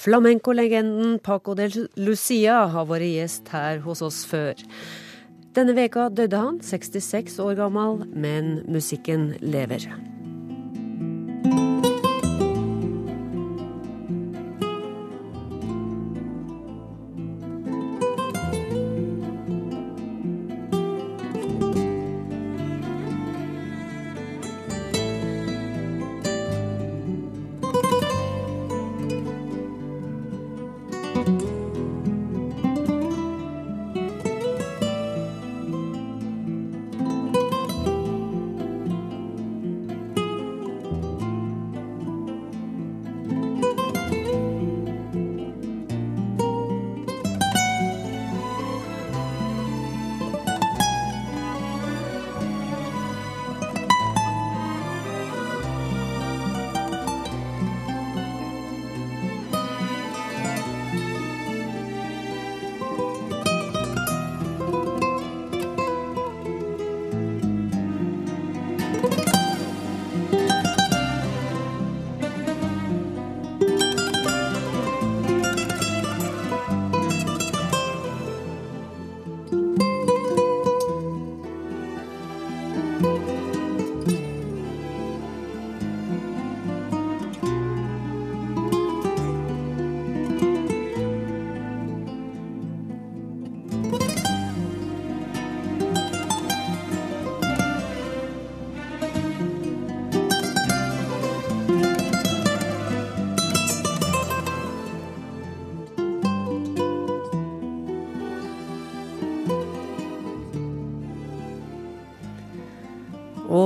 Flamenco-legenden 0.00 1.18
Paco 1.18 1.54
de 1.58 1.68
Lucia 2.00 2.62
har 2.72 2.86
vært 2.88 3.10
gjest 3.10 3.50
her 3.52 3.82
hos 3.84 4.00
oss 4.06 4.22
før. 4.28 4.54
Denne 5.56 5.74
veka 5.74 6.08
døde 6.14 6.38
han, 6.38 6.60
66 6.62 7.40
år 7.42 7.58
gammel, 7.58 8.04
men 8.14 8.60
musikken 8.70 9.32
lever. 9.42 9.88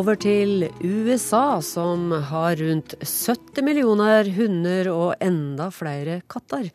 Over 0.05 0.19
til 0.21 0.67
USA, 0.85 1.63
som 1.65 2.11
har 2.29 2.59
rundt 2.61 2.93
70 3.01 3.65
millioner 3.65 4.27
hunder 4.37 4.91
og 4.93 5.23
enda 5.25 5.71
flere 5.73 6.19
katter. 6.29 6.67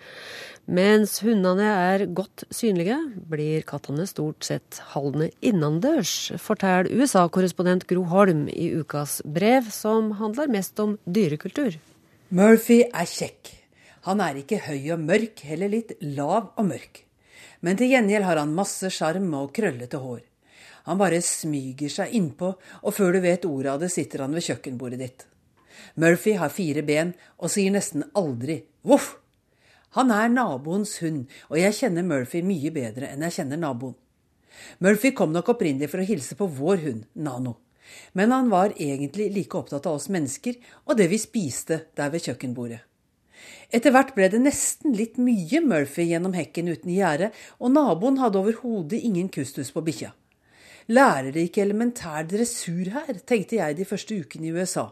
Mens 0.66 1.20
hundene 1.22 1.68
er 1.70 2.04
godt 2.18 2.48
synlige, 2.50 2.98
blir 3.30 3.68
kattene 3.70 4.08
stort 4.10 4.48
sett 4.48 4.80
holdne 4.96 5.28
innendørs, 5.46 6.32
forteller 6.42 6.90
USA-korrespondent 6.90 7.86
Gro 7.92 8.08
Holm 8.10 8.48
i 8.50 8.72
ukas 8.80 9.20
brev, 9.22 9.70
som 9.70 10.16
handler 10.18 10.50
mest 10.50 10.82
om 10.82 10.96
dyrekultur. 11.06 11.78
Murphy 12.34 12.80
er 12.88 13.06
kjekk. 13.06 13.54
Han 14.10 14.26
er 14.26 14.42
ikke 14.42 14.64
høy 14.72 14.96
og 14.96 15.06
mørk, 15.06 15.46
heller 15.52 15.70
litt 15.70 15.94
lav 16.02 16.50
og 16.56 16.72
mørk. 16.72 17.04
Men 17.62 17.78
til 17.78 17.94
gjengjeld 17.94 18.26
har 18.26 18.42
han 18.42 18.58
masse 18.58 18.90
sjarm 18.90 19.30
og 19.38 19.54
krøllete 19.54 20.02
hår. 20.02 20.26
Han 20.90 21.00
bare 21.00 21.22
smyger 21.24 21.94
seg 21.94 22.18
innpå, 22.18 22.52
og 22.58 22.96
før 22.96 23.16
du 23.16 23.22
vet 23.24 23.46
ordet 23.46 23.76
av 23.76 23.84
det, 23.84 23.92
sitter 23.94 24.26
han 24.26 24.34
ved 24.34 24.48
kjøkkenbordet 24.48 25.00
ditt. 25.00 25.26
Murphy 26.02 26.36
har 26.42 26.52
fire 26.52 26.82
ben 26.84 27.14
og 27.38 27.54
sier 27.54 27.72
nesten 27.72 28.04
aldri 28.18 28.64
voff 28.84 29.14
han 29.98 30.12
er 30.14 30.30
naboens 30.30 31.00
hund, 31.02 31.24
og 31.50 31.58
jeg 31.58 31.74
kjenner 31.80 32.06
Murphy 32.06 32.44
mye 32.46 32.70
bedre 32.74 33.10
enn 33.10 33.24
jeg 33.26 33.40
kjenner 33.40 33.58
naboen. 33.58 33.96
Murphy 34.84 35.14
kom 35.18 35.32
nok 35.34 35.50
opprinnelig 35.56 35.90
for 35.90 36.04
å 36.04 36.06
hilse 36.06 36.38
på 36.38 36.46
vår 36.60 36.84
hund, 36.84 37.08
Nano. 37.18 37.56
Men 38.14 38.30
han 38.36 38.52
var 38.52 38.76
egentlig 38.78 39.32
like 39.34 39.58
opptatt 39.58 39.88
av 39.90 39.98
oss 39.98 40.12
mennesker 40.14 40.60
og 40.86 41.00
det 41.00 41.08
vi 41.10 41.18
spiste 41.18 41.88
der 41.98 42.14
ved 42.14 42.28
kjøkkenbordet. 42.28 42.84
Etter 43.74 43.94
hvert 43.96 44.14
ble 44.14 44.28
det 44.30 44.44
nesten 44.44 44.94
litt 44.98 45.18
mye 45.22 45.62
Murphy 45.66 46.06
gjennom 46.12 46.36
hekken 46.38 46.70
uten 46.70 46.94
gjerde, 46.94 47.32
og 47.58 47.74
naboen 47.74 48.20
hadde 48.22 48.42
overhodet 48.44 49.00
ingen 49.02 49.30
kustus 49.34 49.72
på 49.74 49.82
bikkja. 49.86 50.12
Lærer 50.90 51.32
de 51.32 51.46
ikke 51.46 51.62
elementær 51.62 52.26
dressur 52.26 52.90
her, 52.96 53.20
tenkte 53.26 53.60
jeg 53.60 53.78
de 53.78 53.86
første 53.86 54.18
ukene 54.18 54.50
i 54.50 54.56
USA 54.56 54.90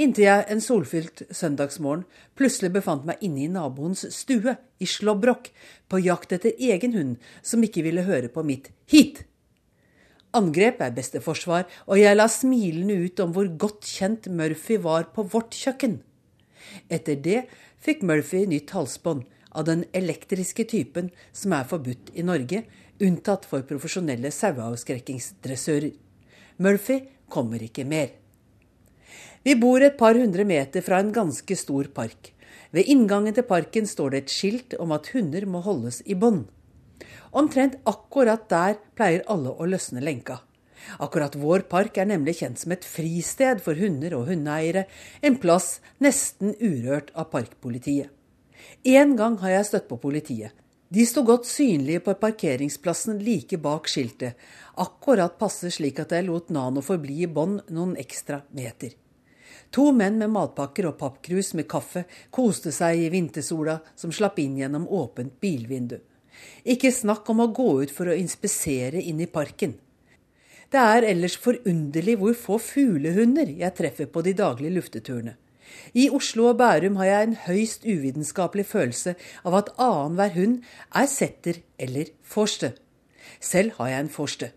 inntil 0.00 0.26
jeg 0.26 0.46
en 0.50 0.62
solfylt 0.62 1.22
søndagsmorgen 1.34 2.04
plutselig 2.38 2.72
befant 2.74 3.04
meg 3.08 3.20
inne 3.24 3.44
i 3.44 3.50
naboens 3.52 4.06
stue, 4.14 4.56
i 4.82 4.88
slåbrok, 4.88 5.50
på 5.88 6.00
jakt 6.02 6.32
etter 6.36 6.56
egen 6.58 6.96
hund 6.96 7.12
som 7.44 7.62
ikke 7.64 7.84
ville 7.86 8.06
høre 8.06 8.32
på 8.32 8.44
mitt 8.46 8.70
hit. 8.90 9.24
Angrep 10.32 10.80
er 10.80 10.94
beste 10.96 11.20
forsvar, 11.20 11.66
og 11.86 12.00
jeg 12.00 12.16
la 12.16 12.26
smilende 12.30 12.96
ut 13.04 13.20
om 13.20 13.34
hvor 13.36 13.50
godt 13.66 13.84
kjent 13.84 14.30
Murphy 14.32 14.78
var 14.80 15.10
på 15.12 15.26
vårt 15.28 15.52
kjøkken. 15.58 16.00
Etter 16.88 17.18
det 17.20 17.42
fikk 17.82 18.04
Murphy 18.08 18.46
nytt 18.48 18.72
halsbånd 18.72 19.26
av 19.52 19.66
den 19.68 19.84
elektriske 19.92 20.64
typen 20.70 21.10
som 21.36 21.52
er 21.52 21.68
forbudt 21.68 22.14
i 22.16 22.24
Norge, 22.24 22.62
unntatt 23.02 23.46
for 23.48 23.64
profesjonelle 23.66 24.30
saueavskrekkingsdressører. 24.34 25.92
Murphy 26.62 26.98
kommer 27.32 27.62
ikke 27.64 27.84
mer. 27.88 28.12
Vi 29.42 29.56
bor 29.58 29.82
et 29.82 29.98
par 29.98 30.14
hundre 30.14 30.44
meter 30.46 30.84
fra 30.86 31.00
en 31.02 31.10
ganske 31.14 31.56
stor 31.58 31.90
park. 31.94 32.30
Ved 32.72 32.88
inngangen 32.88 33.34
til 33.34 33.46
parken 33.48 33.88
står 33.88 34.14
det 34.14 34.22
et 34.22 34.32
skilt 34.32 34.76
om 34.80 34.94
at 34.94 35.10
hunder 35.12 35.44
må 35.50 35.60
holdes 35.64 36.00
i 36.06 36.14
bånd. 36.14 36.46
Omtrent 37.32 37.78
akkurat 37.88 38.46
der 38.52 38.78
pleier 38.96 39.26
alle 39.32 39.50
å 39.50 39.66
løsne 39.66 40.04
lenka. 40.04 40.38
Akkurat 41.02 41.34
vår 41.38 41.66
park 41.70 41.98
er 41.98 42.08
nemlig 42.10 42.38
kjent 42.40 42.60
som 42.60 42.74
et 42.74 42.86
fristed 42.86 43.62
for 43.64 43.78
hunder 43.78 44.16
og 44.18 44.28
hundeeiere, 44.30 44.86
en 45.22 45.38
plass 45.42 45.80
nesten 46.02 46.56
urørt 46.60 47.12
av 47.14 47.30
parkpolitiet. 47.34 48.10
En 48.86 49.16
gang 49.18 49.38
har 49.42 49.56
jeg 49.56 49.68
støtt 49.68 49.88
på 49.90 50.00
politiet. 50.02 50.52
De 50.92 51.06
sto 51.08 51.22
godt 51.24 51.46
synlige 51.48 52.02
på 52.04 52.12
parkeringsplassen 52.20 53.20
like 53.24 53.56
bak 53.64 53.86
skiltet, 53.88 54.36
akkurat 54.76 55.38
passe 55.40 55.70
slik 55.72 56.02
at 56.02 56.10
jeg 56.12 56.26
lot 56.26 56.50
Nano 56.52 56.82
forbli 56.84 57.22
i 57.24 57.28
bånd 57.32 57.70
noen 57.72 57.94
ekstra 57.96 58.42
meter. 58.52 58.92
To 59.72 59.86
menn 59.96 60.18
med 60.20 60.28
matpakker 60.34 60.90
og 60.90 60.98
pappkrus 61.00 61.54
med 61.56 61.64
kaffe 61.72 62.02
koste 62.28 62.74
seg 62.76 63.06
i 63.06 63.08
vintersola 63.14 63.78
som 63.96 64.12
slapp 64.12 64.36
inn 64.42 64.58
gjennom 64.60 64.84
åpent 64.84 65.38
bilvindu. 65.40 65.96
Ikke 66.68 66.92
snakk 66.92 67.30
om 67.32 67.40
å 67.40 67.48
gå 67.56 67.70
ut 67.86 67.94
for 67.96 68.12
å 68.12 68.18
inspisere 68.18 69.00
inn 69.00 69.24
i 69.24 69.30
parken. 69.32 69.78
Det 70.68 70.82
er 70.92 71.08
ellers 71.08 71.38
forunderlig 71.40 72.18
hvor 72.20 72.36
få 72.36 72.60
fuglehunder 72.60 73.56
jeg 73.64 73.78
treffer 73.80 74.12
på 74.12 74.26
de 74.28 74.36
daglige 74.36 74.76
lufteturene. 74.76 75.38
I 75.94 76.08
Oslo 76.10 76.48
og 76.50 76.58
Bærum 76.60 76.96
har 77.00 77.08
jeg 77.08 77.28
en 77.28 77.36
høyst 77.46 77.86
uvitenskapelig 77.86 78.66
følelse 78.70 79.14
av 79.44 79.58
at 79.60 79.70
annenhver 79.76 80.34
hund 80.36 80.58
er 80.94 81.08
setter 81.10 81.62
eller 81.78 82.12
forste. 82.22 82.74
Selv 83.40 83.78
har 83.78 83.92
jeg 83.92 84.06
en 84.06 84.12
forste. 84.12 84.52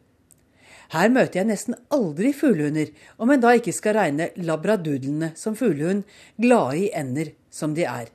Her 0.93 1.09
møter 1.09 1.41
jeg 1.41 1.49
nesten 1.49 1.77
aldri 1.93 2.31
fuglehunder, 2.35 2.91
om 3.17 3.31
en 3.33 3.41
da 3.41 3.55
ikke 3.57 3.73
skal 3.73 3.97
regne 3.97 4.29
labradudlene 4.37 5.31
som 5.39 5.57
fuglehund, 5.57 6.05
glade 6.37 6.83
i 6.83 6.91
ender 6.93 7.33
som 7.49 7.73
de 7.73 7.87
er. 7.89 8.11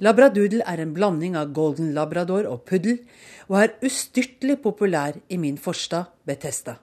Labradoodle 0.00 0.64
er 0.68 0.80
en 0.82 0.92
blanding 0.96 1.36
av 1.40 1.54
golden 1.56 1.94
labrador 1.96 2.48
og 2.50 2.66
puddel, 2.68 2.98
og 3.48 3.62
er 3.62 3.76
ustyrtelig 3.84 4.58
populær 4.64 5.16
i 5.32 5.38
min 5.40 5.56
forstad, 5.56 6.12
Betesta. 6.26 6.76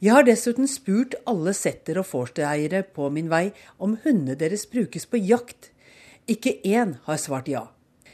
Jeg 0.00 0.16
har 0.16 0.26
dessuten 0.26 0.68
spurt 0.70 1.14
alle 1.26 1.54
setter- 1.56 2.00
og 2.00 2.08
forstedeiere 2.08 2.82
på 2.82 3.10
min 3.10 3.30
vei 3.32 3.52
om 3.78 3.98
hundene 4.04 4.38
deres 4.38 4.66
brukes 4.66 5.06
på 5.06 5.20
jakt. 5.20 5.70
Ikke 6.28 6.58
én 6.64 6.96
har 7.06 7.20
svart 7.20 7.48
ja. 7.48 7.68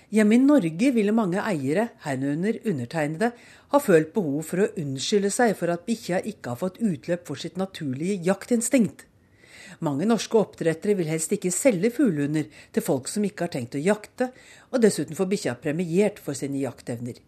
Hjemme 0.08 0.38
i 0.38 0.40
Norge 0.40 0.88
ville 0.96 1.12
mange 1.12 1.42
eiere, 1.44 1.90
herunder 2.00 2.56
undertegnede, 2.64 3.32
ha 3.68 3.80
følt 3.82 4.14
behov 4.14 4.46
for 4.48 4.64
å 4.64 4.70
unnskylde 4.80 5.28
seg 5.34 5.52
for 5.58 5.68
at 5.68 5.84
bikkja 5.84 6.22
ikke 6.24 6.54
har 6.54 6.60
fått 6.62 6.80
utløp 6.80 7.26
for 7.28 7.36
sitt 7.36 7.60
naturlige 7.60 8.16
jaktinstinkt. 8.24 9.04
Mange 9.84 10.08
norske 10.08 10.38
oppdrettere 10.40 10.96
vil 10.96 11.10
helst 11.12 11.34
ikke 11.36 11.52
selge 11.52 11.92
fuglehunder 11.92 12.48
til 12.72 12.84
folk 12.84 13.10
som 13.12 13.26
ikke 13.28 13.44
har 13.44 13.52
tenkt 13.52 13.76
å 13.76 13.84
jakte, 13.84 14.30
og 14.72 14.80
dessuten 14.80 15.18
får 15.18 15.28
bikkja 15.34 15.58
premiert 15.60 16.22
for 16.24 16.38
sine 16.38 16.62
jaktevner. 16.62 17.20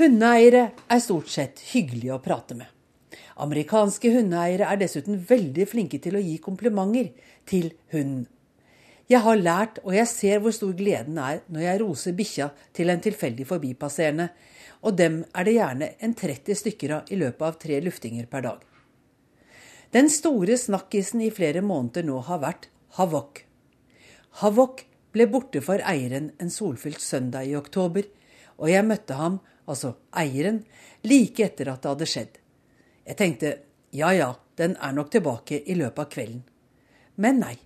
Hundeeiere 0.00 0.70
er 0.88 1.04
stort 1.04 1.28
sett 1.28 1.60
hyggelige 1.74 2.16
å 2.16 2.22
prate 2.24 2.56
med. 2.56 2.70
Amerikanske 3.42 4.12
hundeeiere 4.14 4.68
er 4.68 4.80
dessuten 4.80 5.18
veldig 5.28 5.66
flinke 5.68 6.00
til 6.02 6.16
å 6.18 6.22
gi 6.22 6.38
komplimenter 6.42 7.10
til 7.48 7.72
hunden. 7.94 8.26
Jeg 9.10 9.20
har 9.24 9.36
lært, 9.36 9.80
og 9.82 9.92
jeg 9.96 10.08
ser 10.08 10.40
hvor 10.40 10.54
stor 10.54 10.72
gleden 10.78 11.18
er 11.20 11.42
når 11.52 11.64
jeg 11.66 11.80
roser 11.82 12.14
bikkja 12.16 12.48
til 12.72 12.92
en 12.92 13.02
tilfeldig 13.02 13.46
forbipasserende, 13.48 14.28
og 14.82 14.96
dem 14.98 15.22
er 15.36 15.46
det 15.46 15.56
gjerne 15.58 15.88
en 16.02 16.14
30 16.18 16.58
stykker 16.62 16.94
av 16.96 17.10
i 17.12 17.18
løpet 17.20 17.46
av 17.48 17.58
tre 17.60 17.80
luftinger 17.84 18.28
per 18.30 18.46
dag. 18.46 18.62
Den 19.92 20.08
store 20.08 20.56
snakkisen 20.56 21.20
i 21.20 21.32
flere 21.34 21.60
måneder 21.60 22.06
nå 22.08 22.22
har 22.24 22.40
vært 22.40 22.70
Havok. 22.96 23.42
Havok 24.40 24.84
ble 25.12 25.26
borte 25.28 25.60
for 25.64 25.82
eieren 25.84 26.30
en 26.40 26.52
solfylt 26.52 27.02
søndag 27.04 27.50
i 27.50 27.56
oktober, 27.58 28.06
og 28.56 28.70
jeg 28.70 28.86
møtte 28.88 29.18
ham, 29.18 29.40
altså 29.68 29.94
eieren, 30.16 30.62
like 31.04 31.44
etter 31.44 31.68
at 31.72 31.82
det 31.82 31.92
hadde 31.92 32.08
skjedd. 32.08 32.41
Jeg 33.06 33.18
tenkte 33.18 33.52
ja 33.92 34.12
ja, 34.16 34.30
den 34.56 34.76
er 34.80 34.92
nok 34.96 35.10
tilbake 35.12 35.58
i 35.66 35.74
løpet 35.76 35.98
av 35.98 36.10
kvelden. 36.12 36.42
Men 37.16 37.40
nei. 37.42 37.56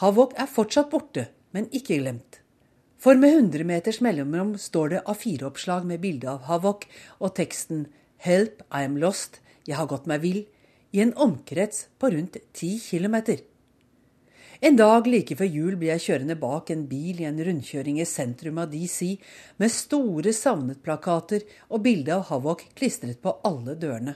Havok 0.00 0.32
er 0.40 0.48
fortsatt 0.50 0.90
borte, 0.90 1.28
men 1.52 1.68
ikke 1.70 2.00
glemt. 2.00 2.40
For 3.02 3.18
med 3.18 3.34
100 3.34 3.66
meters 3.66 4.00
mellomrom 4.02 4.54
står 4.58 4.92
det 4.94 5.04
A4-oppslag 5.10 5.86
med 5.86 6.00
bilde 6.02 6.30
av 6.30 6.46
Havok 6.48 6.86
og 7.18 7.34
teksten 7.36 7.86
'Help, 8.22 8.62
I 8.70 8.84
am 8.86 8.96
lost', 8.96 9.40
jeg 9.66 9.76
har 9.76 9.86
gått 9.90 10.06
meg 10.06 10.22
vill, 10.22 10.46
i 10.92 11.00
en 11.00 11.14
omkrets 11.14 11.88
på 11.98 12.10
rundt 12.14 12.36
10 12.54 12.78
kilometer. 12.78 13.42
En 14.62 14.76
dag 14.76 15.06
like 15.06 15.34
før 15.34 15.50
jul 15.50 15.76
blir 15.76 15.90
jeg 15.96 16.04
kjørende 16.06 16.38
bak 16.38 16.70
en 16.70 16.86
bil 16.86 17.20
i 17.20 17.26
en 17.26 17.40
rundkjøring 17.42 17.98
i 17.98 18.06
sentrum 18.06 18.60
av 18.62 18.70
DC 18.70 19.18
med 19.58 19.74
store 19.74 20.30
savnet-plakater 20.30 21.42
og 21.70 21.82
bilde 21.82 22.14
av 22.14 22.28
Havok 22.30 22.68
klistret 22.78 23.18
på 23.18 23.40
alle 23.42 23.74
dørene. 23.74 24.14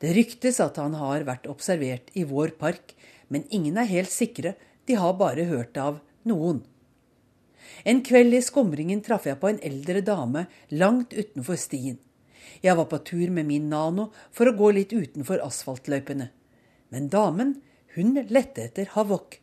Det 0.00 0.14
ryktes 0.16 0.60
at 0.64 0.78
han 0.80 0.94
har 0.96 1.26
vært 1.28 1.48
observert 1.50 2.08
i 2.16 2.24
vår 2.24 2.54
park, 2.60 2.94
men 3.28 3.44
ingen 3.52 3.76
er 3.78 3.90
helt 3.90 4.12
sikre, 4.12 4.54
de 4.88 4.96
har 4.96 5.18
bare 5.20 5.44
hørt 5.50 5.76
av 5.78 6.00
noen. 6.26 6.62
En 7.84 8.00
kveld 8.04 8.34
i 8.34 8.42
skumringen 8.42 9.02
traff 9.04 9.28
jeg 9.28 9.38
på 9.40 9.50
en 9.50 9.60
eldre 9.64 10.00
dame 10.04 10.46
langt 10.72 11.12
utenfor 11.12 11.58
stien. 11.60 11.98
Jeg 12.64 12.76
var 12.76 12.88
på 12.90 12.98
tur 13.06 13.30
med 13.32 13.46
min 13.48 13.68
Nano 13.70 14.10
for 14.34 14.48
å 14.50 14.56
gå 14.56 14.72
litt 14.76 14.92
utenfor 14.92 15.40
asfaltløypene. 15.44 16.30
Men 16.90 17.08
damen, 17.12 17.54
hun 17.94 18.16
lette 18.28 18.66
etter 18.66 18.90
havok. 18.96 19.38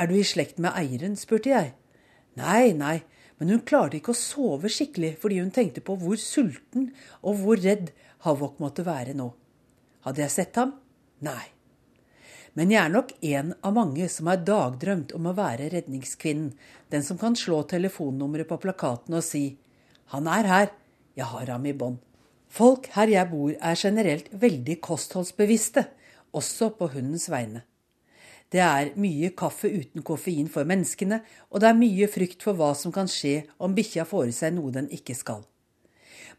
Er 0.00 0.10
du 0.10 0.14
i 0.18 0.26
slekt 0.26 0.60
med 0.62 0.76
eieren, 0.76 1.16
spurte 1.18 1.52
jeg. 1.52 1.72
Nei, 2.38 2.72
nei, 2.76 3.00
men 3.38 3.52
hun 3.52 3.64
klarte 3.66 3.98
ikke 3.98 4.14
å 4.14 4.18
sove 4.18 4.70
skikkelig 4.72 5.14
fordi 5.22 5.40
hun 5.42 5.52
tenkte 5.54 5.82
på 5.84 5.96
hvor 6.00 6.20
sulten 6.20 6.92
og 7.22 7.42
hvor 7.42 7.60
redd 7.60 7.92
havok 8.26 8.60
måtte 8.62 8.86
være 8.86 9.16
nå. 9.18 9.32
Hadde 10.04 10.24
jeg 10.24 10.32
sett 10.34 10.56
ham? 10.60 10.74
Nei. 11.24 11.42
Men 12.54 12.70
jeg 12.70 12.84
er 12.84 12.92
nok 12.92 13.12
en 13.24 13.52
av 13.66 13.74
mange 13.74 14.06
som 14.12 14.28
har 14.30 14.44
dagdrømt 14.46 15.14
om 15.16 15.26
å 15.26 15.34
være 15.34 15.70
redningskvinnen, 15.72 16.52
den 16.92 17.02
som 17.02 17.18
kan 17.18 17.34
slå 17.38 17.64
telefonnummeret 17.70 18.48
på 18.50 18.60
plakaten 18.62 19.16
og 19.16 19.24
si 19.24 19.58
'Han 20.12 20.28
er 20.28 20.46
her. 20.46 20.68
Jeg 21.16 21.24
har 21.24 21.46
ham 21.46 21.66
i 21.66 21.72
bånd'. 21.72 21.98
Folk 22.48 22.86
her 22.94 23.08
jeg 23.08 23.30
bor 23.30 23.50
er 23.50 23.74
generelt 23.74 24.28
veldig 24.30 24.80
kostholdsbevisste, 24.80 25.86
også 26.32 26.76
på 26.78 26.92
hundens 26.92 27.30
vegne. 27.30 27.62
Det 28.52 28.60
er 28.60 28.92
mye 28.96 29.30
kaffe 29.30 29.66
uten 29.66 30.02
koffein 30.02 30.48
for 30.48 30.64
menneskene, 30.64 31.22
og 31.50 31.60
det 31.60 31.68
er 31.68 31.80
mye 31.80 32.06
frykt 32.06 32.42
for 32.42 32.54
hva 32.54 32.74
som 32.74 32.92
kan 32.92 33.08
skje 33.10 33.44
om 33.58 33.74
bikkja 33.74 34.04
får 34.04 34.28
i 34.28 34.36
seg 34.36 34.54
noe 34.54 34.70
den 34.70 34.88
ikke 34.88 35.16
skal. 35.18 35.42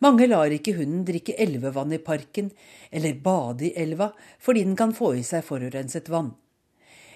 Mange 0.04 0.28
lar 0.28 0.52
ikke 0.52 0.76
hunden 0.76 1.06
drikke 1.08 1.38
elvevann 1.40 1.94
i 1.96 2.02
parken 2.04 2.50
eller 2.92 3.22
bade 3.24 3.70
i 3.70 3.76
elva 3.80 4.10
fordi 4.44 4.66
den 4.66 4.76
kan 4.76 4.96
få 4.96 5.14
i 5.20 5.24
seg 5.24 5.46
forurenset 5.48 6.10
vann. 6.12 6.34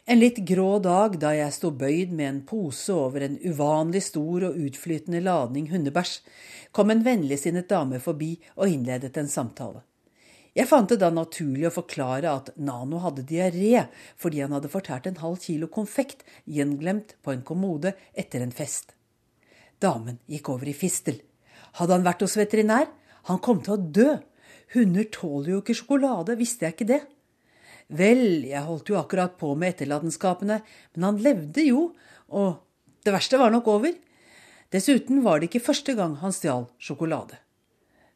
En 0.10 0.20
litt 0.20 0.40
grå 0.48 0.80
dag 0.82 1.20
da 1.22 1.36
jeg 1.36 1.54
sto 1.54 1.70
bøyd 1.76 2.16
med 2.16 2.28
en 2.30 2.40
pose 2.48 2.94
over 2.96 3.26
en 3.26 3.36
uvanlig 3.44 4.02
stor 4.08 4.48
og 4.48 4.58
utflytende 4.58 5.22
ladning 5.22 5.68
hundebæsj, 5.70 6.16
kom 6.72 6.90
en 6.90 7.04
vennligsinnet 7.06 7.70
dame 7.70 8.00
forbi 8.02 8.32
og 8.56 8.72
innledet 8.72 9.20
en 9.20 9.30
samtale. 9.30 9.84
Jeg 10.58 10.66
fant 10.66 10.90
det 10.90 10.98
da 11.04 11.12
naturlig 11.14 11.68
å 11.70 11.76
forklare 11.76 12.32
at 12.32 12.50
Nano 12.58 13.04
hadde 13.04 13.28
diaré 13.28 13.86
fordi 14.18 14.42
han 14.42 14.56
hadde 14.56 14.72
fortært 14.72 15.06
en 15.12 15.22
halv 15.22 15.38
kilo 15.44 15.70
konfekt 15.70 16.26
gjenglemt 16.50 17.14
på 17.22 17.36
en 17.36 17.46
kommode 17.46 17.94
etter 18.18 18.42
en 18.42 18.56
fest. 18.56 18.96
Damen 19.80 20.18
gikk 20.28 20.50
over 20.56 20.68
i 20.68 20.76
fistel. 20.76 21.22
Hadde 21.78 21.98
han 21.98 22.08
vært 22.08 22.26
hos 22.26 22.38
veterinær? 22.40 22.90
Han 23.30 23.42
kom 23.44 23.62
til 23.66 23.76
å 23.76 23.84
dø. 24.00 24.10
Hunder 24.74 25.08
tåler 25.14 25.54
jo 25.54 25.62
ikke 25.64 25.78
sjokolade, 25.78 26.38
visste 26.40 26.68
jeg 26.68 26.76
ikke 26.76 26.90
det? 26.90 27.00
Vel, 27.90 28.46
jeg 28.46 28.66
holdt 28.68 28.92
jo 28.92 29.00
akkurat 29.00 29.34
på 29.40 29.56
med 29.58 29.74
etterlatenskapene, 29.74 30.60
men 30.94 31.08
han 31.08 31.22
levde 31.26 31.66
jo, 31.66 31.88
og 32.30 32.60
det 33.06 33.14
verste 33.16 33.40
var 33.42 33.54
nok 33.54 33.70
over. 33.74 33.96
Dessuten 34.70 35.24
var 35.26 35.40
det 35.40 35.50
ikke 35.50 35.66
første 35.72 35.96
gang 35.98 36.20
han 36.22 36.36
stjal 36.36 36.68
sjokolade. 36.78 37.40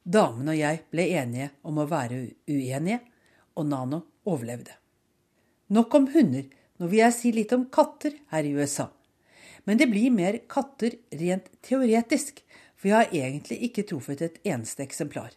Damen 0.04 0.51
og 0.51 0.60
jeg 0.60 0.84
ble 0.93 1.08
enige 1.18 1.49
om 1.66 1.80
å 1.82 1.88
være 1.89 2.20
uenige, 2.51 2.99
og 3.58 3.66
Nano 3.70 4.04
overlevde. 4.30 4.76
Nok 5.74 5.95
om 5.97 6.10
hunder, 6.14 6.45
nå 6.78 6.89
vil 6.91 7.01
jeg 7.01 7.16
si 7.16 7.32
litt 7.34 7.54
om 7.56 7.66
katter 7.74 8.20
her 8.34 8.45
i 8.45 8.54
USA. 8.54 8.89
Men 9.66 9.80
det 9.80 9.88
blir 9.89 10.14
mer 10.14 10.38
katter 10.51 10.99
rent 11.16 11.47
teoretisk, 11.66 12.43
for 12.84 12.92
jeg 12.92 13.00
har 13.00 13.16
egentlig 13.16 13.62
ikke 13.70 13.86
truffet 13.88 14.22
et 14.26 14.38
eneste 14.44 14.84
eksemplar. 14.84 15.32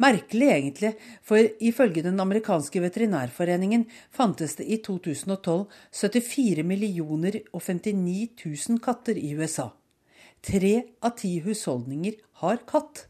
Merkelig 0.00 0.52
egentlig, 0.52 0.94
for 1.24 1.40
ifølge 1.60 2.04
den 2.04 2.20
amerikanske 2.20 2.80
veterinærforeningen 2.84 3.88
fantes 4.12 4.60
det 4.60 4.68
i 4.68 4.78
2012 4.84 5.66
74 5.90 6.64
millioner 6.64 7.40
og 7.52 7.64
59 7.64 8.44
000 8.68 8.80
katter 8.84 9.16
i 9.16 9.32
USA. 9.34 9.70
Tre 10.44 10.74
av 11.04 11.16
ti 11.20 11.38
husholdninger 11.44 12.20
har 12.44 12.62
katt 12.68 13.08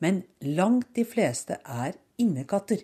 men 0.00 0.22
langt 0.40 0.94
de 0.96 1.04
fleste 1.04 1.60
er 1.60 1.96
innekatter. 2.20 2.80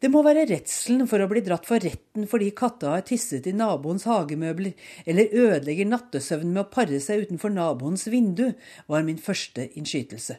Det 0.00 0.08
må 0.08 0.22
være 0.24 0.46
redselen 0.48 1.04
for 1.08 1.20
å 1.20 1.28
bli 1.28 1.42
dratt 1.44 1.66
for 1.68 1.82
retten 1.84 2.24
fordi 2.28 2.54
katta 2.56 2.94
har 2.94 3.02
tisset 3.04 3.44
i 3.50 3.52
naboens 3.52 4.06
hagemøbler, 4.08 4.72
eller 5.04 5.34
ødelegger 5.36 5.90
nattesøvnen 5.90 6.54
med 6.54 6.62
å 6.62 6.70
pare 6.72 7.00
seg 7.04 7.26
utenfor 7.26 7.52
naboens 7.52 8.06
vindu, 8.08 8.46
var 8.88 9.04
min 9.04 9.20
første 9.20 9.68
innskytelse. 9.76 10.38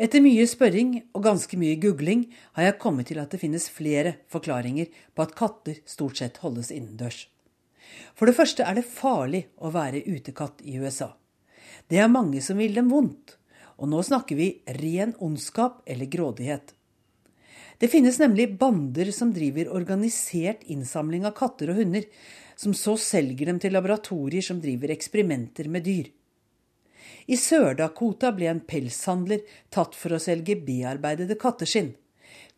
Etter 0.00 0.24
mye 0.24 0.46
spørring 0.48 0.94
og 1.12 1.26
ganske 1.26 1.58
mye 1.60 1.76
googling 1.82 2.24
har 2.56 2.70
jeg 2.70 2.78
kommet 2.80 3.10
til 3.12 3.20
at 3.20 3.34
det 3.34 3.42
finnes 3.42 3.68
flere 3.68 4.16
forklaringer 4.32 4.88
på 5.12 5.26
at 5.26 5.36
katter 5.36 5.82
stort 5.84 6.16
sett 6.22 6.40
holdes 6.40 6.72
innendørs. 6.72 7.26
For 8.16 8.24
det 8.24 8.38
første 8.38 8.64
er 8.64 8.80
det 8.80 8.88
farlig 8.88 9.44
å 9.60 9.68
være 9.74 10.00
utekatt 10.08 10.64
i 10.64 10.78
USA. 10.80 11.12
Det 11.92 12.00
er 12.00 12.08
mange 12.08 12.40
som 12.40 12.56
vil 12.56 12.72
dem 12.72 12.88
vondt, 12.88 13.36
og 13.76 13.92
nå 13.92 14.00
snakker 14.00 14.38
vi 14.38 14.54
ren 14.80 15.12
ondskap 15.20 15.82
eller 15.84 16.08
grådighet. 16.08 16.72
Det 17.82 17.88
finnes 17.88 18.18
nemlig 18.18 18.58
bander 18.58 19.08
som 19.10 19.32
driver 19.34 19.72
organisert 19.74 20.60
innsamling 20.70 21.24
av 21.26 21.32
katter 21.34 21.72
og 21.72 21.80
hunder, 21.80 22.04
som 22.54 22.74
så 22.78 22.92
selger 22.94 23.48
dem 23.48 23.56
til 23.58 23.72
laboratorier 23.74 24.44
som 24.46 24.60
driver 24.62 24.92
eksperimenter 24.94 25.66
med 25.66 25.82
dyr. 25.88 26.12
I 27.26 27.34
Sør-Dakota 27.34 28.30
ble 28.36 28.46
en 28.52 28.60
pelshandler 28.70 29.42
tatt 29.74 29.98
for 29.98 30.14
å 30.14 30.20
selge 30.22 30.54
bearbeidede 30.62 31.34
katteskinn. 31.42 31.88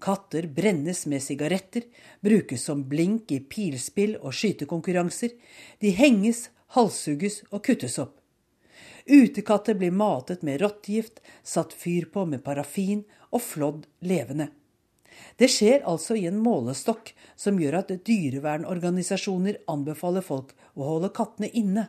Katter 0.04 0.44
brennes 0.58 1.00
med 1.08 1.24
sigaretter, 1.24 1.86
brukes 2.20 2.66
som 2.68 2.82
blink 2.90 3.32
i 3.32 3.38
pilspill 3.40 4.18
og 4.20 4.36
skytekonkurranser. 4.36 5.32
De 5.80 5.94
henges, 5.96 6.50
halshugges 6.76 7.38
og 7.48 7.62
kuttes 7.64 7.96
opp. 8.02 8.18
Utekatter 9.08 9.80
blir 9.80 9.96
matet 10.04 10.44
med 10.44 10.60
rottegift, 10.60 11.24
satt 11.40 11.72
fyr 11.72 12.10
på 12.12 12.26
med 12.28 12.44
parafin 12.44 13.06
og 13.32 13.40
flådd 13.46 13.88
levende. 14.04 14.50
Det 15.36 15.48
skjer 15.50 15.84
altså 15.90 16.16
i 16.18 16.26
en 16.30 16.38
målestokk 16.42 17.12
som 17.36 17.58
gjør 17.60 17.80
at 17.80 17.92
dyrevernorganisasjoner 18.06 19.60
anbefaler 19.70 20.24
folk 20.24 20.54
å 20.74 20.88
holde 20.88 21.12
kattene 21.14 21.50
inne, 21.50 21.88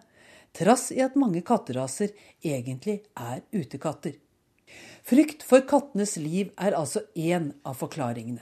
trass 0.55 0.91
i 0.95 1.01
at 1.03 1.17
mange 1.19 1.43
katteraser 1.45 2.13
egentlig 2.43 3.01
er 3.13 3.43
utekatter. 3.51 4.15
Frykt 5.05 5.43
for 5.45 5.65
kattenes 5.69 6.15
liv 6.17 6.51
er 6.57 6.73
altså 6.77 7.03
én 7.13 7.51
av 7.63 7.77
forklaringene. 7.81 8.41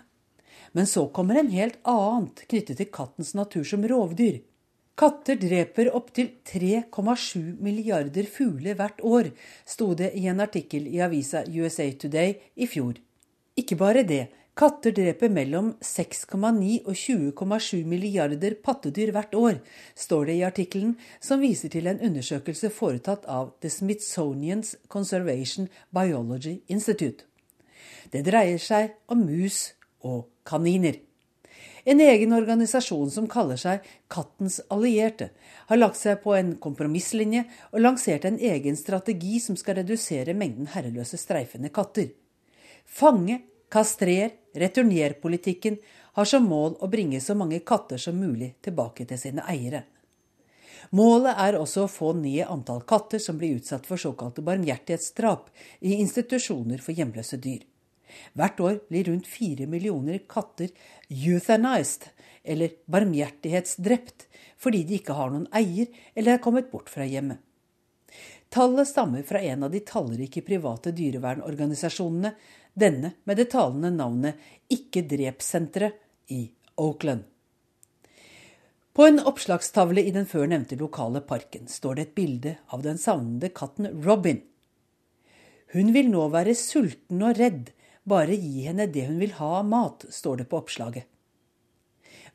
Men 0.74 0.88
så 0.88 1.06
kommer 1.14 1.38
en 1.38 1.52
helt 1.54 1.78
annet 1.86 2.46
knyttet 2.50 2.80
til 2.80 2.90
kattens 2.94 3.34
natur 3.38 3.66
som 3.68 3.84
rovdyr. 3.86 4.40
Katter 4.98 5.38
dreper 5.42 5.90
opptil 5.98 6.30
3,7 6.46 7.58
milliarder 7.66 8.28
fugler 8.30 8.78
hvert 8.78 9.02
år, 9.02 9.32
sto 9.66 9.92
det 9.98 10.12
i 10.18 10.28
en 10.30 10.42
artikkel 10.44 10.86
i 10.88 11.02
avisa 11.02 11.44
USA 11.50 11.88
Today 11.98 12.36
i 12.56 12.70
fjor. 12.70 13.00
Ikke 13.58 13.78
bare 13.78 14.06
det, 14.06 14.28
katter 14.54 14.93
dreper 14.93 15.32
mellom 15.34 15.72
6,9 15.82 16.84
og 16.86 16.93
20,7 16.93 17.84
milliarder 17.89 18.56
pattedyr 18.64 19.12
hvert 19.16 19.34
år, 19.36 19.62
står 19.95 20.30
det 20.30 20.36
i 20.38 20.45
artikkelen, 20.47 20.97
som 21.20 21.41
viser 21.41 21.74
til 21.74 21.89
en 21.89 22.01
undersøkelse 22.04 22.70
foretatt 22.74 23.26
av 23.26 23.56
The 23.62 23.72
Smithsonian's 23.74 24.76
Conservation 24.88 25.70
Biology 25.91 26.60
Institute. 26.68 27.26
Det 28.14 28.22
dreier 28.28 28.62
seg 28.62 28.93
om 29.10 29.26
mus 29.26 29.74
og 30.06 30.28
kaniner. 30.45 30.99
En 31.84 31.99
egen 31.99 32.32
organisasjon 32.32 33.10
som 33.12 33.26
kaller 33.28 33.60
seg 33.60 33.84
Kattens 34.12 34.62
allierte, 34.72 35.32
har 35.68 35.80
lagt 35.80 35.99
seg 35.99 36.22
på 36.24 36.36
en 36.38 36.54
kompromisslinje 36.64 37.43
og 37.74 37.82
lansert 37.82 38.28
en 38.30 38.38
egen 38.39 38.78
strategi 38.80 39.39
som 39.43 39.58
skal 39.60 39.82
redusere 39.82 40.36
mengden 40.38 40.70
herreløse 40.72 41.20
streifende 41.20 41.74
katter. 41.74 42.14
Fange, 42.86 43.41
kastrer, 43.74 44.36
returner-politikken 44.54 45.80
har 46.14 46.30
som 46.30 46.46
mål 46.46 46.78
å 46.80 46.90
bringe 46.94 47.22
så 47.22 47.34
mange 47.38 47.60
katter 47.66 47.98
som 47.98 48.20
mulig 48.22 48.54
tilbake 48.62 49.08
til 49.10 49.20
sine 49.20 49.46
eiere. 49.50 49.84
Målet 50.94 51.40
er 51.40 51.58
også 51.58 51.86
å 51.86 51.92
få 51.92 52.12
ned 52.18 52.44
antall 52.46 52.84
katter 52.86 53.22
som 53.24 53.40
blir 53.40 53.58
utsatt 53.58 53.88
for 53.90 53.98
såkalte 53.98 54.44
barmhjertighetsdrap 54.46 55.48
i 55.90 55.96
institusjoner 56.04 56.84
for 56.84 56.94
hjemløse 56.94 57.40
dyr. 57.42 57.64
Hvert 58.38 58.60
år 58.62 58.76
blir 58.92 59.08
rundt 59.10 59.30
fire 59.30 59.66
millioner 59.70 60.20
katter 60.30 60.70
euthanized, 61.10 62.12
eller 62.44 62.76
barmhjertighetsdrept, 62.92 64.28
fordi 64.60 64.84
de 64.86 65.00
ikke 65.00 65.16
har 65.18 65.32
noen 65.32 65.48
eier 65.56 65.90
eller 66.14 66.36
er 66.36 66.44
kommet 66.44 66.70
bort 66.70 66.92
fra 66.92 67.08
hjemmet. 67.08 67.40
Tallet 68.54 68.86
stammer 68.86 69.24
fra 69.26 69.42
en 69.42 69.66
av 69.66 69.72
de 69.74 69.80
tallrike 69.82 70.44
private 70.46 70.92
dyrevernorganisasjonene, 70.94 72.36
denne 72.74 73.14
med 73.24 73.38
det 73.38 73.52
talende 73.54 73.92
navnet 73.94 74.40
Ikke 74.74 75.04
drep-senteret 75.06 76.00
i 76.34 76.48
Oakland. 76.78 77.24
På 78.94 79.06
en 79.08 79.20
oppslagstavle 79.20 80.04
i 80.06 80.12
den 80.14 80.26
før 80.30 80.48
nevnte 80.50 80.78
lokale 80.78 81.22
parken 81.26 81.70
står 81.70 81.96
det 81.98 82.04
et 82.08 82.18
bilde 82.18 82.58
av 82.74 82.84
den 82.86 83.00
savnede 83.02 83.50
katten 83.50 83.90
Robin. 84.06 84.42
Hun 85.74 85.90
vil 85.96 86.12
nå 86.14 86.28
være 86.34 86.54
sulten 86.58 87.24
og 87.26 87.40
redd 87.40 87.72
bare 88.10 88.36
gi 88.38 88.68
henne 88.68 88.86
det 88.92 89.08
hun 89.08 89.18
vil 89.22 89.34
ha 89.40 89.50
av 89.62 89.66
mat, 89.66 90.06
står 90.10 90.44
det 90.44 90.48
på 90.52 90.60
oppslaget. 90.62 91.08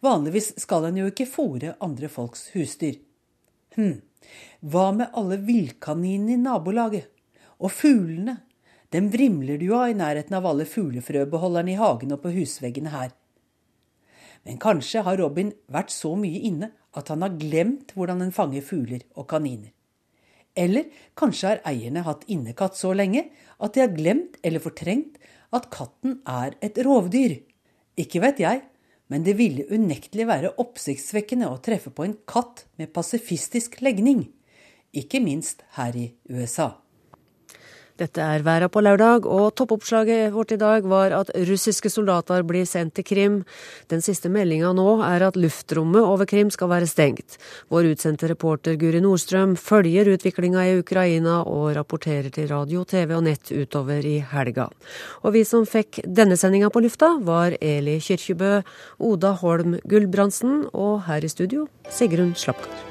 Vanligvis 0.03 0.53
skal 0.63 0.89
en 0.89 0.99
jo 1.01 1.07
ikke 1.11 1.29
fòre 1.31 1.77
andre 1.85 2.11
folks 2.11 2.49
husdyr. 2.55 2.99
Hm, 3.77 4.01
hva 4.67 4.91
med 4.95 5.15
alle 5.19 5.39
villkaninene 5.43 6.35
i 6.35 6.43
nabolaget? 6.43 7.07
Og 7.59 7.75
fuglene? 7.75 8.39
Dem 8.95 9.11
vrimler 9.13 9.61
jo 9.61 9.77
av 9.77 9.91
i 9.93 9.97
nærheten 9.97 10.37
av 10.39 10.47
alle 10.49 10.65
fuglefrøbeholderne 10.69 11.75
i 11.75 11.81
hagen 11.81 12.15
og 12.15 12.23
på 12.23 12.33
husveggene 12.33 12.93
her. 12.95 13.11
Men 14.47 14.61
kanskje 14.63 15.03
har 15.05 15.19
Robin 15.21 15.51
vært 15.69 15.93
så 15.93 16.15
mye 16.17 16.41
inne 16.49 16.71
at 16.97 17.11
han 17.13 17.25
har 17.25 17.37
glemt 17.37 17.93
hvordan 17.93 18.25
en 18.25 18.33
fanger 18.33 18.65
fugler 18.65 19.05
og 19.13 19.29
kaniner. 19.29 19.75
Eller 20.59 20.89
kanskje 21.19 21.53
har 21.53 21.61
eierne 21.69 22.07
hatt 22.07 22.25
innekatt 22.33 22.79
så 22.79 22.95
lenge 22.97 23.27
at 23.61 23.77
de 23.77 23.85
har 23.85 23.93
glemt 23.93 24.41
eller 24.43 24.65
fortrengt 24.65 25.21
at 25.55 25.69
katten 25.75 26.19
er 26.27 26.57
et 26.65 26.81
rovdyr. 26.85 27.37
Ikke 28.01 28.23
vet 28.25 28.41
jeg, 28.41 28.65
men 29.09 29.25
det 29.25 29.37
ville 29.39 29.69
unektelig 29.69 30.27
være 30.29 30.57
oppsiktsvekkende 30.61 31.49
å 31.49 31.61
treffe 31.65 31.93
på 31.93 32.09
en 32.09 32.17
katt 32.29 32.67
med 32.81 32.93
pasifistisk 32.97 33.81
legning. 33.85 34.27
Ikke 34.97 35.21
minst 35.21 35.65
her 35.77 35.97
i 35.97 36.11
USA. 36.33 36.73
Dette 37.99 38.23
er 38.23 38.45
Været 38.47 38.71
på 38.71 38.79
lørdag, 38.79 39.27
og 39.27 39.57
toppoppslaget 39.59 40.31
vårt 40.31 40.53
i 40.55 40.59
dag 40.61 40.85
var 40.87 41.11
at 41.17 41.33
russiske 41.49 41.91
soldater 41.91 42.45
blir 42.47 42.67
sendt 42.67 42.95
til 42.95 43.05
Krim. 43.05 43.39
Den 43.91 44.03
siste 44.05 44.31
meldinga 44.31 44.71
nå 44.77 45.01
er 45.03 45.25
at 45.27 45.37
luftrommet 45.37 46.05
over 46.07 46.29
Krim 46.31 46.53
skal 46.55 46.71
være 46.71 46.87
stengt. 46.87 47.35
Vår 47.73 47.89
utsendte 47.91 48.31
reporter 48.31 48.77
Guri 48.79 49.01
Nordstrøm 49.03 49.57
følger 49.59 50.13
utviklinga 50.15 50.63
i 50.69 50.77
Ukraina 50.79 51.41
og 51.43 51.73
rapporterer 51.75 52.31
til 52.31 52.47
radio, 52.53 52.85
TV 52.87 53.17
og 53.17 53.25
nett 53.27 53.51
utover 53.51 54.07
i 54.07 54.21
helga. 54.31 54.69
Og 55.27 55.35
vi 55.35 55.43
som 55.49 55.67
fikk 55.67 55.99
denne 56.07 56.39
sendinga 56.39 56.71
på 56.71 56.85
lufta, 56.85 57.17
var 57.19 57.59
Eli 57.59 57.99
Kyrkjebø, 57.99 58.61
Oda 59.11 59.35
Holm 59.43 59.81
Gulbrandsen 59.91 60.69
og 60.71 61.03
her 61.11 61.27
i 61.27 61.33
studio 61.35 61.67
Sigrun 61.91 62.37
Slapkar. 62.39 62.88